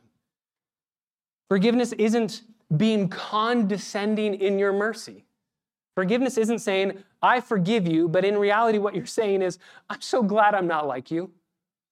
Forgiveness 1.48 1.92
isn't 1.92 2.42
being 2.77 3.09
condescending 3.09 4.35
in 4.35 4.59
your 4.59 4.72
mercy. 4.72 5.24
Forgiveness 5.94 6.36
isn't 6.38 6.58
saying, 6.58 7.04
I 7.22 7.40
forgive 7.40 7.86
you, 7.86 8.08
but 8.08 8.24
in 8.24 8.36
reality, 8.36 8.78
what 8.78 8.94
you're 8.94 9.06
saying 9.06 9.42
is, 9.42 9.58
I'm 9.88 10.00
so 10.00 10.22
glad 10.22 10.54
I'm 10.54 10.66
not 10.66 10.86
like 10.86 11.10
you, 11.10 11.30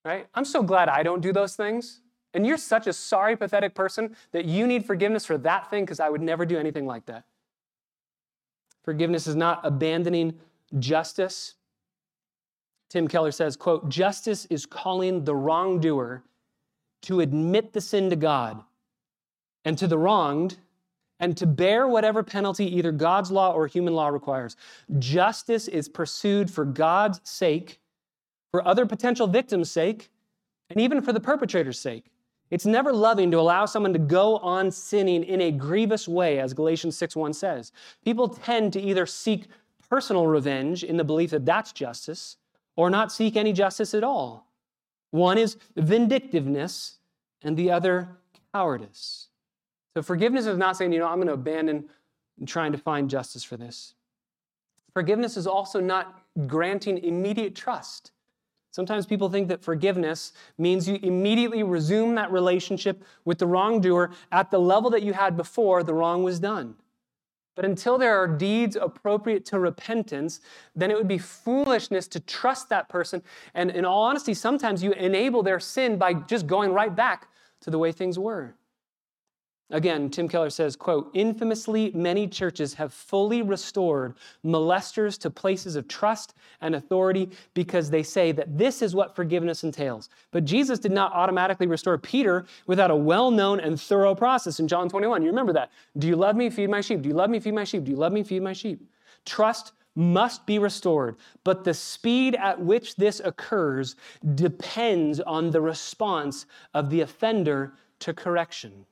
right? 0.05 0.27
I'm 0.35 0.45
so 0.45 0.63
glad 0.63 0.89
I 0.89 1.03
don't 1.03 1.21
do 1.21 1.33
those 1.33 1.55
things. 1.55 2.01
And 2.35 2.47
you're 2.47 2.57
such 2.57 2.87
a 2.87 2.93
sorry, 2.93 3.37
pathetic 3.37 3.75
person 3.75 4.17
that 4.33 4.47
you 4.47 4.67
need 4.67 4.85
forgiveness 4.85 5.25
for 5.25 5.39
that 5.39 5.71
thing 5.71 5.85
because 5.85 6.01
I 6.01 6.09
would 6.09 6.23
never 6.23 6.45
do 6.45 6.59
anything 6.59 6.87
like 6.87 7.07
that. 7.07 7.25
Forgiveness 8.83 9.27
is 9.27 9.37
not 9.37 9.61
abandoning 9.63 10.39
justice. 10.79 11.55
Tim 12.91 13.07
Keller 13.07 13.31
says, 13.31 13.57
quote, 13.57 13.89
justice 13.89 14.47
is 14.47 14.67
calling 14.67 15.25
the 15.25 15.35
wrongdoer 15.35 16.25
to 17.03 17.21
admit 17.21 17.73
the 17.73 17.81
sin 17.81 18.11
to 18.11 18.17
God 18.17 18.63
and 19.65 19.79
to 19.79 19.87
the 19.87 19.99
wronged 19.99 20.57
and 21.23 21.37
to 21.37 21.47
bear 21.47 21.87
whatever 21.87 22.25
penalty 22.25 22.67
either 22.77 22.91
God's 22.91 23.31
law 23.31 23.53
or 23.53 23.69
human 23.69 23.95
law 23.95 24.09
requires. 24.09 24.57
Justice 24.99 25.69
is 25.69 25.89
pursued 25.89 26.51
for 26.51 26.65
God's 26.65 27.21
sake, 27.23 27.81
for 28.51 28.67
other 28.67 28.85
potential 28.85 29.29
victims' 29.29 29.71
sake, 29.71 30.11
and 30.69 30.81
even 30.81 31.01
for 31.01 31.13
the 31.13 31.21
perpetrator's 31.21 31.79
sake. 31.79 32.11
It's 32.51 32.67
never 32.67 32.93
loving 32.93 33.31
to 33.31 33.39
allow 33.39 33.67
someone 33.67 33.93
to 33.93 34.01
go 34.01 34.39
on 34.39 34.73
sinning 34.73 35.23
in 35.23 35.41
a 35.41 35.53
grievous 35.53 36.09
way, 36.09 36.41
as 36.41 36.55
Galatians 36.55 36.97
6:1 36.97 37.33
says. 37.33 37.71
People 38.05 38.29
tend 38.29 38.73
to 38.73 38.81
either 38.81 39.07
seek 39.07 39.47
personal 39.89 40.27
revenge 40.27 40.83
in 40.83 40.97
the 40.97 41.05
belief 41.05 41.31
that 41.31 41.47
that's 41.47 41.73
justice, 41.73 42.37
or 42.75 42.91
not 42.91 43.13
seek 43.13 43.37
any 43.37 43.53
justice 43.53 43.95
at 43.95 44.03
all. 44.03 44.49
One 45.13 45.39
is 45.39 45.57
vindictiveness, 45.77 46.99
and 47.43 47.57
the 47.57 47.71
other 47.71 48.19
cowardice. 48.53 49.29
So 49.95 50.03
forgiveness 50.03 50.47
is 50.47 50.57
not 50.57 50.77
saying, 50.77 50.93
you 50.93 50.99
know, 50.99 51.07
I'm 51.07 51.17
going 51.17 51.29
to 51.29 51.35
abandon 51.35 51.89
trying 52.47 52.73
to 52.73 52.79
find 52.79 53.11
justice 53.11 53.45
for 53.45 53.57
this. 53.57 53.95
Forgiveness 54.93 55.37
is 55.37 55.47
also 55.47 55.81
not 55.81 56.23
granting 56.47 56.99
immediate 56.99 57.55
trust. 57.55 58.13
Sometimes 58.71 59.05
people 59.05 59.29
think 59.29 59.49
that 59.49 59.63
forgiveness 59.63 60.33
means 60.57 60.89
you 60.89 60.99
immediately 61.03 61.63
resume 61.63 62.15
that 62.15 62.33
relationship 62.33 63.05
with 63.25 63.39
the 63.39 63.47
wrongdoer 63.47 64.13
at 64.33 64.51
the 64.51 64.59
level 64.59 64.91
that 64.91 65.03
you 65.03 65.13
had 65.13 65.37
before 65.37 65.83
the 65.83 65.93
wrong 65.93 66.23
was 66.23 66.41
done. 66.41 66.75
But 67.55 67.67
until 67.67 67.99
there 67.99 68.17
are 68.17 68.27
deeds 68.27 68.77
appropriate 68.77 69.45
to 69.47 69.59
repentance, 69.59 70.41
then 70.75 70.91
it 70.91 70.97
would 70.97 71.09
be 71.09 71.19
foolishness 71.19 72.07
to 72.09 72.21
trust 72.21 72.71
that 72.71 72.89
person. 72.89 73.23
And 73.53 73.71
in 73.71 73.85
all 73.85 74.05
honesty, 74.05 74.33
sometimes 74.33 74.83
you 74.83 74.93
enable 74.93 75.43
their 75.43 75.61
sin 75.61 75.99
by 75.99 76.15
just 76.15 76.47
going 76.47 76.73
right 76.73 76.95
back 76.95 77.29
to 77.61 77.71
the 77.71 77.79
way 77.79 77.93
things 77.93 78.19
were. 78.19 78.55
Again, 79.73 80.11
Tim 80.11 80.29
Keller 80.29 80.51
says, 80.51 80.77
quote, 80.77 81.11
infamously 81.15 81.91
many 81.95 82.29
churches 82.29 82.75
have 82.75 82.93
fully 82.93 83.41
restored 83.41 84.15
molesters 84.45 85.19
to 85.21 85.31
places 85.31 85.77
of 85.77 85.89
trust 85.89 86.35
and 86.61 86.75
authority 86.75 87.31
because 87.55 87.89
they 87.89 88.03
say 88.03 88.33
that 88.33 88.59
this 88.59 88.83
is 88.83 88.95
what 88.95 89.17
forgiveness 89.17 89.65
entails. 89.65 90.11
But 90.31 90.45
Jesus 90.45 90.79
did 90.79 90.93
not 90.93 91.15
automatically 91.15 91.67
restore 91.67 91.97
Peter 91.97 92.45
without 92.67 92.91
a 92.91 92.97
well-known 92.97 93.61
and 93.61 93.81
thorough 93.81 94.15
process 94.15 94.61
in 94.61 94.69
John 94.69 94.91
21. 94.91 95.23
You 95.23 95.31
remember 95.31 95.55
that. 95.55 95.71
Do 95.97 96.07
you 96.07 96.17
love 96.17 96.37
me? 96.37 96.51
Feed 96.51 96.69
my 96.69 96.83
sheep. 96.83 97.01
Do 97.01 97.09
you 97.09 97.15
love 97.15 97.31
me? 97.31 97.41
Feed 97.41 97.55
my 97.55 97.65
sheep. 97.65 97.85
Do 97.85 97.91
you 97.91 97.97
love 97.97 98.13
me? 98.13 98.23
Feed 98.23 98.43
my 98.43 98.53
sheep. 98.53 98.87
Trust 99.25 99.73
must 99.95 100.47
be 100.47 100.59
restored, 100.59 101.17
but 101.45 101.65
the 101.65 101.75
speed 101.75 102.35
at 102.37 102.59
which 102.61 102.97
this 102.97 103.21
occurs 103.25 103.97
depends 104.35 105.21
on 105.21 105.51
the 105.51 105.61
response 105.61 106.47
of 106.75 106.89
the 106.91 107.03
offender 107.03 107.75
to 107.99 108.15
correction. 108.15 108.87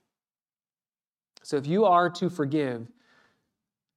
So 1.51 1.57
if 1.57 1.67
you 1.67 1.85
are 1.85 2.09
to 2.11 2.31
forgive, 2.31 2.87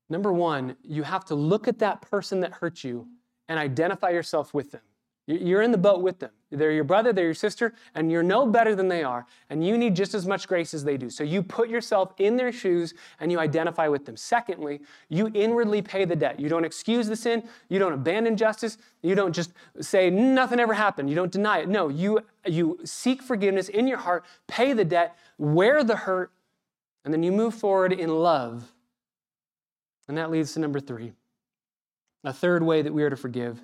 number 0.10 0.34
one, 0.34 0.76
you 0.82 1.04
have 1.04 1.24
to 1.26 1.36
look 1.36 1.68
at 1.68 1.78
that 1.78 2.02
person 2.02 2.40
that 2.40 2.52
hurt 2.52 2.84
you 2.84 3.08
and 3.48 3.60
identify 3.60 4.10
yourself 4.10 4.56
with 4.56 4.72
them. 4.72 4.82
You're 5.28 5.62
in 5.62 5.72
the 5.72 5.78
boat 5.78 6.02
with 6.02 6.18
them. 6.18 6.32
They're 6.50 6.72
your 6.72 6.84
brother, 6.84 7.14
they're 7.14 7.26
your 7.26 7.36
sister, 7.36 7.76
and 7.94 8.12
you're 8.12 8.24
no 8.24 8.48
better 8.48 8.76
than 8.76 8.88
they 8.88 9.04
are, 9.04 9.28
and 9.52 9.64
you 9.64 9.78
need 9.78 9.96
just 9.96 10.16
as 10.16 10.26
much 10.26 10.48
grace 10.48 10.74
as 10.74 10.84
they 10.84 10.98
do. 10.98 11.12
So 11.12 11.24
you 11.24 11.44
put 11.44 11.70
yourself 11.70 12.16
in 12.18 12.38
their 12.38 12.52
shoes 12.52 12.96
and 13.20 13.32
you 13.32 13.40
identify 13.40 13.88
with 13.88 14.08
them. 14.08 14.18
Secondly, 14.18 14.82
you 15.10 15.30
inwardly 15.36 15.84
pay 15.84 16.06
the 16.06 16.16
debt. 16.16 16.40
You 16.40 16.50
don't 16.50 16.66
excuse 16.66 17.08
the 17.08 17.16
sin, 17.16 17.48
you 17.70 17.78
don't 17.78 17.94
abandon 17.94 18.36
justice, 18.36 18.80
you 19.04 19.14
don't 19.14 19.32
just 19.32 19.52
say 19.80 20.10
nothing 20.10 20.60
ever 20.60 20.74
happened, 20.74 21.08
you 21.08 21.16
don't 21.16 21.32
deny 21.32 21.60
it. 21.60 21.70
No, 21.70 21.88
you, 21.90 22.22
you 22.48 22.80
seek 22.84 23.22
forgiveness 23.22 23.70
in 23.70 23.86
your 23.86 24.00
heart, 24.00 24.26
pay 24.48 24.74
the 24.74 24.86
debt, 24.86 25.16
wear 25.38 25.84
the 25.84 25.98
hurt, 25.98 26.32
and 27.04 27.14
then 27.14 27.24
you 27.24 27.32
move 27.32 27.54
forward 27.54 27.94
in 27.94 28.10
love. 28.10 28.74
And 30.08 30.18
that 30.18 30.32
leads 30.32 30.54
to 30.54 30.60
number 30.60 30.80
three. 30.80 31.14
A 32.24 32.34
third 32.34 32.64
way 32.64 32.82
that 32.82 32.94
we 32.94 33.04
are 33.04 33.10
to 33.10 33.18
forgive. 33.18 33.62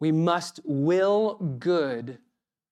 We 0.00 0.12
must 0.12 0.60
will 0.64 1.34
good 1.58 2.18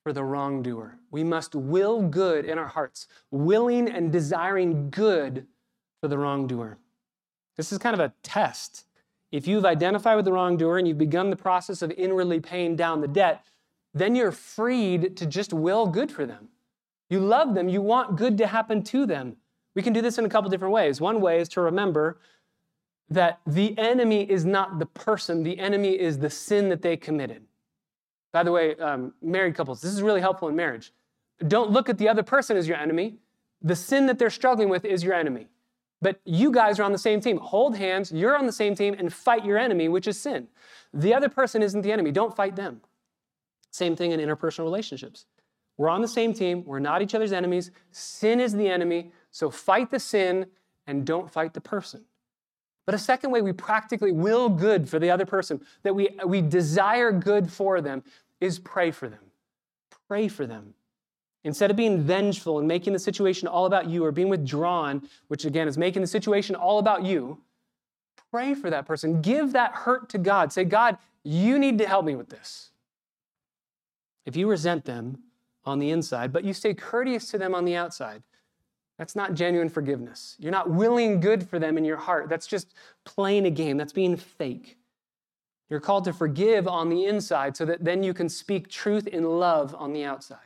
for 0.03 0.13
the 0.13 0.25
wrongdoer. 0.25 0.99
We 1.11 1.23
must 1.25 1.55
will 1.55 2.03
good 2.03 2.45
in 2.45 2.59
our 2.59 2.69
hearts, 2.69 3.07
willing 3.31 3.89
and 3.89 4.11
desiring 4.11 4.91
good 4.91 5.47
for 6.01 6.09
the 6.09 6.19
wrongdoer. 6.19 6.79
This 7.57 7.73
is 7.73 7.79
kind 7.79 7.95
of 7.95 8.01
a 8.01 8.13
test. 8.23 8.87
If 9.31 9.47
you've 9.47 9.67
identified 9.67 10.17
with 10.17 10.25
the 10.25 10.33
wrongdoer 10.33 10.79
and 10.79 10.89
you've 10.89 10.99
begun 10.99 11.31
the 11.31 11.37
process 11.37 11.83
of 11.83 11.91
inwardly 11.93 12.41
paying 12.41 12.75
down 12.75 13.01
the 13.01 13.09
debt, 13.09 13.45
then 13.93 14.15
you're 14.15 14.33
freed 14.33 15.17
to 15.19 15.27
just 15.27 15.53
will 15.53 15.87
good 15.87 16.11
for 16.11 16.25
them. 16.25 16.49
You 17.11 17.21
love 17.21 17.55
them, 17.55 17.69
you 17.69 17.83
want 17.83 18.17
good 18.17 18.39
to 18.39 18.47
happen 18.47 18.83
to 18.85 19.05
them. 19.05 19.37
We 19.75 19.83
can 19.83 19.93
do 19.93 20.03
this 20.03 20.19
in 20.19 20.25
a 20.25 20.29
couple 20.29 20.51
different 20.51 20.75
ways. 20.75 21.01
One 21.01 21.21
way 21.21 21.41
is 21.41 21.49
to 21.51 21.61
remember 21.61 22.19
that 23.09 23.41
the 23.47 23.77
enemy 23.79 24.29
is 24.29 24.45
not 24.45 24.79
the 24.79 24.87
person, 24.87 25.43
the 25.43 25.59
enemy 25.59 25.99
is 25.99 26.19
the 26.19 26.31
sin 26.31 26.69
that 26.69 26.83
they 26.83 26.97
committed. 26.97 27.43
By 28.33 28.45
the 28.45 28.53
way, 28.53 28.77
um, 28.77 29.15
married 29.21 29.57
couples, 29.57 29.81
this 29.81 29.93
is 29.93 30.03
really 30.03 30.21
helpful 30.21 30.49
in 30.49 30.55
marriage. 30.55 30.93
Don't 31.47 31.71
look 31.71 31.89
at 31.89 31.99
the 31.99 32.09
other 32.09 32.23
person 32.23 32.57
as 32.57 32.69
your 32.69 32.77
enemy. 32.77 33.17
The 33.63 33.75
sin 33.75 34.07
that 34.07 34.19
they're 34.19 34.31
struggling 34.31 34.69
with 34.69 34.85
is 34.85 35.03
your 35.03 35.15
enemy. 35.15 35.49
But 36.03 36.21
you 36.25 36.51
guys 36.51 36.79
are 36.79 36.85
on 36.85 36.93
the 36.93 36.99
same 36.99 37.21
team. 37.21 37.39
Hold 37.39 37.77
hands, 37.77 38.13
you're 38.13 38.37
on 38.37 38.47
the 38.47 38.53
same 38.53 38.75
team, 38.75 38.95
and 38.99 39.13
fight 39.13 39.45
your 39.45 39.59
enemy, 39.59 39.89
which 39.89 40.07
is 40.07 40.19
sin. 40.19 40.49
The 40.95 41.13
other 41.13 41.29
person 41.29 41.63
isn't 41.63 41.83
the 41.83 41.93
enemy. 41.93 42.11
Don't 42.13 42.35
fight 42.35 42.57
them. 42.57 42.81
Same 43.71 43.97
thing 43.97 44.13
in 44.13 44.21
interpersonal 44.21 44.65
relationships. 44.65 45.27
We're 45.77 45.89
on 45.89 46.03
the 46.03 46.09
same 46.09 46.35
team, 46.35 46.65
we're 46.67 46.79
not 46.79 47.01
each 47.01 47.15
other's 47.15 47.33
enemies. 47.33 47.71
Sin 47.91 48.41
is 48.41 48.55
the 48.55 48.69
enemy. 48.69 49.13
So 49.31 49.51
fight 49.51 49.91
the 49.91 50.01
sin 50.01 50.47
and 50.87 51.05
don't 51.05 51.31
fight 51.31 51.55
the 51.55 51.61
person. 51.61 52.05
But 52.87 52.95
a 52.95 52.99
second 52.99 53.31
way 53.31 53.43
we 53.43 53.53
practically 53.53 54.11
will 54.11 54.49
good 54.49 54.89
for 54.89 54.99
the 54.99 55.11
other 55.11 55.27
person, 55.27 55.61
that 55.83 55.95
we, 55.95 56.09
we 56.27 56.41
desire 56.41 57.13
good 57.13 57.51
for 57.53 57.81
them, 57.81 58.03
is 58.41 58.59
pray 58.59 58.91
for 58.91 59.09
them. 59.09 59.21
Pray 60.09 60.27
for 60.27 60.47
them. 60.47 60.75
Instead 61.45 61.71
of 61.71 61.77
being 61.77 62.01
vengeful 62.03 62.59
and 62.59 62.67
making 62.67 62.93
the 62.93 62.99
situation 62.99 63.49
all 63.49 63.67
about 63.67 63.89
you 63.89 64.05
or 64.05 64.13
being 64.13 64.29
withdrawn, 64.29 65.09
which 65.29 65.45
again 65.45 65.69
is 65.69 65.79
making 65.79 66.03
the 66.03 66.09
situation 66.09 66.55
all 66.55 66.79
about 66.79 67.05
you, 67.05 67.39
pray 68.31 68.55
for 68.55 68.71
that 68.71 68.87
person. 68.87 69.23
Give 69.23 69.53
that 69.53 69.73
hurt 69.73 70.09
to 70.11 70.19
God. 70.19 70.53
Say, 70.53 70.65
God, 70.65 70.99
you 71.23 71.59
need 71.59 71.79
to 71.79 71.87
help 71.87 72.05
me 72.05 72.15
with 72.15 72.29
this. 72.29 72.71
If 74.27 74.37
you 74.37 74.49
resent 74.49 74.85
them 74.85 75.19
on 75.65 75.79
the 75.79 75.91
inside, 75.91 76.33
but 76.33 76.45
you 76.45 76.53
stay 76.53 76.75
courteous 76.75 77.31
to 77.31 77.39
them 77.39 77.55
on 77.55 77.65
the 77.65 77.77
outside, 77.77 78.23
that's 79.01 79.17
not 79.17 79.33
genuine 79.33 79.71
forgiveness. 79.71 80.37
You're 80.39 80.53
not 80.53 80.69
willing 80.69 81.21
good 81.21 81.49
for 81.49 81.59
them 81.59 81.79
in 81.79 81.87
your 81.87 81.97
heart. 81.97 82.29
That's 82.29 82.47
just 82.47 82.75
playing 83.07 83.47
a 83.47 83.51
game. 83.51 83.79
That's 83.79 83.95
being 83.95 84.15
fake. 84.15 84.77
You're 85.71 85.81
called 85.81 86.05
to 86.05 86.13
forgive 86.13 86.69
on 86.69 86.91
the 86.91 87.07
inside 87.07 87.57
so 87.57 87.65
that 87.65 87.83
then 87.83 88.03
you 88.03 88.13
can 88.13 88.29
speak 88.29 88.69
truth 88.69 89.07
in 89.07 89.25
love 89.25 89.75
on 89.75 89.95
the 89.95 90.05
outside. 90.05 90.37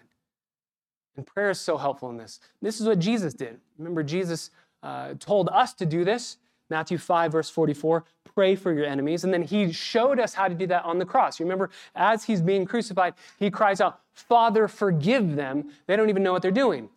And 1.16 1.26
prayer 1.26 1.50
is 1.50 1.58
so 1.58 1.76
helpful 1.76 2.10
in 2.10 2.16
this. 2.16 2.38
This 2.62 2.80
is 2.80 2.86
what 2.86 3.00
Jesus 3.00 3.34
did. 3.34 3.58
Remember, 3.76 4.04
Jesus 4.04 4.50
uh, 4.84 5.14
told 5.18 5.48
us 5.48 5.74
to 5.74 5.84
do 5.84 6.04
this. 6.04 6.36
Matthew 6.70 6.96
5, 6.96 7.32
verse 7.32 7.50
44 7.50 8.04
pray 8.36 8.54
for 8.54 8.72
your 8.72 8.84
enemies. 8.84 9.24
And 9.24 9.34
then 9.34 9.42
he 9.42 9.72
showed 9.72 10.20
us 10.20 10.32
how 10.32 10.46
to 10.46 10.54
do 10.54 10.68
that 10.68 10.84
on 10.84 11.00
the 11.00 11.04
cross. 11.04 11.40
You 11.40 11.44
remember, 11.44 11.70
as 11.96 12.22
he's 12.22 12.40
being 12.40 12.66
crucified, 12.66 13.14
he 13.36 13.50
cries 13.50 13.80
out, 13.80 14.00
Father, 14.12 14.68
forgive 14.68 15.34
them. 15.34 15.72
They 15.88 15.96
don't 15.96 16.08
even 16.08 16.22
know 16.22 16.32
what 16.32 16.42
they're 16.42 16.52
doing. 16.52 16.88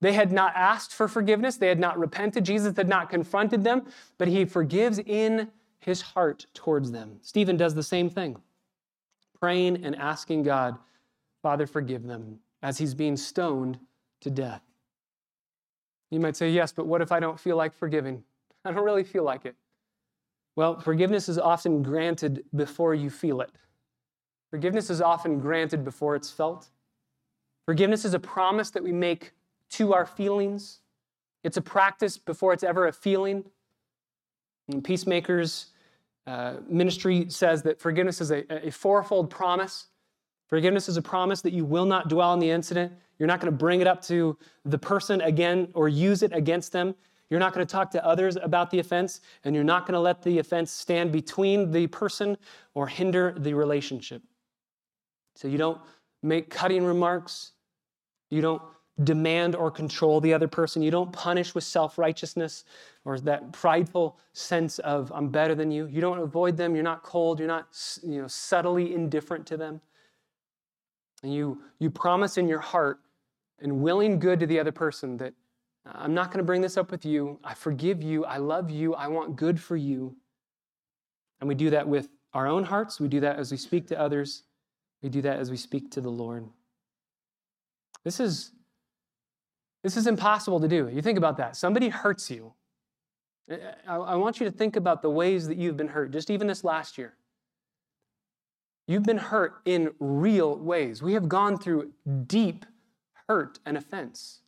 They 0.00 0.12
had 0.12 0.30
not 0.30 0.52
asked 0.54 0.92
for 0.92 1.08
forgiveness, 1.08 1.56
they 1.56 1.68
had 1.68 1.78
not 1.78 1.98
repented. 1.98 2.44
Jesus 2.44 2.76
had 2.76 2.88
not 2.88 3.08
confronted 3.08 3.64
them, 3.64 3.86
but 4.18 4.28
he 4.28 4.44
forgives 4.44 4.98
in 4.98 5.48
his 5.78 6.02
heart 6.02 6.46
towards 6.52 6.90
them. 6.90 7.18
Stephen 7.22 7.56
does 7.56 7.74
the 7.74 7.82
same 7.82 8.10
thing, 8.10 8.36
praying 9.40 9.84
and 9.84 9.96
asking 9.96 10.42
God, 10.42 10.76
Father, 11.42 11.66
forgive 11.66 12.02
them, 12.02 12.40
as 12.62 12.78
he's 12.78 12.94
being 12.94 13.16
stoned 13.16 13.78
to 14.20 14.30
death. 14.30 14.62
You 16.10 16.20
might 16.20 16.36
say, 16.36 16.50
Yes, 16.50 16.72
but 16.72 16.86
what 16.86 17.02
if 17.02 17.12
I 17.12 17.20
don't 17.20 17.38
feel 17.38 17.56
like 17.56 17.72
forgiving? 17.72 18.22
I 18.64 18.72
don't 18.72 18.84
really 18.84 19.04
feel 19.04 19.24
like 19.24 19.46
it. 19.46 19.54
Well, 20.56 20.80
forgiveness 20.80 21.28
is 21.28 21.38
often 21.38 21.82
granted 21.82 22.42
before 22.54 22.94
you 22.94 23.10
feel 23.10 23.40
it. 23.40 23.52
Forgiveness 24.50 24.90
is 24.90 25.00
often 25.00 25.38
granted 25.38 25.84
before 25.84 26.16
it's 26.16 26.30
felt. 26.30 26.68
Forgiveness 27.66 28.04
is 28.04 28.14
a 28.14 28.18
promise 28.18 28.70
that 28.70 28.82
we 28.82 28.92
make 28.92 29.32
to 29.70 29.94
our 29.94 30.06
feelings. 30.06 30.80
It's 31.44 31.56
a 31.56 31.62
practice 31.62 32.18
before 32.18 32.52
it's 32.52 32.64
ever 32.64 32.86
a 32.86 32.92
feeling. 32.92 33.44
And 34.68 34.82
Peacemakers 34.82 35.66
uh, 36.26 36.54
ministry 36.68 37.26
says 37.28 37.62
that 37.62 37.80
forgiveness 37.80 38.20
is 38.20 38.30
a, 38.30 38.66
a 38.66 38.70
fourfold 38.70 39.30
promise. 39.30 39.86
Forgiveness 40.48 40.88
is 40.88 40.96
a 40.96 41.02
promise 41.02 41.40
that 41.42 41.52
you 41.52 41.64
will 41.64 41.84
not 41.84 42.08
dwell 42.08 42.30
on 42.30 42.38
the 42.38 42.50
incident. 42.50 42.92
You're 43.18 43.26
not 43.26 43.40
going 43.40 43.52
to 43.52 43.56
bring 43.56 43.80
it 43.80 43.86
up 43.86 44.02
to 44.02 44.36
the 44.64 44.78
person 44.78 45.20
again 45.20 45.68
or 45.72 45.88
use 45.88 46.22
it 46.22 46.32
against 46.32 46.72
them. 46.72 46.94
You're 47.30 47.40
not 47.40 47.52
going 47.52 47.66
to 47.66 47.70
talk 47.70 47.90
to 47.92 48.04
others 48.04 48.36
about 48.36 48.70
the 48.70 48.78
offense, 48.78 49.20
and 49.44 49.54
you're 49.54 49.64
not 49.64 49.84
going 49.84 49.94
to 49.94 50.00
let 50.00 50.22
the 50.22 50.38
offense 50.38 50.70
stand 50.70 51.10
between 51.10 51.72
the 51.72 51.88
person 51.88 52.36
or 52.74 52.86
hinder 52.86 53.34
the 53.38 53.54
relationship. 53.54 54.22
So 55.34 55.48
you 55.48 55.58
don't 55.58 55.80
make 56.22 56.50
cutting 56.50 56.84
remarks. 56.84 57.52
You 58.30 58.42
don't 58.42 58.62
demand 59.04 59.54
or 59.54 59.70
control 59.70 60.20
the 60.20 60.32
other 60.32 60.48
person. 60.48 60.82
You 60.82 60.90
don't 60.90 61.12
punish 61.12 61.54
with 61.54 61.64
self 61.64 61.98
righteousness 61.98 62.64
or 63.04 63.18
that 63.20 63.52
prideful 63.52 64.18
sense 64.32 64.78
of, 64.80 65.12
I'm 65.14 65.28
better 65.28 65.54
than 65.54 65.70
you. 65.70 65.86
You 65.86 66.00
don't 66.00 66.18
avoid 66.18 66.56
them. 66.56 66.74
You're 66.74 66.84
not 66.84 67.02
cold. 67.02 67.38
You're 67.38 67.48
not 67.48 67.68
you 68.02 68.22
know, 68.22 68.28
subtly 68.28 68.94
indifferent 68.94 69.46
to 69.48 69.56
them. 69.56 69.80
And 71.22 71.32
you, 71.32 71.60
you 71.78 71.90
promise 71.90 72.38
in 72.38 72.48
your 72.48 72.60
heart 72.60 73.00
and 73.60 73.80
willing 73.80 74.18
good 74.18 74.40
to 74.40 74.46
the 74.46 74.58
other 74.60 74.72
person 74.72 75.16
that 75.18 75.34
I'm 75.86 76.14
not 76.14 76.28
going 76.28 76.38
to 76.38 76.44
bring 76.44 76.60
this 76.60 76.76
up 76.76 76.90
with 76.90 77.04
you. 77.04 77.38
I 77.44 77.54
forgive 77.54 78.02
you. 78.02 78.24
I 78.24 78.38
love 78.38 78.70
you. 78.70 78.94
I 78.94 79.08
want 79.08 79.36
good 79.36 79.60
for 79.60 79.76
you. 79.76 80.16
And 81.40 81.48
we 81.48 81.54
do 81.54 81.70
that 81.70 81.86
with 81.86 82.08
our 82.34 82.46
own 82.46 82.64
hearts. 82.64 83.00
We 83.00 83.08
do 83.08 83.20
that 83.20 83.38
as 83.38 83.50
we 83.50 83.56
speak 83.56 83.86
to 83.88 84.00
others. 84.00 84.42
We 85.02 85.08
do 85.08 85.22
that 85.22 85.38
as 85.38 85.50
we 85.50 85.56
speak 85.56 85.90
to 85.92 86.00
the 86.00 86.10
Lord. 86.10 86.48
This 88.04 88.20
is, 88.20 88.52
this 89.86 89.96
is 89.96 90.08
impossible 90.08 90.58
to 90.58 90.66
do. 90.66 90.88
You 90.92 91.00
think 91.00 91.16
about 91.16 91.36
that. 91.36 91.54
Somebody 91.54 91.90
hurts 91.90 92.28
you. 92.28 92.52
I, 93.86 94.16
want 94.16 94.40
you 94.40 94.46
to 94.46 94.50
think 94.50 94.74
about 94.74 95.00
the 95.00 95.08
ways 95.08 95.46
that 95.46 95.58
you've 95.58 95.76
been 95.76 95.86
hurt, 95.86 96.10
just 96.10 96.28
even 96.28 96.48
this 96.48 96.64
last 96.64 96.98
year. 96.98 97.14
You've 98.88 99.04
been 99.04 99.16
hurt 99.16 99.60
in 99.64 99.92
real 100.00 100.56
ways. 100.56 101.04
We 101.04 101.12
have 101.12 101.28
gone 101.28 101.56
through 101.56 101.92
deep 102.26 102.66
hurt 103.28 103.60
and 103.64 103.76
offense. 103.76 104.40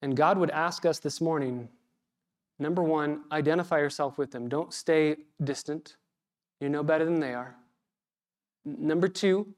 And 0.00 0.16
God 0.16 0.38
would 0.38 0.50
ask 0.50 0.86
us 0.86 0.98
this 0.98 1.20
morning 1.20 1.68
number 2.58 2.82
one, 2.82 3.20
identify 3.30 3.80
yourself 3.80 4.16
with 4.16 4.30
them. 4.30 4.48
Don't 4.48 4.72
stay 4.72 5.16
distant. 5.44 5.96
You 6.58 6.70
know 6.70 6.82
better 6.82 7.04
than 7.04 7.20
they 7.20 7.34
are. 7.34 7.54
Number 8.64 9.08
two, 9.08 9.54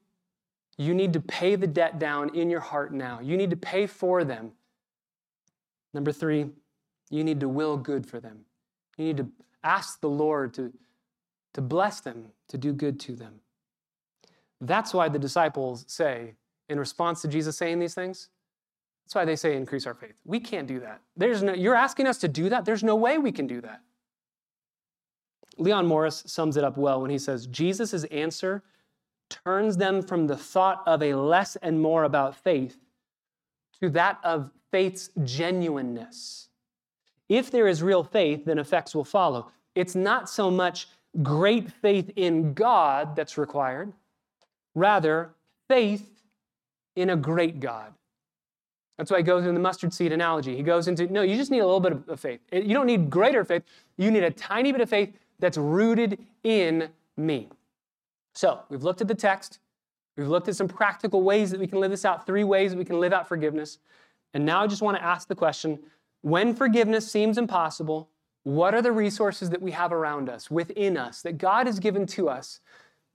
you 0.77 0.93
need 0.93 1.13
to 1.13 1.19
pay 1.19 1.55
the 1.55 1.67
debt 1.67 1.99
down 1.99 2.33
in 2.35 2.49
your 2.49 2.59
heart 2.59 2.93
now. 2.93 3.19
You 3.21 3.37
need 3.37 3.49
to 3.51 3.55
pay 3.55 3.85
for 3.85 4.23
them. 4.23 4.51
Number 5.93 6.11
three, 6.11 6.47
you 7.09 7.23
need 7.23 7.39
to 7.41 7.49
will 7.49 7.77
good 7.77 8.05
for 8.07 8.19
them. 8.19 8.45
You 8.97 9.05
need 9.05 9.17
to 9.17 9.27
ask 9.63 10.01
the 10.01 10.09
Lord 10.09 10.53
to, 10.55 10.73
to 11.53 11.61
bless 11.61 11.99
them, 11.99 12.27
to 12.47 12.57
do 12.57 12.73
good 12.73 12.99
to 13.01 13.15
them. 13.15 13.35
That's 14.61 14.93
why 14.93 15.09
the 15.09 15.19
disciples 15.19 15.85
say, 15.87 16.33
in 16.69 16.79
response 16.79 17.21
to 17.21 17.27
Jesus 17.27 17.57
saying 17.57 17.79
these 17.79 17.93
things, 17.93 18.29
that's 19.05 19.15
why 19.15 19.25
they 19.25 19.35
say 19.35 19.55
increase 19.55 19.85
our 19.85 19.93
faith. 19.93 20.15
We 20.25 20.39
can't 20.39 20.67
do 20.67 20.79
that. 20.79 21.01
There's 21.15 21.43
no, 21.43 21.53
you're 21.53 21.75
asking 21.75 22.07
us 22.07 22.17
to 22.19 22.27
do 22.27 22.49
that? 22.49 22.65
There's 22.65 22.83
no 22.83 22.95
way 22.95 23.17
we 23.17 23.31
can 23.31 23.47
do 23.47 23.61
that. 23.61 23.81
Leon 25.57 25.85
Morris 25.85 26.23
sums 26.25 26.57
it 26.57 26.63
up 26.63 26.77
well 26.77 27.01
when 27.01 27.11
he 27.11 27.19
says 27.19 27.45
Jesus' 27.47 28.05
answer 28.05 28.63
turns 29.29 29.77
them 29.77 30.01
from 30.01 30.27
the 30.27 30.37
thought 30.37 30.83
of 30.85 31.01
a 31.01 31.13
less 31.13 31.55
and 31.57 31.81
more 31.81 32.03
about 32.03 32.35
faith 32.35 32.77
to 33.81 33.89
that 33.89 34.19
of 34.23 34.51
faith's 34.71 35.09
genuineness. 35.23 36.49
If 37.29 37.51
there 37.51 37.67
is 37.67 37.81
real 37.81 38.03
faith, 38.03 38.45
then 38.45 38.59
effects 38.59 38.93
will 38.93 39.05
follow. 39.05 39.51
It's 39.75 39.95
not 39.95 40.29
so 40.29 40.51
much 40.51 40.87
great 41.21 41.71
faith 41.71 42.11
in 42.15 42.53
God 42.53 43.15
that's 43.15 43.37
required, 43.37 43.93
rather, 44.75 45.33
faith 45.67 46.09
in 46.95 47.11
a 47.11 47.15
great 47.15 47.59
God. 47.59 47.93
That's 48.97 49.09
why 49.09 49.17
he 49.17 49.23
goes 49.23 49.43
into 49.43 49.53
the 49.53 49.59
mustard 49.59 49.93
seed 49.93 50.11
analogy. 50.11 50.55
He 50.55 50.63
goes 50.63 50.87
into, 50.87 51.07
no, 51.07 51.23
you 51.23 51.35
just 51.35 51.49
need 51.49 51.59
a 51.59 51.65
little 51.65 51.79
bit 51.79 51.93
of 52.07 52.19
faith. 52.19 52.39
You 52.51 52.73
don't 52.73 52.85
need 52.85 53.09
greater 53.09 53.43
faith. 53.43 53.63
You 53.97 54.11
need 54.11 54.23
a 54.23 54.31
tiny 54.31 54.71
bit 54.71 54.81
of 54.81 54.89
faith 54.89 55.17
that's 55.39 55.57
rooted 55.57 56.19
in 56.43 56.89
me. 57.17 57.49
So 58.33 58.61
we've 58.69 58.83
looked 58.83 59.01
at 59.01 59.07
the 59.07 59.15
text. 59.15 59.59
We've 60.17 60.27
looked 60.27 60.47
at 60.47 60.55
some 60.55 60.67
practical 60.67 61.23
ways 61.23 61.51
that 61.51 61.59
we 61.59 61.67
can 61.67 61.79
live 61.79 61.91
this 61.91 62.05
out, 62.05 62.25
three 62.25 62.43
ways 62.43 62.71
that 62.71 62.77
we 62.77 62.85
can 62.85 62.99
live 62.99 63.13
out 63.13 63.27
forgiveness. 63.27 63.79
And 64.33 64.45
now 64.45 64.63
I 64.63 64.67
just 64.67 64.81
want 64.81 64.97
to 64.97 65.03
ask 65.03 65.27
the 65.27 65.35
question 65.35 65.79
when 66.21 66.55
forgiveness 66.55 67.11
seems 67.11 67.37
impossible, 67.37 68.09
what 68.43 68.73
are 68.73 68.81
the 68.81 68.91
resources 68.91 69.49
that 69.49 69.61
we 69.61 69.71
have 69.71 69.91
around 69.91 70.29
us, 70.29 70.49
within 70.49 70.97
us, 70.97 71.21
that 71.21 71.37
God 71.37 71.65
has 71.67 71.79
given 71.79 72.05
to 72.07 72.29
us 72.29 72.59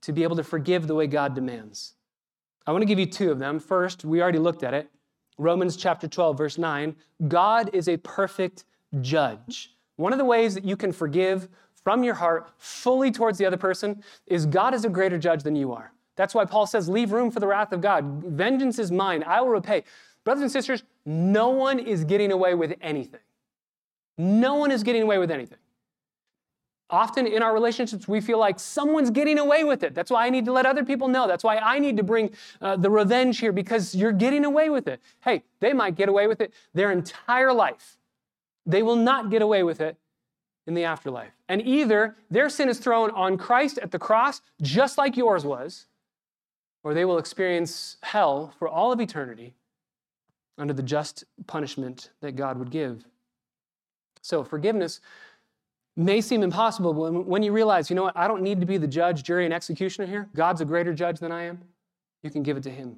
to 0.01 0.11
be 0.11 0.23
able 0.23 0.35
to 0.35 0.43
forgive 0.43 0.87
the 0.87 0.95
way 0.95 1.07
God 1.07 1.35
demands? 1.35 1.93
I 2.67 2.71
want 2.71 2.81
to 2.81 2.87
give 2.87 2.99
you 2.99 3.05
two 3.05 3.31
of 3.31 3.39
them. 3.39 3.59
First, 3.59 4.05
we 4.05 4.21
already 4.21 4.39
looked 4.39 4.63
at 4.63 4.73
it. 4.73 4.89
Romans 5.37 5.75
chapter 5.75 6.07
12, 6.07 6.37
verse 6.37 6.57
9. 6.57 6.95
God 7.27 7.69
is 7.73 7.87
a 7.87 7.97
perfect 7.97 8.65
judge. 9.01 9.75
One 9.95 10.11
of 10.11 10.19
the 10.19 10.25
ways 10.25 10.53
that 10.55 10.65
you 10.65 10.77
can 10.77 10.91
forgive 10.91 11.47
from 11.89 12.03
your 12.03 12.13
heart 12.13 12.51
fully 12.59 13.09
towards 13.09 13.39
the 13.39 13.47
other 13.47 13.57
person 13.57 14.03
is 14.27 14.45
God 14.45 14.75
is 14.75 14.85
a 14.85 14.89
greater 14.89 15.17
judge 15.17 15.41
than 15.41 15.55
you 15.55 15.73
are. 15.73 15.91
That's 16.17 16.35
why 16.35 16.45
Paul 16.45 16.67
says, 16.67 16.87
Leave 16.87 17.11
room 17.11 17.31
for 17.31 17.39
the 17.39 17.47
wrath 17.47 17.73
of 17.73 17.81
God. 17.81 18.05
Vengeance 18.27 18.77
is 18.77 18.91
mine. 18.91 19.23
I 19.25 19.41
will 19.41 19.49
repay. 19.49 19.83
Brothers 20.23 20.43
and 20.43 20.51
sisters, 20.51 20.83
no 21.03 21.49
one 21.49 21.79
is 21.79 22.03
getting 22.03 22.31
away 22.31 22.53
with 22.53 22.75
anything. 22.79 23.21
No 24.19 24.53
one 24.53 24.69
is 24.69 24.83
getting 24.83 25.01
away 25.01 25.17
with 25.17 25.31
anything. 25.31 25.57
Often 26.91 27.25
in 27.25 27.41
our 27.41 27.55
relationships, 27.55 28.07
we 28.07 28.21
feel 28.21 28.37
like 28.37 28.59
someone's 28.59 29.09
getting 29.09 29.39
away 29.39 29.63
with 29.63 29.81
it. 29.81 29.95
That's 29.95 30.11
why 30.11 30.27
I 30.27 30.29
need 30.29 30.45
to 30.45 30.51
let 30.51 30.67
other 30.67 30.85
people 30.85 31.07
know. 31.07 31.27
That's 31.27 31.43
why 31.43 31.57
I 31.57 31.79
need 31.79 31.97
to 31.97 32.03
bring 32.03 32.29
uh, 32.61 32.75
the 32.75 32.91
revenge 32.91 33.39
here 33.39 33.51
because 33.51 33.95
you're 33.95 34.11
getting 34.11 34.45
away 34.45 34.69
with 34.69 34.87
it. 34.87 35.01
Hey, 35.21 35.41
they 35.59 35.73
might 35.73 35.95
get 35.95 36.07
away 36.07 36.27
with 36.27 36.39
it 36.39 36.53
their 36.75 36.91
entire 36.91 37.51
life. 37.51 37.97
They 38.67 38.83
will 38.83 38.95
not 38.95 39.31
get 39.31 39.41
away 39.41 39.63
with 39.63 39.81
it 39.81 39.97
in 40.69 40.75
the 40.75 40.85
afterlife. 40.85 41.33
And 41.49 41.65
either 41.65 42.15
their 42.29 42.47
sin 42.47 42.69
is 42.69 42.77
thrown 42.77 43.09
on 43.11 43.37
Christ 43.37 43.79
at 43.79 43.91
the 43.91 43.99
cross, 43.99 44.39
just 44.61 44.97
like 44.99 45.17
yours 45.17 45.43
was, 45.43 45.87
or 46.83 46.93
they 46.93 47.03
will 47.03 47.17
experience 47.17 47.97
hell 48.03 48.53
for 48.59 48.69
all 48.69 48.91
of 48.91 49.01
eternity 49.01 49.55
under 50.59 50.73
the 50.73 50.83
just 50.83 51.23
punishment 51.47 52.11
that 52.21 52.35
God 52.35 52.59
would 52.59 52.69
give. 52.69 53.03
So, 54.21 54.43
forgiveness 54.43 55.01
may 55.97 56.21
seem 56.21 56.43
impossible, 56.43 56.93
but 56.93 57.25
when 57.25 57.41
you 57.41 57.51
realize, 57.51 57.89
you 57.89 57.95
know 57.95 58.03
what, 58.03 58.15
I 58.15 58.27
don't 58.27 58.43
need 58.43 58.59
to 58.59 58.67
be 58.67 58.77
the 58.77 58.87
judge, 58.87 59.23
jury, 59.23 59.45
and 59.45 59.53
executioner 59.53 60.07
here, 60.07 60.29
God's 60.35 60.61
a 60.61 60.65
greater 60.65 60.93
judge 60.93 61.19
than 61.19 61.31
I 61.31 61.43
am, 61.43 61.61
you 62.21 62.29
can 62.29 62.43
give 62.43 62.57
it 62.57 62.63
to 62.63 62.69
Him. 62.69 62.97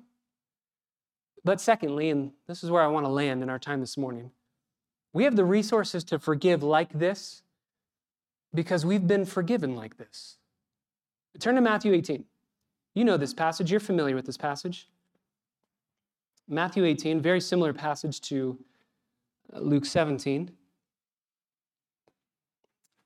But 1.46 1.62
secondly, 1.62 2.10
and 2.10 2.32
this 2.48 2.64
is 2.64 2.70
where 2.70 2.84
I 2.84 2.88
want 2.88 3.06
to 3.06 3.12
land 3.12 3.42
in 3.42 3.50
our 3.50 3.60
time 3.60 3.80
this 3.80 3.98
morning, 3.98 4.32
we 5.14 5.24
have 5.24 5.38
the 5.38 5.46
resources 5.46 6.04
to 6.06 6.20
forgive 6.20 6.64
like 6.64 6.92
this 6.92 7.44
because 8.54 8.86
we've 8.86 9.08
been 9.08 9.26
forgiven 9.26 9.76
like 9.76 9.98
this. 9.98 10.38
Turn 11.40 11.56
to 11.56 11.62
Matthew 11.62 11.94
18. 11.94 12.26
You 12.94 13.06
know 13.06 13.18
this 13.18 13.34
passage, 13.34 13.72
you're 13.72 13.80
familiar 13.80 14.16
with 14.16 14.26
this 14.26 14.38
passage. 14.38 14.90
Matthew 16.48 16.84
18, 16.84 17.22
very 17.22 17.40
similar 17.40 17.72
passage 17.72 18.20
to 18.22 18.58
uh, 19.54 19.60
Luke 19.60 19.86
17. 19.86 20.52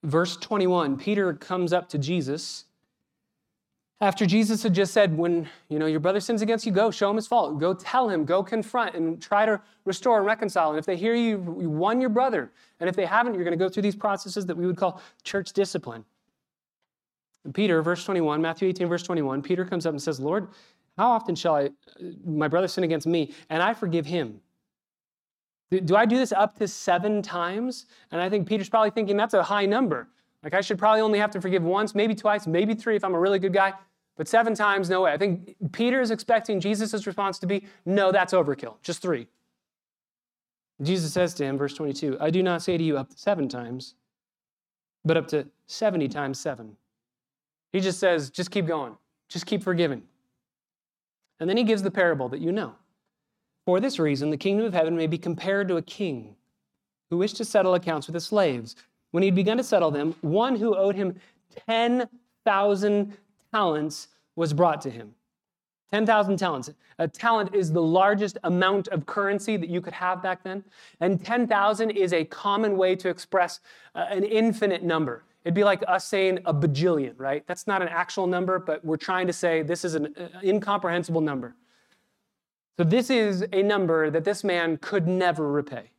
Verse 0.03 0.37
21, 0.37 0.97
Peter 0.97 1.33
comes 1.33 1.73
up 1.73 1.89
to 1.89 1.97
Jesus 1.97 2.65
after 4.01 4.25
Jesus 4.25 4.61
had 4.61 4.73
just 4.73 4.93
said, 4.93 5.17
when 5.17 5.47
you 5.69 5.79
know 5.79 5.85
your 5.85 6.01
brother 6.01 6.19
sins 6.19 6.41
against 6.41 6.65
you, 6.65 6.71
go 6.71 6.91
show 6.91 7.09
him 7.09 7.15
his 7.15 7.27
fault. 7.27 7.57
Go 7.59 7.73
tell 7.73 8.09
him, 8.09 8.25
go 8.25 8.43
confront 8.43 8.93
and 8.95 9.21
try 9.21 9.45
to 9.45 9.61
restore 9.85 10.17
and 10.17 10.25
reconcile. 10.25 10.71
And 10.71 10.79
if 10.79 10.85
they 10.85 10.97
hear 10.97 11.15
you, 11.15 11.57
you 11.61 11.69
won 11.69 12.01
your 12.01 12.09
brother. 12.09 12.51
And 12.81 12.89
if 12.89 12.95
they 12.95 13.05
haven't, 13.05 13.35
you're 13.35 13.45
going 13.45 13.57
to 13.57 13.63
go 13.63 13.69
through 13.69 13.83
these 13.83 13.95
processes 13.95 14.45
that 14.47 14.57
we 14.57 14.67
would 14.67 14.75
call 14.75 15.01
church 15.23 15.53
discipline. 15.53 16.03
And 17.45 17.53
Peter, 17.53 17.81
verse 17.81 18.03
21, 18.03 18.41
Matthew 18.41 18.67
18, 18.67 18.87
verse 18.87 19.03
21, 19.03 19.41
Peter 19.41 19.63
comes 19.63 19.85
up 19.85 19.91
and 19.91 20.01
says, 20.01 20.19
Lord, 20.19 20.49
how 20.97 21.11
often 21.11 21.35
shall 21.35 21.55
I, 21.55 21.65
uh, 21.65 21.69
my 22.25 22.49
brother 22.49 22.67
sin 22.67 22.83
against 22.83 23.07
me, 23.07 23.33
and 23.49 23.63
I 23.63 23.73
forgive 23.73 24.05
him? 24.05 24.41
Do 25.71 25.95
I 25.95 26.05
do 26.05 26.17
this 26.17 26.31
up 26.31 26.57
to 26.59 26.67
seven 26.67 27.21
times? 27.21 27.85
And 28.11 28.21
I 28.21 28.29
think 28.29 28.47
Peter's 28.47 28.69
probably 28.69 28.91
thinking 28.91 29.17
that's 29.17 29.33
a 29.33 29.43
high 29.43 29.65
number. 29.65 30.09
Like 30.45 30.53
I 30.53 30.61
should 30.61 30.77
probably 30.77 31.01
only 31.01 31.17
have 31.17 31.31
to 31.31 31.41
forgive 31.41 31.63
once, 31.63 31.95
maybe 31.95 32.13
twice, 32.13 32.45
maybe 32.45 32.75
three 32.75 32.95
if 32.95 33.03
I'm 33.03 33.15
a 33.15 33.19
really 33.19 33.39
good 33.39 33.51
guy. 33.51 33.73
But 34.15 34.27
seven 34.27 34.53
times, 34.53 34.89
no 34.89 35.01
way. 35.01 35.11
I 35.11 35.17
think 35.17 35.55
Peter 35.71 35.99
is 35.99 36.11
expecting 36.11 36.59
Jesus' 36.59 37.05
response 37.07 37.39
to 37.39 37.47
be, 37.47 37.65
no, 37.85 38.11
that's 38.11 38.31
overkill, 38.31 38.75
just 38.83 39.01
three. 39.01 39.27
Jesus 40.83 41.11
says 41.11 41.33
to 41.35 41.43
him, 41.43 41.57
verse 41.57 41.73
22, 41.73 42.17
I 42.21 42.29
do 42.29 42.43
not 42.43 42.61
say 42.61 42.77
to 42.77 42.83
you 42.83 42.95
up 42.95 43.09
to 43.09 43.17
seven 43.17 43.49
times, 43.49 43.95
but 45.03 45.17
up 45.17 45.27
to 45.29 45.47
70 45.65 46.07
times 46.09 46.39
seven. 46.39 46.77
He 47.73 47.79
just 47.79 47.99
says, 47.99 48.29
just 48.29 48.51
keep 48.51 48.67
going, 48.67 48.95
just 49.27 49.47
keep 49.47 49.63
forgiving. 49.63 50.03
And 51.39 51.49
then 51.49 51.57
he 51.57 51.63
gives 51.63 51.81
the 51.81 51.91
parable 51.91 52.29
that 52.29 52.39
you 52.39 52.51
know. 52.51 52.75
For 53.65 53.79
this 53.79 53.97
reason, 53.97 54.29
the 54.29 54.37
kingdom 54.37 54.65
of 54.67 54.73
heaven 54.73 54.95
may 54.95 55.07
be 55.07 55.17
compared 55.17 55.67
to 55.69 55.77
a 55.77 55.81
king 55.81 56.35
who 57.09 57.17
wished 57.17 57.37
to 57.37 57.45
settle 57.45 57.73
accounts 57.73 58.05
with 58.05 58.13
his 58.13 58.25
slaves. 58.25 58.75
When 59.16 59.24
he 59.24 59.28
had 59.28 59.36
begun 59.36 59.55
to 59.55 59.63
settle 59.63 59.91
them, 59.91 60.13
one 60.20 60.57
who 60.57 60.76
owed 60.76 60.93
him 60.93 61.16
10,000 61.70 63.18
talents 63.49 64.09
was 64.36 64.51
brought 64.51 64.82
to 64.82 64.89
him. 64.89 65.16
10,000 65.89 66.36
talents. 66.36 66.70
A 66.99 67.07
talent 67.07 67.55
is 67.55 67.72
the 67.72 67.82
largest 67.82 68.38
amount 68.43 68.89
of 68.89 69.05
currency 69.05 69.55
that 69.55 69.70
you 69.70 69.80
could 69.80 69.93
have 69.93 70.22
back 70.22 70.43
then. 70.43 70.66
And 70.99 71.24
10,000 71.24 71.91
is 71.91 72.11
a 72.11 72.26
common 72.26 72.76
way 72.76 72.93
to 72.97 73.07
express 73.07 73.61
uh, 73.95 74.05
an 74.09 74.26
infinite 74.26 74.84
number. 74.84 75.24
It'd 75.45 75.53
be 75.53 75.63
like 75.63 75.82
us 75.88 76.03
saying 76.05 76.39
a 76.43 76.53
bajillion, 76.53 77.13
right? 77.18 77.41
That's 77.47 77.68
not 77.68 77.82
an 77.82 77.88
actual 77.88 78.28
number, 78.28 78.59
but 78.59 78.84
we're 78.84 78.97
trying 78.97 79.28
to 79.28 79.34
say 79.34 79.61
this 79.61 79.86
is 79.86 79.95
an 79.95 80.13
uh, 80.18 80.28
incomprehensible 80.43 81.22
number. 81.22 81.55
So 82.76 82.84
this 82.84 83.09
is 83.09 83.45
a 83.53 83.63
number 83.63 84.09
that 84.09 84.26
this 84.26 84.43
man 84.43 84.76
could 84.76 85.07
never 85.07 85.49
repay. 85.49 85.91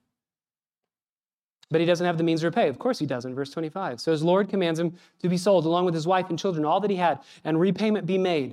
But 1.70 1.80
he 1.80 1.86
doesn't 1.86 2.06
have 2.06 2.18
the 2.18 2.24
means 2.24 2.40
to 2.40 2.46
repay. 2.46 2.68
Of 2.68 2.78
course 2.78 2.98
he 2.98 3.06
doesn't. 3.06 3.34
Verse 3.34 3.50
25. 3.50 4.00
So 4.00 4.12
his 4.12 4.22
Lord 4.22 4.48
commands 4.48 4.78
him 4.78 4.94
to 5.20 5.28
be 5.28 5.36
sold 5.36 5.66
along 5.66 5.84
with 5.84 5.94
his 5.94 6.06
wife 6.06 6.30
and 6.30 6.38
children, 6.38 6.64
all 6.64 6.80
that 6.80 6.90
he 6.90 6.96
had, 6.96 7.18
and 7.44 7.58
repayment 7.58 8.06
be 8.06 8.18
made. 8.18 8.50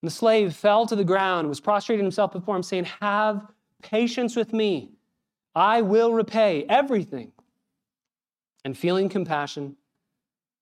And 0.00 0.10
the 0.10 0.10
slave 0.10 0.56
fell 0.56 0.86
to 0.86 0.96
the 0.96 1.04
ground, 1.04 1.48
was 1.48 1.60
prostrating 1.60 2.04
himself 2.04 2.32
before 2.32 2.56
him, 2.56 2.64
saying, 2.64 2.86
Have 3.00 3.46
patience 3.80 4.34
with 4.34 4.52
me. 4.52 4.90
I 5.54 5.82
will 5.82 6.12
repay 6.12 6.64
everything. 6.68 7.30
And 8.64 8.76
feeling 8.76 9.08
compassion, 9.08 9.76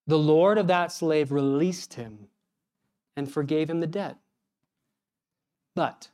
the 0.07 0.19
Lord 0.19 0.59
of 0.59 0.67
that 0.67 0.93
slave 0.93 1.33
released 1.33 1.95
him 1.95 2.29
and 3.17 3.31
forgave 3.31 3.71
him 3.71 3.81
the 3.81 3.87
debt. 3.87 4.17
But 5.75 6.09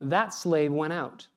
that 0.00 0.34
slave 0.34 0.72
went 0.72 0.92
out 0.92 1.28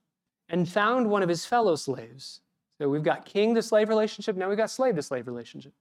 and 0.50 0.68
found 0.68 1.10
one 1.10 1.24
of 1.24 1.30
his 1.30 1.46
fellow 1.46 1.76
slaves 1.76 2.42
so 2.80 2.88
we've 2.88 3.04
got 3.04 3.26
king 3.26 3.54
to 3.56 3.62
slave 3.62 3.90
relationship, 3.90 4.38
now 4.38 4.48
we've 4.48 4.58
got 4.58 4.72
slave 4.72 4.96
to 4.96 5.04
slave 5.04 5.28
relationship. 5.28 5.74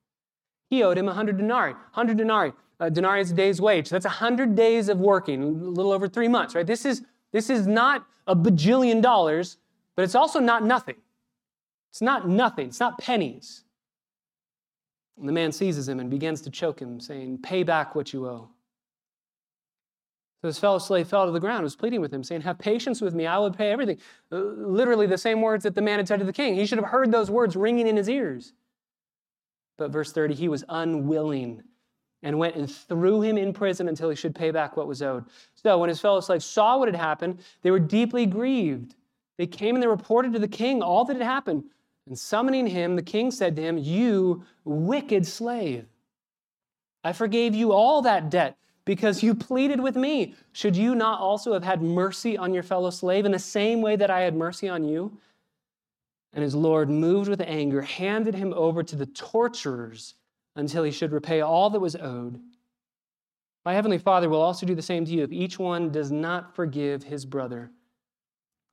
He 0.68 0.82
owed 0.82 0.98
him 0.98 1.06
100 1.06 1.38
denarii. 1.38 1.72
100 1.72 2.18
denarii. 2.18 2.52
A 2.80 2.90
denarii 2.90 3.22
is 3.22 3.30
a 3.30 3.34
day's 3.34 3.60
wage. 3.60 3.88
That's 3.88 4.04
100 4.04 4.56
days 4.56 4.88
of 4.88 4.98
working, 4.98 5.42
a 5.42 5.46
little 5.46 5.92
over 5.92 6.08
three 6.08 6.28
months, 6.28 6.54
right? 6.54 6.66
This 6.66 6.84
is, 6.84 7.02
this 7.32 7.50
is 7.50 7.66
not 7.66 8.04
a 8.26 8.34
bajillion 8.34 9.00
dollars, 9.00 9.58
but 9.94 10.02
it's 10.02 10.16
also 10.16 10.40
not 10.40 10.64
nothing. 10.64 10.96
It's 11.90 12.02
not 12.02 12.28
nothing. 12.28 12.68
It's 12.68 12.80
not 12.80 12.98
pennies. 12.98 13.64
And 15.18 15.28
the 15.28 15.32
man 15.32 15.52
seizes 15.52 15.88
him 15.88 16.00
and 16.00 16.10
begins 16.10 16.40
to 16.42 16.50
choke 16.50 16.80
him, 16.80 17.00
saying, 17.00 17.38
Pay 17.38 17.62
back 17.62 17.94
what 17.94 18.12
you 18.12 18.26
owe. 18.26 18.50
So 20.40 20.46
his 20.46 20.58
fellow 20.58 20.78
slave 20.78 21.08
fell 21.08 21.26
to 21.26 21.32
the 21.32 21.40
ground, 21.40 21.64
was 21.64 21.74
pleading 21.74 22.00
with 22.00 22.12
him, 22.12 22.22
saying, 22.22 22.42
Have 22.42 22.58
patience 22.58 23.00
with 23.00 23.14
me, 23.14 23.26
I 23.26 23.38
will 23.38 23.50
pay 23.50 23.72
everything. 23.72 23.98
Uh, 24.30 24.36
literally 24.36 25.06
the 25.06 25.18
same 25.18 25.40
words 25.40 25.64
that 25.64 25.74
the 25.74 25.82
man 25.82 25.98
had 25.98 26.06
said 26.06 26.20
to 26.20 26.24
the 26.24 26.32
king. 26.32 26.54
He 26.54 26.64
should 26.64 26.78
have 26.78 26.88
heard 26.88 27.10
those 27.10 27.30
words 27.30 27.56
ringing 27.56 27.88
in 27.88 27.96
his 27.96 28.08
ears. 28.08 28.52
But 29.78 29.90
verse 29.90 30.12
30, 30.12 30.34
he 30.34 30.48
was 30.48 30.64
unwilling 30.68 31.62
and 32.22 32.38
went 32.38 32.56
and 32.56 32.70
threw 32.70 33.20
him 33.20 33.36
in 33.36 33.52
prison 33.52 33.88
until 33.88 34.10
he 34.10 34.16
should 34.16 34.34
pay 34.34 34.50
back 34.50 34.76
what 34.76 34.88
was 34.88 35.02
owed. 35.02 35.24
So 35.54 35.78
when 35.78 35.88
his 35.88 36.00
fellow 36.00 36.20
slaves 36.20 36.44
saw 36.44 36.78
what 36.78 36.88
had 36.88 36.96
happened, 36.96 37.40
they 37.62 37.70
were 37.70 37.78
deeply 37.78 38.26
grieved. 38.26 38.94
They 39.38 39.46
came 39.46 39.74
and 39.74 39.82
they 39.82 39.88
reported 39.88 40.32
to 40.32 40.38
the 40.38 40.48
king 40.48 40.82
all 40.82 41.04
that 41.04 41.16
had 41.16 41.24
happened. 41.24 41.64
And 42.06 42.18
summoning 42.18 42.66
him, 42.66 42.96
the 42.96 43.02
king 43.02 43.30
said 43.30 43.54
to 43.56 43.62
him, 43.62 43.78
You 43.78 44.44
wicked 44.64 45.26
slave, 45.26 45.86
I 47.04 47.12
forgave 47.12 47.54
you 47.54 47.72
all 47.72 48.02
that 48.02 48.30
debt 48.30 48.56
because 48.88 49.22
you 49.22 49.34
pleaded 49.34 49.80
with 49.80 49.96
me. 49.96 50.34
Should 50.52 50.74
you 50.74 50.94
not 50.94 51.20
also 51.20 51.52
have 51.52 51.62
had 51.62 51.82
mercy 51.82 52.38
on 52.38 52.54
your 52.54 52.62
fellow 52.62 52.88
slave 52.88 53.26
in 53.26 53.32
the 53.32 53.38
same 53.38 53.82
way 53.82 53.96
that 53.96 54.08
I 54.08 54.20
had 54.20 54.34
mercy 54.34 54.66
on 54.66 54.82
you? 54.82 55.12
And 56.32 56.42
his 56.42 56.54
Lord, 56.54 56.88
moved 56.88 57.28
with 57.28 57.42
anger, 57.42 57.82
handed 57.82 58.34
him 58.34 58.54
over 58.56 58.82
to 58.82 58.96
the 58.96 59.04
torturers 59.04 60.14
until 60.56 60.84
he 60.84 60.90
should 60.90 61.12
repay 61.12 61.42
all 61.42 61.68
that 61.68 61.80
was 61.80 61.96
owed. 61.96 62.40
My 63.66 63.74
heavenly 63.74 63.98
Father 63.98 64.30
will 64.30 64.40
also 64.40 64.64
do 64.64 64.74
the 64.74 64.80
same 64.80 65.04
to 65.04 65.12
you 65.12 65.22
if 65.22 65.32
each 65.32 65.58
one 65.58 65.92
does 65.92 66.10
not 66.10 66.56
forgive 66.56 67.02
his 67.02 67.26
brother 67.26 67.70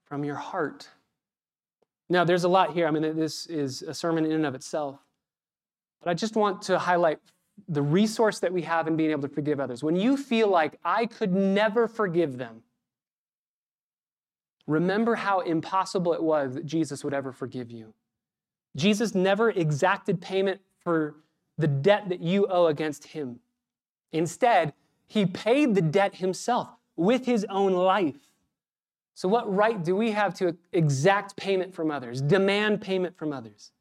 from 0.05 0.23
your 0.23 0.37
heart. 0.37 0.87
Now, 2.07 2.23
there's 2.23 2.45
a 2.45 2.49
lot 2.49 2.71
here. 2.71 2.87
I 2.87 2.91
mean, 2.91 3.17
this 3.17 3.47
is 3.47 3.81
a 3.81 3.93
sermon 3.93 4.23
in 4.23 4.31
and 4.31 4.45
of 4.45 4.55
itself. 4.55 4.97
But 6.01 6.09
I 6.09 6.13
just 6.13 6.37
want 6.37 6.61
to 6.61 6.79
highlight 6.79 7.19
the 7.67 7.81
resource 7.81 8.39
that 8.39 8.51
we 8.53 8.61
have 8.63 8.87
in 8.87 8.95
being 8.95 9.11
able 9.11 9.23
to 9.23 9.33
forgive 9.33 9.59
others. 9.59 9.83
When 9.83 9.95
you 9.95 10.17
feel 10.17 10.47
like 10.49 10.77
I 10.83 11.05
could 11.05 11.33
never 11.33 11.87
forgive 11.87 12.37
them, 12.37 12.63
remember 14.67 15.15
how 15.15 15.39
impossible 15.39 16.13
it 16.13 16.21
was 16.21 16.55
that 16.55 16.65
Jesus 16.65 17.03
would 17.03 17.13
ever 17.13 17.31
forgive 17.31 17.71
you. 17.71 17.93
Jesus 18.75 19.15
never 19.15 19.49
exacted 19.51 20.21
payment 20.21 20.61
for 20.83 21.15
the 21.57 21.67
debt 21.67 22.09
that 22.09 22.19
you 22.19 22.45
owe 22.47 22.67
against 22.67 23.05
him. 23.07 23.39
Instead, 24.11 24.73
he 25.07 25.25
paid 25.25 25.75
the 25.75 25.81
debt 25.81 26.15
himself 26.15 26.69
with 26.95 27.25
his 27.25 27.45
own 27.49 27.73
life. 27.73 28.15
So, 29.13 29.29
what 29.29 29.53
right 29.53 29.81
do 29.81 29.95
we 29.95 30.11
have 30.11 30.33
to 30.35 30.57
exact 30.73 31.37
payment 31.37 31.73
from 31.73 31.89
others, 31.89 32.21
demand 32.21 32.81
payment 32.81 33.17
from 33.17 33.31
others? 33.31 33.71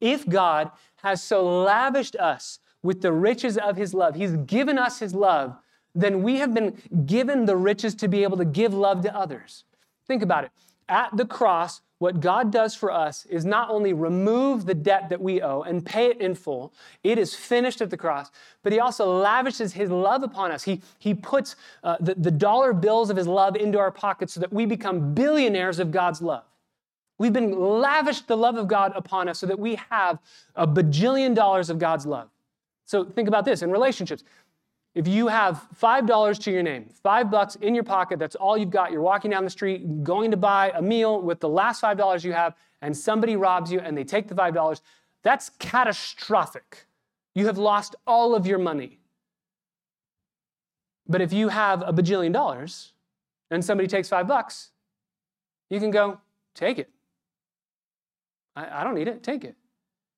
If 0.00 0.28
God 0.28 0.70
has 0.96 1.22
so 1.22 1.62
lavished 1.62 2.16
us 2.16 2.58
with 2.82 3.00
the 3.00 3.12
riches 3.12 3.56
of 3.58 3.76
his 3.76 3.94
love, 3.94 4.14
he's 4.14 4.36
given 4.36 4.78
us 4.78 4.98
his 4.98 5.14
love, 5.14 5.56
then 5.94 6.22
we 6.22 6.36
have 6.36 6.54
been 6.54 6.76
given 7.06 7.44
the 7.44 7.56
riches 7.56 7.94
to 7.96 8.08
be 8.08 8.22
able 8.22 8.36
to 8.38 8.44
give 8.44 8.72
love 8.72 9.02
to 9.02 9.14
others. 9.14 9.64
Think 10.06 10.22
about 10.22 10.44
it. 10.44 10.50
At 10.88 11.16
the 11.16 11.24
cross, 11.24 11.80
what 11.98 12.18
God 12.18 12.50
does 12.50 12.74
for 12.74 12.90
us 12.90 13.26
is 13.26 13.44
not 13.44 13.70
only 13.70 13.92
remove 13.92 14.66
the 14.66 14.74
debt 14.74 15.08
that 15.10 15.20
we 15.20 15.40
owe 15.40 15.62
and 15.62 15.86
pay 15.86 16.06
it 16.06 16.20
in 16.20 16.34
full, 16.34 16.74
it 17.04 17.16
is 17.16 17.32
finished 17.32 17.80
at 17.80 17.90
the 17.90 17.96
cross, 17.96 18.28
but 18.64 18.72
He 18.72 18.80
also 18.80 19.20
lavishes 19.20 19.72
His 19.72 19.88
love 19.88 20.24
upon 20.24 20.50
us. 20.50 20.64
He, 20.64 20.82
he 20.98 21.14
puts 21.14 21.54
uh, 21.84 21.98
the, 22.00 22.16
the 22.16 22.32
dollar 22.32 22.72
bills 22.72 23.08
of 23.08 23.16
His 23.16 23.28
love 23.28 23.54
into 23.54 23.78
our 23.78 23.92
pockets 23.92 24.32
so 24.32 24.40
that 24.40 24.52
we 24.52 24.66
become 24.66 25.14
billionaires 25.14 25.78
of 25.78 25.92
God's 25.92 26.20
love. 26.20 26.42
We've 27.18 27.32
been 27.32 27.56
lavished 27.56 28.26
the 28.26 28.36
love 28.36 28.56
of 28.56 28.66
God 28.66 28.92
upon 28.96 29.28
us 29.28 29.38
so 29.38 29.46
that 29.46 29.60
we 29.60 29.78
have 29.88 30.18
a 30.56 30.66
bajillion 30.66 31.36
dollars 31.36 31.70
of 31.70 31.78
God's 31.78 32.04
love. 32.04 32.31
So 32.92 33.06
think 33.06 33.26
about 33.26 33.46
this 33.46 33.62
in 33.62 33.70
relationships. 33.70 34.22
If 34.94 35.08
you 35.08 35.28
have 35.28 35.66
$5 35.80 36.38
to 36.40 36.50
your 36.50 36.62
name, 36.62 36.90
five 37.02 37.30
bucks 37.30 37.54
in 37.54 37.74
your 37.74 37.84
pocket, 37.84 38.18
that's 38.18 38.34
all 38.34 38.58
you've 38.58 38.68
got. 38.68 38.92
You're 38.92 39.00
walking 39.00 39.30
down 39.30 39.44
the 39.44 39.50
street, 39.50 40.04
going 40.04 40.30
to 40.30 40.36
buy 40.36 40.72
a 40.74 40.82
meal 40.82 41.22
with 41.22 41.40
the 41.40 41.48
last 41.48 41.80
$5 41.80 42.22
you 42.22 42.34
have, 42.34 42.54
and 42.82 42.94
somebody 42.94 43.34
robs 43.34 43.72
you 43.72 43.80
and 43.80 43.96
they 43.96 44.04
take 44.04 44.28
the 44.28 44.34
$5, 44.34 44.82
that's 45.22 45.52
catastrophic. 45.58 46.84
You 47.34 47.46
have 47.46 47.56
lost 47.56 47.96
all 48.06 48.34
of 48.34 48.46
your 48.46 48.58
money. 48.58 48.98
But 51.08 51.22
if 51.22 51.32
you 51.32 51.48
have 51.48 51.80
a 51.80 51.94
bajillion 51.94 52.34
dollars 52.34 52.92
and 53.50 53.64
somebody 53.64 53.88
takes 53.88 54.10
five 54.10 54.28
bucks, 54.28 54.68
you 55.70 55.80
can 55.80 55.90
go, 55.90 56.20
take 56.54 56.78
it. 56.78 56.90
I, 58.54 58.82
I 58.82 58.84
don't 58.84 58.94
need 58.94 59.08
it, 59.08 59.22
take 59.22 59.44
it. 59.44 59.56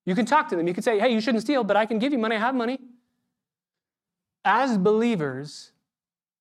You 0.06 0.14
can 0.14 0.26
talk 0.26 0.48
to 0.48 0.56
them. 0.56 0.66
You 0.66 0.74
can 0.74 0.82
say, 0.82 0.98
hey, 0.98 1.12
you 1.12 1.20
shouldn't 1.20 1.42
steal, 1.42 1.64
but 1.64 1.76
I 1.76 1.86
can 1.86 1.98
give 1.98 2.12
you 2.12 2.18
money. 2.18 2.36
I 2.36 2.38
have 2.38 2.54
money. 2.54 2.78
As 4.44 4.76
believers, 4.76 5.72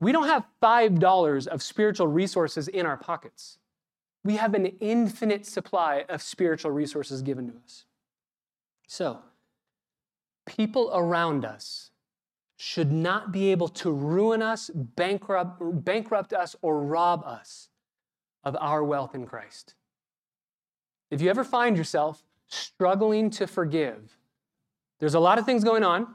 we 0.02 0.12
don't 0.12 0.28
have 0.28 0.46
$5 0.62 1.48
of 1.48 1.64
spiritual 1.64 2.08
resources 2.08 2.68
in 2.68 2.86
our 2.86 2.98
pockets. 2.98 3.58
We 4.26 4.36
have 4.36 4.54
an 4.54 4.66
infinite 4.80 5.46
supply 5.46 6.06
of 6.10 6.22
spiritual 6.22 6.72
resources 6.72 7.22
given 7.22 7.52
to 7.52 7.58
us. 7.64 7.86
So, 8.88 9.20
people 10.46 10.92
around 10.94 11.46
us 11.46 11.92
should 12.58 12.92
not 12.92 13.32
be 13.32 13.52
able 13.52 13.68
to 13.68 13.92
ruin 13.92 14.42
us, 14.42 14.70
bankrupt, 14.74 15.60
bankrupt 15.84 16.34
us, 16.34 16.56
or 16.62 16.82
rob 16.82 17.24
us 17.26 17.70
of 18.44 18.56
our 18.60 18.84
wealth 18.84 19.16
in 19.16 19.26
Christ. 19.26 19.74
If 21.10 21.22
you 21.22 21.30
ever 21.30 21.44
find 21.44 21.78
yourself 21.78 22.24
struggling 22.54 23.30
to 23.32 23.48
forgive, 23.48 24.18
there's 25.00 25.16
a 25.16 25.20
lot 25.20 25.38
of 25.38 25.46
things 25.46 25.64
going 25.64 25.84
on, 25.84 26.08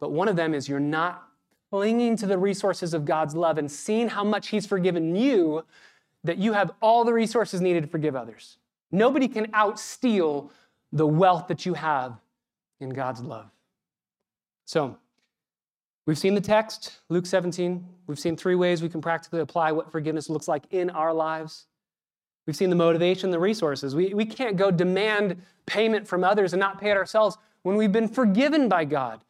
but 0.00 0.10
one 0.10 0.28
of 0.28 0.36
them 0.36 0.54
is 0.54 0.68
you're 0.68 0.80
not 0.80 1.28
clinging 1.70 2.16
to 2.16 2.26
the 2.26 2.38
resources 2.38 2.94
of 2.94 3.04
God's 3.04 3.34
love 3.34 3.58
and 3.58 3.70
seeing 3.70 4.08
how 4.08 4.24
much 4.24 4.48
He's 4.48 4.66
forgiven 4.66 5.14
you 5.14 5.64
that 6.24 6.38
you 6.38 6.52
have 6.52 6.72
all 6.80 7.04
the 7.04 7.12
resources 7.12 7.60
needed 7.60 7.82
to 7.82 7.88
forgive 7.88 8.16
others. 8.16 8.58
Nobody 8.90 9.28
can 9.28 9.46
outsteal 9.52 10.50
the 10.92 11.06
wealth 11.06 11.48
that 11.48 11.66
you 11.66 11.74
have 11.74 12.16
in 12.80 12.90
God's 12.90 13.20
love. 13.20 13.50
So, 14.64 14.96
we've 16.06 16.18
seen 16.18 16.34
the 16.34 16.40
text, 16.40 17.00
Luke 17.08 17.26
17. 17.26 17.84
We've 18.06 18.18
seen 18.18 18.36
three 18.36 18.54
ways 18.54 18.82
we 18.82 18.88
can 18.88 19.02
practically 19.02 19.40
apply 19.40 19.72
what 19.72 19.92
forgiveness 19.92 20.30
looks 20.30 20.48
like 20.48 20.64
in 20.70 20.90
our 20.90 21.12
lives. 21.12 21.66
We've 22.46 22.56
seen 22.56 22.70
the 22.70 22.76
motivation, 22.76 23.30
the 23.30 23.38
resources. 23.38 23.94
We, 23.94 24.12
we 24.12 24.26
can't 24.26 24.56
go 24.56 24.70
demand 24.70 25.40
payment 25.66 26.06
from 26.06 26.24
others 26.24 26.52
and 26.52 26.60
not 26.60 26.80
pay 26.80 26.90
it 26.90 26.96
ourselves 26.96 27.38
when 27.62 27.76
we've 27.76 27.92
been 27.92 28.08
forgiven 28.08 28.68
by 28.68 28.84
God, 28.84 29.24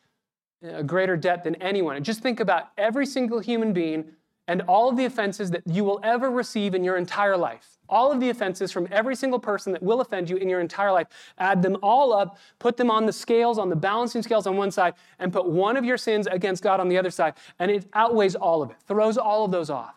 a 0.62 0.82
greater 0.82 1.16
debt 1.16 1.44
than 1.44 1.54
anyone. 1.56 1.96
And 1.96 2.04
just 2.04 2.20
think 2.20 2.40
about 2.40 2.70
every 2.76 3.06
single 3.06 3.38
human 3.38 3.72
being 3.72 4.06
and 4.46 4.62
all 4.62 4.90
of 4.90 4.96
the 4.96 5.04
offenses 5.04 5.50
that 5.52 5.62
you 5.66 5.84
will 5.84 6.00
ever 6.02 6.30
receive 6.30 6.74
in 6.74 6.84
your 6.84 6.96
entire 6.96 7.36
life. 7.36 7.78
All 7.88 8.12
of 8.12 8.20
the 8.20 8.28
offenses 8.30 8.72
from 8.72 8.88
every 8.90 9.14
single 9.16 9.38
person 9.38 9.72
that 9.72 9.82
will 9.82 10.00
offend 10.00 10.28
you 10.28 10.36
in 10.36 10.48
your 10.48 10.60
entire 10.60 10.92
life. 10.92 11.06
Add 11.38 11.62
them 11.62 11.76
all 11.82 12.12
up, 12.12 12.38
put 12.58 12.76
them 12.76 12.90
on 12.90 13.06
the 13.06 13.12
scales, 13.12 13.58
on 13.58 13.70
the 13.70 13.76
balancing 13.76 14.22
scales 14.22 14.46
on 14.46 14.56
one 14.56 14.70
side, 14.70 14.94
and 15.18 15.32
put 15.32 15.48
one 15.48 15.76
of 15.76 15.84
your 15.84 15.96
sins 15.96 16.26
against 16.26 16.62
God 16.62 16.80
on 16.80 16.88
the 16.88 16.98
other 16.98 17.10
side. 17.10 17.34
And 17.58 17.70
it 17.70 17.86
outweighs 17.94 18.34
all 18.34 18.62
of 18.62 18.70
it, 18.70 18.76
throws 18.86 19.16
all 19.16 19.44
of 19.44 19.50
those 19.50 19.70
off. 19.70 19.94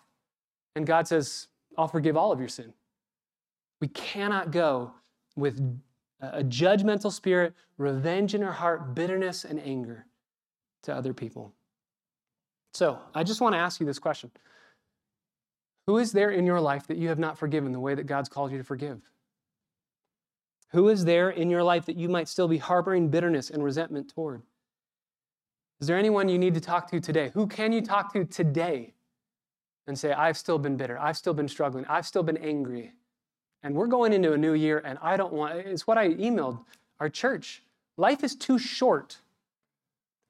And 0.75 0.85
God 0.85 1.07
says, 1.07 1.47
I'll 1.77 1.87
forgive 1.87 2.15
all 2.15 2.31
of 2.31 2.39
your 2.39 2.49
sin. 2.49 2.73
We 3.81 3.87
cannot 3.89 4.51
go 4.51 4.93
with 5.35 5.59
a 6.19 6.43
judgmental 6.43 7.11
spirit, 7.11 7.53
revenge 7.77 8.33
in 8.33 8.43
our 8.43 8.51
heart, 8.51 8.95
bitterness, 8.95 9.45
and 9.45 9.59
anger 9.59 10.05
to 10.83 10.95
other 10.95 11.13
people. 11.13 11.53
So 12.73 12.99
I 13.13 13.23
just 13.23 13.41
want 13.41 13.53
to 13.53 13.59
ask 13.59 13.79
you 13.79 13.85
this 13.85 13.99
question 13.99 14.31
Who 15.85 15.97
is 15.97 16.11
there 16.11 16.31
in 16.31 16.45
your 16.45 16.61
life 16.61 16.87
that 16.87 16.97
you 16.97 17.09
have 17.09 17.19
not 17.19 17.37
forgiven 17.37 17.71
the 17.71 17.79
way 17.79 17.95
that 17.95 18.07
God's 18.07 18.29
called 18.29 18.51
you 18.51 18.57
to 18.57 18.63
forgive? 18.63 19.01
Who 20.71 20.89
is 20.89 21.05
there 21.05 21.29
in 21.29 21.49
your 21.49 21.63
life 21.63 21.85
that 21.85 21.95
you 21.95 22.09
might 22.09 22.27
still 22.27 22.47
be 22.47 22.57
harboring 22.57 23.09
bitterness 23.09 23.49
and 23.49 23.63
resentment 23.63 24.09
toward? 24.13 24.41
Is 25.79 25.87
there 25.87 25.97
anyone 25.97 26.27
you 26.27 26.39
need 26.39 26.55
to 26.55 26.59
talk 26.61 26.89
to 26.91 26.99
today? 26.99 27.31
Who 27.33 27.47
can 27.47 27.71
you 27.71 27.81
talk 27.81 28.11
to 28.13 28.25
today 28.25 28.93
and 29.85 29.97
say, 29.97 30.11
I've 30.11 30.37
still 30.37 30.57
been 30.57 30.75
bitter, 30.75 30.99
I've 30.99 31.15
still 31.15 31.33
been 31.33 31.47
struggling, 31.47 31.85
I've 31.85 32.05
still 32.05 32.23
been 32.23 32.37
angry? 32.37 32.93
And 33.67 33.75
we're 33.75 33.87
going 33.87 34.13
into 34.13 34.31
a 34.31 34.37
new 34.37 34.53
year, 34.53 34.81
and 34.85 34.97
I 35.01 35.17
don't 35.17 35.33
want, 35.33 35.57
it's 35.57 35.85
what 35.85 35.97
I 35.97 36.13
emailed 36.13 36.57
our 37.01 37.09
church. 37.09 37.61
Life 37.97 38.23
is 38.23 38.33
too 38.33 38.57
short 38.57 39.17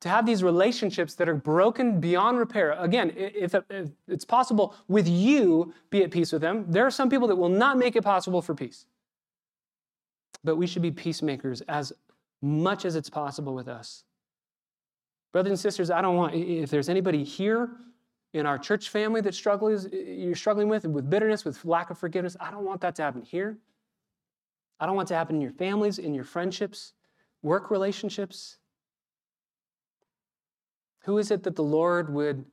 to 0.01 0.09
have 0.09 0.25
these 0.25 0.41
relationships 0.41 1.13
that 1.13 1.29
are 1.29 1.35
broken 1.35 1.99
beyond 1.99 2.39
repair. 2.39 2.71
Again, 2.71 3.13
if, 3.15 3.53
it's 4.07 4.25
possible 4.25 4.73
with 4.87 5.07
you, 5.07 5.71
be 5.91 6.01
at 6.01 6.09
peace 6.09 6.31
with 6.31 6.41
them. 6.41 6.65
There 6.67 6.83
are 6.83 6.89
some 6.89 7.11
people 7.11 7.27
that 7.27 7.35
will 7.35 7.47
not 7.47 7.77
make 7.77 7.95
it 7.95 8.01
possible 8.01 8.41
for 8.41 8.55
peace. 8.55 8.87
But 10.43 10.55
we 10.55 10.65
should 10.65 10.81
be 10.81 10.89
peacemakers 10.89 11.61
as 11.67 11.93
much 12.41 12.85
as 12.85 12.95
it's 12.95 13.11
possible 13.11 13.53
with 13.53 13.67
us. 13.67 14.03
Brothers 15.31 15.51
and 15.51 15.59
sisters, 15.59 15.91
I 15.91 16.01
don't 16.01 16.15
want, 16.15 16.33
if 16.33 16.71
there's 16.71 16.89
anybody 16.89 17.23
here 17.23 17.69
in 18.37 18.45
our 18.45 18.57
church 18.57 18.89
family 18.89 19.21
that 19.21 19.33
struggles, 19.33 19.85
eh, 19.87 19.89
you're 20.05 20.35
struggling 20.35 20.69
with, 20.69 20.85
with 20.85 21.09
bitterness, 21.09 21.43
with 21.43 21.63
lack 21.65 21.89
of 21.89 21.97
forgiveness, 21.97 22.37
I 22.39 22.51
don't 22.51 22.65
want 22.65 22.81
that 22.81 22.95
to 22.95 23.01
happen 23.01 23.21
here. 23.21 23.57
I 24.79 24.85
don't 24.85 24.95
want 24.95 25.09
it 25.09 25.13
to 25.13 25.17
happen 25.17 25.35
in 25.35 25.41
your 25.41 25.51
families, 25.51 25.97
in 25.97 26.13
your 26.13 26.23
friendships, 26.23 26.93
work 27.41 27.71
relationships. 27.71 28.57
Who 31.05 31.17
is 31.17 31.31
it 31.31 31.43
that 31.43 31.55
the 31.55 31.63
Lord 31.63 32.13
would 32.13 32.45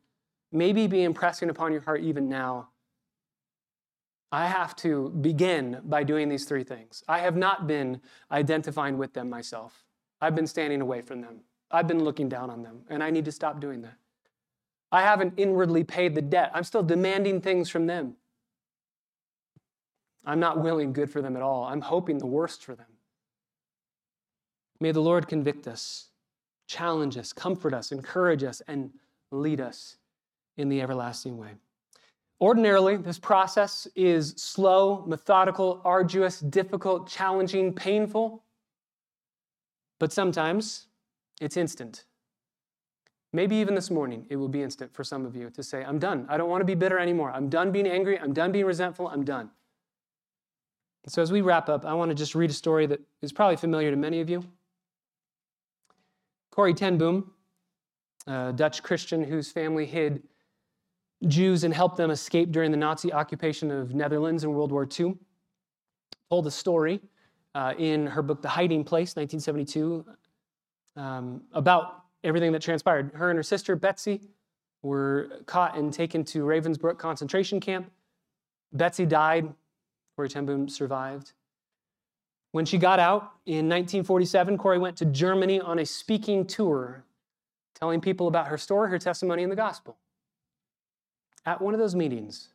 maybe 0.51 0.87
be 0.87 1.03
impressing 1.03 1.51
upon 1.51 1.73
your 1.73 1.83
heart 1.83 2.03
even 2.03 2.29
now? 2.29 2.69
I 4.33 4.47
have 4.47 4.75
to 4.77 5.11
begin 5.21 5.81
by 5.85 6.03
doing 6.03 6.29
these 6.29 6.45
three 6.45 6.65
things. 6.65 7.05
I 7.07 7.21
have 7.21 7.37
not 7.37 7.67
been 7.67 8.01
identifying 8.33 8.99
with 8.99 9.13
them 9.13 9.29
myself. 9.29 9.85
I've 10.21 10.35
been 10.35 10.47
standing 10.47 10.81
away 10.81 11.03
from 11.03 11.21
them. 11.21 11.41
I've 11.71 11.87
been 11.87 12.03
looking 12.03 12.29
down 12.29 12.51
on 12.51 12.63
them, 12.63 12.83
and 12.89 13.03
I 13.03 13.11
need 13.11 13.25
to 13.27 13.33
stop 13.33 13.61
doing 13.61 13.83
that. 13.83 13.97
I 14.95 15.03
haven't 15.03 15.35
inwardly 15.37 15.83
paid 15.83 16.15
the 16.15 16.23
debt. 16.23 16.51
I'm 16.55 16.65
still 16.65 16.83
demanding 16.83 17.41
things 17.41 17.69
from 17.69 17.87
them. 17.87 18.15
I'm 20.25 20.41
not 20.41 20.63
willing 20.63 20.93
good 20.93 21.11
for 21.11 21.21
them 21.21 21.37
at 21.37 21.43
all. 21.43 21.65
I'm 21.65 21.81
hoping 21.81 22.19
the 22.19 22.27
worst 22.27 22.65
for 22.65 22.75
them. 22.75 22.87
May 24.81 24.93
the 24.93 25.03
Lord 25.03 25.27
convict 25.27 25.67
us 25.67 26.11
challenge 26.67 27.17
us, 27.17 27.33
comfort 27.33 27.75
us, 27.75 27.93
encourage 27.93 28.43
us, 28.43 28.63
and 28.69 28.91
lead 29.31 29.61
us 29.61 29.97
in 30.57 30.69
the 30.69 30.81
everlasting 30.81 31.37
way. 31.37 31.51
Ordinarily, 32.41 32.97
this 32.97 33.19
process 33.19 33.87
is 33.95 34.35
slow, 34.37 35.05
methodical, 35.07 35.81
arduous, 35.85 36.41
difficult, 36.41 37.09
challenging, 37.09 37.73
painful, 37.73 38.43
but 39.99 40.13
sometimes 40.13 40.87
it's 41.41 41.57
instant. 41.57 42.05
Maybe 43.35 43.57
even 43.57 43.75
this 43.75 43.91
morning, 43.91 44.27
it 44.29 44.37
will 44.37 44.49
be 44.49 44.63
instant 44.63 44.95
for 44.95 45.03
some 45.03 45.27
of 45.27 45.35
you 45.35 45.51
to 45.51 45.63
say, 45.65 45.85
I'm 45.85 45.99
done. 45.99 46.25
I 46.29 46.37
don't 46.37 46.49
want 46.49 46.61
to 46.61 46.65
be 46.65 46.77
bitter 46.77 47.01
anymore. 47.01 47.33
I'm 47.33 47.49
done 47.49 47.73
being 47.73 47.89
angry. 47.89 48.17
I'm 48.17 48.33
done 48.33 48.53
being 48.53 48.65
resentful. 48.65 49.09
I'm 49.09 49.25
done. 49.25 49.51
so, 51.09 51.21
as 51.21 51.33
we 51.33 51.41
wrap 51.41 51.69
up, 51.69 51.85
I 51.85 51.95
want 51.95 52.13
to 52.13 52.15
just 52.15 52.37
read 52.37 52.51
a 52.51 52.53
story 52.53 52.87
that 52.87 53.01
is 53.23 53.33
probably 53.33 53.57
familiar 53.57 53.91
to 53.91 53.97
many 53.97 54.21
of 54.21 54.31
you. 54.31 54.45
Corrie 56.53 56.75
ten 56.75 56.97
Boom, 56.97 57.33
a 58.29 58.53
Dutch 58.53 58.85
Christian 58.85 59.25
whose 59.25 59.51
family 59.51 59.85
hid 59.85 60.23
Jews 61.27 61.65
and 61.65 61.75
helped 61.75 61.97
them 61.97 62.13
escape 62.13 62.53
during 62.53 62.71
the 62.71 62.77
Nazi 62.77 63.13
occupation 63.13 63.73
of 63.73 63.97
Netherlands 63.97 64.45
in 64.45 64.53
World 64.53 64.71
War 64.71 64.87
II, 64.89 65.17
told 66.31 66.47
a 66.47 66.53
story 66.53 67.01
uh, 67.57 67.75
in 67.79 68.07
her 68.07 68.23
book 68.23 68.43
The 68.43 68.49
Hiding 68.49 68.85
Place, 68.85 69.17
1972, 69.17 70.05
um, 70.95 71.43
about 71.53 72.04
everything 72.25 72.51
that 72.53 72.63
transpired. 72.63 73.13
Her 73.15 73.31
and 73.31 73.37
her 73.37 73.43
sister, 73.43 73.77
Betsy, 73.77 74.23
were 74.83 75.31
caught 75.47 75.77
and 75.77 75.93
taken 75.93 76.25
to 76.25 76.45
Ravensbrück 76.45 76.99
concentration 76.99 77.61
camp. 77.61 77.91
Betsy 78.73 79.07
died. 79.07 79.53
Corrie 80.17 80.29
ten 80.29 80.47
Boom 80.47 80.69
survived. 80.69 81.33
When 82.53 82.65
she 82.65 82.79
got 82.79 83.01
out 83.01 83.33
in 83.47 83.69
1947, 83.69 84.59
Corrie 84.59 84.79
went 84.79 84.97
to 84.99 85.05
Germany 85.05 85.61
on 85.61 85.81
a 85.81 85.87
speaking 85.87 86.47
tour, 86.47 87.05
telling 87.75 88.01
people 88.01 88.29
about 88.29 88.49
her 88.49 88.59
story, 88.59 88.91
her 88.91 88.99
testimony, 88.99 89.43
and 89.43 89.51
the 89.51 89.57
gospel. 89.57 89.97
At 91.45 91.61
one 91.61 91.75
of 91.75 91.81
those 91.81 91.95
meetings, 91.95 92.51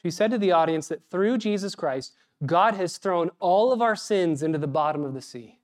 she 0.00 0.10
said 0.10 0.30
to 0.30 0.38
the 0.38 0.52
audience 0.52 0.88
that 0.88 1.10
through 1.10 1.38
Jesus 1.38 1.74
Christ, 1.74 2.12
God 2.46 2.74
has 2.74 2.98
thrown 2.98 3.30
all 3.40 3.72
of 3.72 3.82
our 3.82 3.96
sins 3.96 4.42
into 4.42 4.58
the 4.58 4.66
bottom 4.66 5.04
of 5.04 5.14
the 5.14 5.22
sea. 5.22 5.58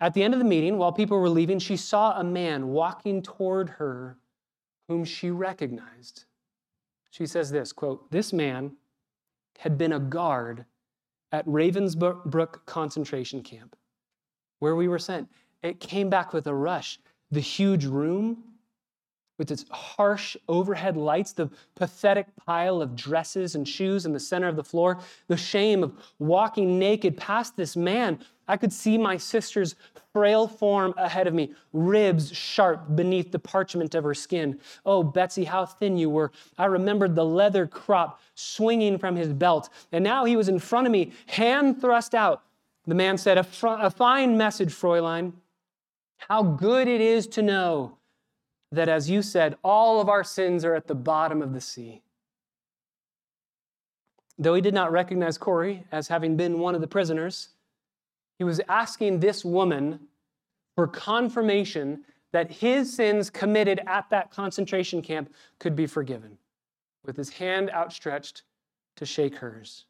At 0.00 0.14
the 0.14 0.22
end 0.22 0.32
of 0.32 0.40
the 0.40 0.46
meeting, 0.46 0.78
while 0.78 0.92
people 0.92 1.18
were 1.18 1.28
leaving, 1.28 1.58
she 1.58 1.76
saw 1.76 2.18
a 2.18 2.24
man 2.24 2.68
walking 2.68 3.22
toward 3.22 3.68
her 3.70 4.18
whom 4.88 5.04
she 5.04 5.30
recognized. 5.30 6.24
She 7.10 7.26
says 7.26 7.50
this 7.50 7.72
quote, 7.72 8.10
This 8.10 8.32
man 8.32 8.76
had 9.58 9.76
been 9.76 9.92
a 9.92 10.00
guard 10.00 10.64
at 11.32 11.46
Ravensbrück 11.46 12.64
concentration 12.66 13.42
camp, 13.42 13.76
where 14.58 14.74
we 14.74 14.88
were 14.88 14.98
sent. 14.98 15.28
It 15.62 15.80
came 15.80 16.08
back 16.08 16.32
with 16.32 16.46
a 16.46 16.54
rush. 16.54 16.98
The 17.30 17.40
huge 17.40 17.84
room 17.84 18.42
with 19.40 19.50
its 19.50 19.64
harsh 19.70 20.36
overhead 20.50 20.98
lights, 20.98 21.32
the 21.32 21.48
pathetic 21.74 22.26
pile 22.36 22.82
of 22.82 22.94
dresses 22.94 23.54
and 23.54 23.66
shoes 23.66 24.04
in 24.04 24.12
the 24.12 24.20
center 24.20 24.46
of 24.46 24.54
the 24.54 24.62
floor, 24.62 24.98
the 25.28 25.36
shame 25.36 25.82
of 25.82 25.94
walking 26.18 26.78
naked 26.78 27.16
past 27.16 27.56
this 27.56 27.74
man. 27.74 28.18
I 28.46 28.58
could 28.58 28.70
see 28.70 28.98
my 28.98 29.16
sister's 29.16 29.76
frail 30.12 30.46
form 30.46 30.92
ahead 30.98 31.26
of 31.26 31.32
me, 31.32 31.54
ribs 31.72 32.30
sharp 32.36 32.94
beneath 32.94 33.32
the 33.32 33.38
parchment 33.38 33.94
of 33.94 34.04
her 34.04 34.12
skin. 34.12 34.60
Oh, 34.84 35.02
Betsy, 35.02 35.44
how 35.44 35.64
thin 35.64 35.96
you 35.96 36.10
were. 36.10 36.32
I 36.58 36.66
remembered 36.66 37.14
the 37.14 37.24
leather 37.24 37.66
crop 37.66 38.20
swinging 38.34 38.98
from 38.98 39.16
his 39.16 39.32
belt. 39.32 39.70
And 39.90 40.04
now 40.04 40.26
he 40.26 40.36
was 40.36 40.50
in 40.50 40.58
front 40.58 40.86
of 40.86 40.92
me, 40.92 41.12
hand 41.28 41.80
thrust 41.80 42.14
out. 42.14 42.42
The 42.86 42.94
man 42.94 43.16
said, 43.16 43.38
A, 43.38 43.42
fr- 43.42 43.68
a 43.68 43.88
fine 43.88 44.36
message, 44.36 44.74
Fräulein. 44.74 45.32
How 46.18 46.42
good 46.42 46.88
it 46.88 47.00
is 47.00 47.26
to 47.28 47.40
know 47.40 47.96
that, 48.72 48.88
as 48.88 49.10
you 49.10 49.22
said, 49.22 49.56
all 49.64 50.00
of 50.00 50.08
our 50.08 50.24
sins 50.24 50.64
are 50.64 50.74
at 50.74 50.86
the 50.86 50.94
bottom 50.94 51.42
of 51.42 51.52
the 51.52 51.60
sea. 51.60 52.02
Though 54.38 54.54
he 54.54 54.60
did 54.60 54.74
not 54.74 54.92
recognize 54.92 55.36
Corrie 55.36 55.84
as 55.92 56.08
having 56.08 56.36
been 56.36 56.60
one 56.60 56.74
of 56.74 56.80
the 56.80 56.86
prisoners, 56.86 57.48
he 58.38 58.44
was 58.44 58.60
asking 58.68 59.20
this 59.20 59.44
woman 59.44 60.00
for 60.76 60.86
confirmation 60.86 62.04
that 62.32 62.50
his 62.50 62.94
sins 62.94 63.28
committed 63.28 63.80
at 63.86 64.08
that 64.10 64.30
concentration 64.30 65.02
camp 65.02 65.32
could 65.58 65.74
be 65.74 65.86
forgiven, 65.86 66.38
with 67.04 67.16
his 67.16 67.28
hand 67.28 67.70
outstretched 67.70 68.44
to 68.96 69.04
shake 69.04 69.34
hers. 69.34 69.84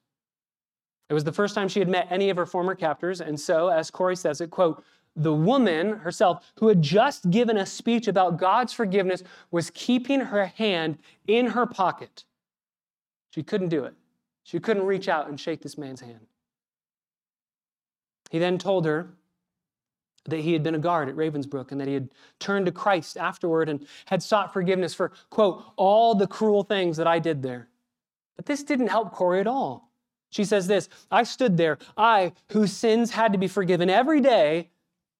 It 1.10 1.14
was 1.14 1.24
the 1.24 1.32
first 1.32 1.54
time 1.54 1.68
she 1.68 1.80
had 1.80 1.88
met 1.88 2.06
any 2.10 2.30
of 2.30 2.36
her 2.36 2.46
former 2.46 2.74
captors, 2.74 3.20
and 3.20 3.38
so, 3.38 3.68
as 3.68 3.90
Corrie 3.90 4.16
says 4.16 4.40
it, 4.40 4.50
quote, 4.50 4.82
the 5.16 5.34
woman 5.34 5.98
herself, 5.98 6.44
who 6.56 6.68
had 6.68 6.82
just 6.82 7.30
given 7.30 7.56
a 7.56 7.66
speech 7.66 8.08
about 8.08 8.38
God's 8.38 8.72
forgiveness, 8.72 9.22
was 9.50 9.70
keeping 9.70 10.20
her 10.20 10.46
hand 10.46 10.98
in 11.26 11.48
her 11.48 11.66
pocket. 11.66 12.24
She 13.30 13.42
couldn't 13.42 13.68
do 13.68 13.84
it. 13.84 13.94
She 14.44 14.58
couldn't 14.58 14.84
reach 14.84 15.08
out 15.08 15.28
and 15.28 15.38
shake 15.38 15.62
this 15.62 15.78
man's 15.78 16.00
hand. 16.00 16.26
He 18.30 18.38
then 18.38 18.58
told 18.58 18.84
her 18.86 19.10
that 20.24 20.40
he 20.40 20.52
had 20.52 20.62
been 20.62 20.74
a 20.74 20.78
guard 20.78 21.08
at 21.08 21.16
Ravensbrück 21.16 21.72
and 21.72 21.80
that 21.80 21.88
he 21.88 21.94
had 21.94 22.10
turned 22.38 22.66
to 22.66 22.72
Christ 22.72 23.16
afterward 23.16 23.68
and 23.68 23.86
had 24.06 24.22
sought 24.22 24.52
forgiveness 24.52 24.94
for, 24.94 25.12
quote, 25.30 25.64
all 25.76 26.14
the 26.14 26.26
cruel 26.26 26.62
things 26.62 26.96
that 26.96 27.06
I 27.06 27.18
did 27.18 27.42
there. 27.42 27.68
But 28.36 28.46
this 28.46 28.62
didn't 28.62 28.88
help 28.88 29.12
Corrie 29.12 29.40
at 29.40 29.46
all. 29.46 29.90
She 30.30 30.44
says 30.44 30.66
this 30.66 30.88
I 31.10 31.24
stood 31.24 31.56
there, 31.56 31.78
I, 31.96 32.32
whose 32.52 32.72
sins 32.72 33.10
had 33.10 33.32
to 33.32 33.38
be 33.38 33.48
forgiven 33.48 33.90
every 33.90 34.20
day, 34.20 34.70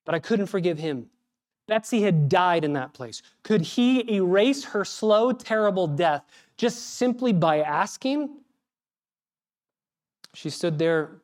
but 0.05 0.15
I 0.15 0.19
couldn't 0.19 0.47
forgive 0.47 0.79
him. 0.79 1.09
Betsy 1.67 2.01
had 2.01 2.27
died 2.27 2.65
in 2.65 2.73
that 2.73 2.93
place. 2.93 3.21
Could 3.43 3.61
he 3.61 4.13
erase 4.13 4.65
her 4.65 4.83
slow, 4.83 5.31
terrible 5.31 5.87
death 5.87 6.23
just 6.57 6.95
simply 6.95 7.31
by 7.31 7.61
asking? 7.61 8.29
She 10.33 10.49
stood 10.49 10.79
there, 10.79 11.21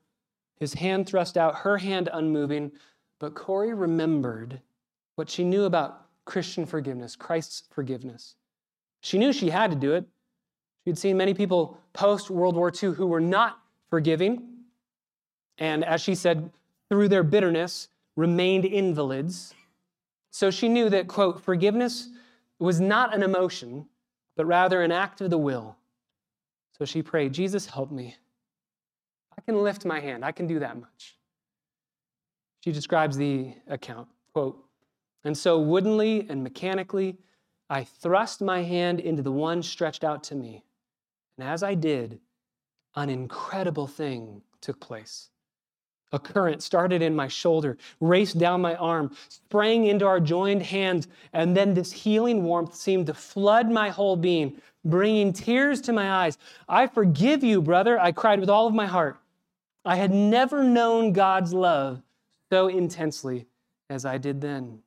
his 0.59 0.73
hand 0.75 1.07
thrust 1.07 1.37
out, 1.37 1.55
her 1.55 1.77
hand 1.77 2.09
unmoving, 2.11 2.71
but 3.19 3.35
Corrie 3.35 3.73
remembered 3.73 4.61
what 5.15 5.29
she 5.29 5.43
knew 5.43 5.65
about 5.65 6.05
Christian 6.25 6.65
forgiveness, 6.65 7.15
Christ's 7.15 7.63
forgiveness. 7.71 8.35
She 9.01 9.17
knew 9.17 9.33
she 9.33 9.49
had 9.49 9.71
to 9.71 9.77
do 9.77 9.93
it. 9.93 10.05
She'd 10.85 10.97
seen 10.97 11.17
many 11.17 11.33
people 11.33 11.77
post 11.93 12.29
World 12.29 12.55
War 12.55 12.71
II 12.71 12.91
who 12.91 13.07
were 13.07 13.19
not 13.19 13.59
forgiving. 13.89 14.47
And 15.57 15.83
as 15.83 16.01
she 16.01 16.15
said, 16.15 16.51
through 16.89 17.09
their 17.09 17.23
bitterness, 17.23 17.89
remained 18.17 18.65
invalids. 18.65 19.53
So 20.31 20.51
she 20.51 20.67
knew 20.67 20.89
that, 20.89 21.07
quote, 21.07 21.41
forgiveness 21.41 22.09
was 22.59 22.81
not 22.81 23.15
an 23.15 23.23
emotion, 23.23 23.85
but 24.35 24.45
rather 24.45 24.81
an 24.81 24.91
act 24.91 25.21
of 25.21 25.29
the 25.29 25.37
will, 25.37 25.77
So 26.77 26.85
she 26.85 27.01
prayed, 27.01 27.33
Jesus, 27.33 27.67
help 27.67 27.91
me. 27.91 28.15
I 29.37 29.41
can 29.41 29.63
lift 29.63 29.85
my 29.85 29.99
hand, 29.99 30.25
I 30.25 30.31
can 30.31 30.47
do 30.47 30.59
that 30.59 30.79
much. 30.79 31.15
She 32.63 32.71
describes 32.71 33.15
the 33.15 33.53
account 33.67 34.09
quote, 34.33 34.63
and 35.23 35.35
so 35.35 35.59
woodenly 35.59 36.27
and 36.29 36.43
mechanically, 36.43 37.17
I 37.69 37.83
thrust 37.83 38.41
my 38.41 38.61
hand 38.61 38.99
into 38.99 39.23
the 39.23 39.31
one 39.31 39.63
stretched 39.63 40.03
out 40.03 40.23
to 40.25 40.35
me. 40.35 40.63
And 41.37 41.47
as 41.47 41.63
I 41.63 41.73
did, 41.73 42.19
an 42.95 43.09
incredible 43.09 43.87
thing 43.87 44.41
took 44.61 44.79
place. 44.79 45.29
A 46.13 46.19
current 46.19 46.63
started 46.63 47.01
in 47.01 47.15
my 47.15 47.27
shoulder, 47.27 47.77
raced 47.99 48.39
down 48.39 48.61
my 48.61 48.75
arm, 48.75 49.15
sprang 49.27 49.85
into 49.85 50.05
our 50.05 50.21
joined 50.21 50.63
hands, 50.63 51.07
and 51.33 51.55
then 51.55 51.73
this 51.73 51.91
healing 51.91 52.43
warmth 52.43 52.75
seemed 52.75 53.07
to 53.07 53.13
flood 53.13 53.69
my 53.69 53.89
whole 53.89 54.15
being, 54.15 54.55
bringing 54.85 55.33
tears 55.33 55.81
to 55.81 55.93
my 55.93 56.09
eyes. 56.09 56.37
I 56.69 56.87
forgive 56.87 57.43
you, 57.43 57.61
brother, 57.61 57.99
I 57.99 58.13
cried 58.13 58.39
with 58.39 58.49
all 58.49 58.67
of 58.67 58.73
my 58.73 58.85
heart. 58.85 59.17
I 59.83 59.97
had 59.97 60.11
never 60.13 60.63
known 60.63 61.11
God's 61.11 61.53
love 61.53 62.01
so 62.49 62.67
intensely 62.67 63.47
as 63.89 64.05
I 64.05 64.17
did 64.17 64.39
then. 64.39 64.79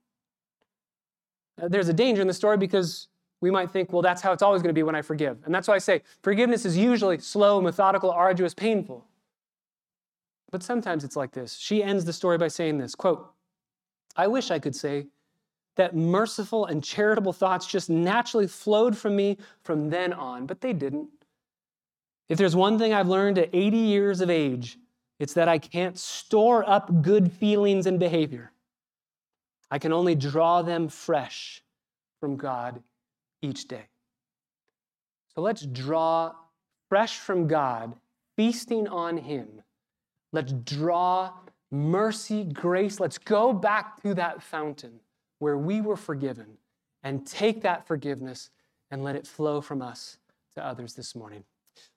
Uh, 1.61 1.69
there's 1.69 1.89
a 1.89 1.95
danger 1.95 2.23
in 2.23 2.29
the 2.29 2.35
story 2.35 2.57
because 2.57 3.09
we 3.43 3.51
might 3.51 3.71
think, 3.71 3.93
well, 3.93 4.03
that's 4.03 4.23
how 4.23 4.33
it's 4.33 4.43
always 4.43 4.63
going 4.63 4.71
to 4.71 4.79
be 4.79 4.83
when 4.83 4.95
I 4.95 5.03
forgive. 5.03 5.39
And 5.45 5.55
that's 5.55 5.69
why 5.69 5.75
I 5.75 5.79
say 5.79 6.03
forgiveness 6.23 6.65
is 6.65 6.77
usually 6.77 7.19
slow, 7.19 7.61
methodical, 7.61 8.11
arduous, 8.11 8.55
painful. 8.55 9.07
But 10.51 10.63
sometimes 10.63 11.05
it's 11.05 11.17
like 11.17 11.33
this. 11.33 11.57
She 11.57 11.83
ends 11.83 12.05
the 12.05 12.13
story 12.13 12.39
by 12.39 12.49
saying 12.49 12.79
this 12.79 12.95
quote, 12.95 13.33
I 14.17 14.27
wish 14.27 14.51
I 14.51 14.59
could 14.59 14.75
say 14.75 15.07
that 15.77 15.95
merciful 15.95 16.67
and 16.67 16.83
charitable 16.83 17.33
thoughts 17.33 17.67
just 17.67 17.89
naturally 17.89 18.47
flowed 18.47 18.97
from 18.97 19.17
me 19.17 19.39
from 19.63 19.91
then 19.91 20.13
on, 20.13 20.47
but 20.47 20.61
they 20.61 20.73
didn't. 20.73 21.09
If 22.29 22.39
there's 22.39 22.57
one 22.57 22.79
thing 22.79 22.93
I've 22.93 23.09
learned 23.09 23.39
at 23.39 23.51
80 23.53 23.77
years 23.77 24.21
of 24.21 24.31
age, 24.31 24.79
it's 25.19 25.35
that 25.35 25.49
I 25.49 25.59
can't 25.59 25.99
store 25.99 26.69
up 26.69 27.03
good 27.03 27.33
feelings 27.33 27.87
and 27.87 27.99
behavior. 27.99 28.53
I 29.71 29.79
can 29.79 29.93
only 29.93 30.15
draw 30.15 30.63
them 30.63 30.89
fresh 30.89 31.63
from 32.21 32.37
God 32.37 32.83
each 33.43 33.69
day. 33.69 33.87
So 35.35 35.43
let's 35.43 35.65
draw 35.65 36.33
fresh 36.89 37.19
from 37.19 37.47
God, 37.47 37.95
feasting 38.37 38.89
on 38.89 39.17
Him. 39.17 39.63
Let's 40.33 40.53
draw 40.53 41.33
mercy, 41.71 42.45
grace. 42.45 43.01
Let's 43.01 43.19
go 43.19 43.53
back 43.53 44.03
to 44.03 44.15
that 44.15 44.43
fountain 44.43 45.01
where 45.39 45.59
we 45.59 45.81
were 45.81 45.97
forgiven 45.97 46.59
and 47.03 47.27
take 47.27 47.63
that 47.63 47.87
forgiveness 47.87 48.51
and 48.91 49.03
let 49.03 49.17
it 49.17 49.27
flow 49.27 49.61
from 49.61 49.83
us 49.83 50.19
to 50.55 50.65
others 50.65 50.95
this 50.95 51.15
morning. 51.15 51.45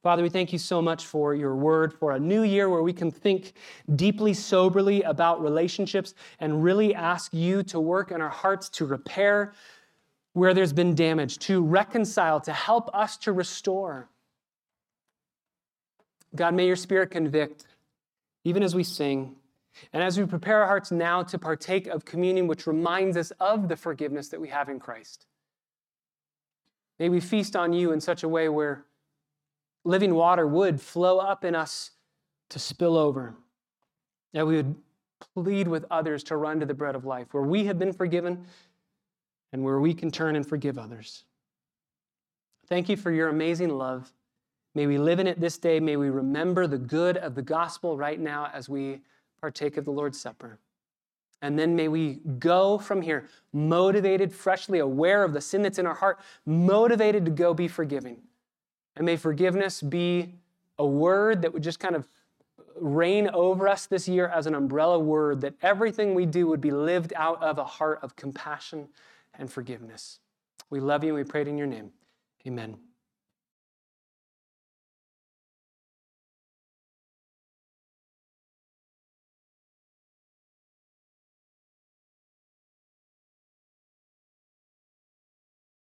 Father, 0.02 0.24
we 0.24 0.30
thank 0.30 0.54
you 0.54 0.60
so 0.60 0.82
much 0.82 1.06
for 1.06 1.34
your 1.34 1.56
word, 1.56 1.94
for 1.94 2.12
a 2.12 2.20
new 2.20 2.44
year 2.44 2.70
where 2.70 2.84
we 2.84 2.94
can 2.94 3.12
think 3.12 3.54
deeply, 3.96 4.34
soberly 4.34 5.02
about 5.02 5.42
relationships 5.42 6.14
and 6.40 6.64
really 6.64 6.96
ask 6.96 7.34
you 7.34 7.64
to 7.64 7.80
work 7.80 8.12
in 8.12 8.22
our 8.22 8.30
hearts 8.30 8.70
to 8.70 8.86
repair 8.86 9.54
where 10.34 10.54
there's 10.54 10.74
been 10.74 10.96
damage, 10.96 11.38
to 11.40 11.62
reconcile, 11.62 12.40
to 12.40 12.54
help 12.54 12.90
us 12.94 13.18
to 13.18 13.32
restore. 13.32 14.10
God, 16.36 16.54
may 16.54 16.66
your 16.66 16.76
spirit 16.76 17.12
convict, 17.12 17.66
even 18.44 18.64
as 18.64 18.76
we 18.76 18.84
sing, 18.84 19.36
and 19.92 20.04
as 20.04 20.20
we 20.20 20.26
prepare 20.26 20.62
our 20.62 20.68
hearts 20.68 20.92
now 20.92 21.24
to 21.24 21.40
partake 21.40 21.88
of 21.88 22.06
communion, 22.06 22.48
which 22.48 22.68
reminds 22.68 23.18
us 23.18 23.32
of 23.40 23.68
the 23.68 23.76
forgiveness 23.76 24.30
that 24.30 24.40
we 24.40 24.50
have 24.50 24.70
in 24.70 24.80
Christ. 24.80 25.26
May 27.00 27.10
we 27.10 27.20
feast 27.20 27.56
on 27.56 27.74
you 27.74 27.92
in 27.92 28.00
such 28.00 28.24
a 28.24 28.30
way 28.30 28.50
where 28.50 28.86
living 29.84 30.14
water 30.14 30.48
would 30.48 30.80
flow 30.80 31.18
up 31.18 31.44
in 31.44 31.56
us 31.56 31.92
to 32.50 32.60
spill 32.60 32.98
over. 32.98 33.36
That 34.34 34.48
we 34.48 34.58
would 34.58 34.76
plead 35.34 35.68
with 35.68 35.86
others 35.90 36.24
to 36.26 36.38
run 36.38 36.60
to 36.60 36.66
the 36.66 36.74
bread 36.74 36.96
of 36.96 37.06
life, 37.06 37.34
where 37.34 37.44
we 37.44 37.66
have 37.66 37.80
been 37.80 37.94
forgiven 37.94 38.46
and 39.52 39.64
where 39.64 39.80
we 39.80 39.94
can 39.94 40.12
turn 40.12 40.36
and 40.36 40.48
forgive 40.48 40.78
others. 40.78 41.24
Thank 42.68 42.90
you 42.90 42.98
for 42.98 43.12
your 43.12 43.30
amazing 43.30 43.70
love. 43.70 44.12
May 44.76 44.88
we 44.88 44.98
live 44.98 45.20
in 45.20 45.28
it 45.28 45.40
this 45.40 45.58
day. 45.58 45.80
May 45.80 45.98
we 45.98 46.10
remember 46.10 46.68
the 46.68 46.78
good 46.78 47.18
of 47.18 47.36
the 47.36 47.42
gospel 47.42 47.98
right 47.98 48.20
now 48.20 48.50
as 48.54 48.68
we 48.68 49.02
partake 49.40 49.78
of 49.78 49.86
the 49.86 49.92
Lord's 49.92 50.20
Supper. 50.20 50.60
And 51.42 51.60
then 51.60 51.76
may 51.76 51.90
we 51.90 52.22
go 52.40 52.78
from 52.78 53.02
here 53.02 53.28
motivated, 53.52 54.34
freshly 54.34 54.80
aware 54.80 55.24
of 55.24 55.34
the 55.34 55.42
sin 55.42 55.62
that's 55.62 55.78
in 55.78 55.86
our 55.86 55.94
heart, 55.94 56.20
motivated 56.46 57.26
to 57.26 57.32
go 57.32 57.54
be 57.54 57.68
forgiving 57.68 58.18
and 58.96 59.06
may 59.06 59.18
forgiveness 59.18 59.82
be 59.82 60.36
a 60.78 60.86
word 60.86 61.42
that 61.42 61.54
would 61.54 61.64
just 61.64 61.80
kind 61.80 61.96
of 61.96 62.08
reign 62.80 63.30
over 63.34 63.68
us 63.68 63.86
this 63.86 64.08
year 64.08 64.28
as 64.28 64.48
an 64.48 64.56
umbrella 64.56 65.00
word, 65.00 65.42
that 65.42 65.54
everything 65.62 66.16
we 66.16 66.26
do 66.26 66.48
would 66.48 66.62
be 66.62 66.72
lived 66.72 67.14
out 67.16 67.42
of 67.42 67.58
a 67.58 67.64
heart 67.64 68.00
of 68.02 68.16
compassion 68.16 68.88
and 69.36 69.52
forgiveness. 69.52 70.20
We 70.70 70.80
love 70.80 71.04
you 71.04 71.16
and 71.16 71.18
we 71.18 71.30
pray 71.30 71.42
it 71.42 71.48
in 71.48 71.58
your 71.58 71.68
name. 71.68 71.92
Amen. 72.48 72.78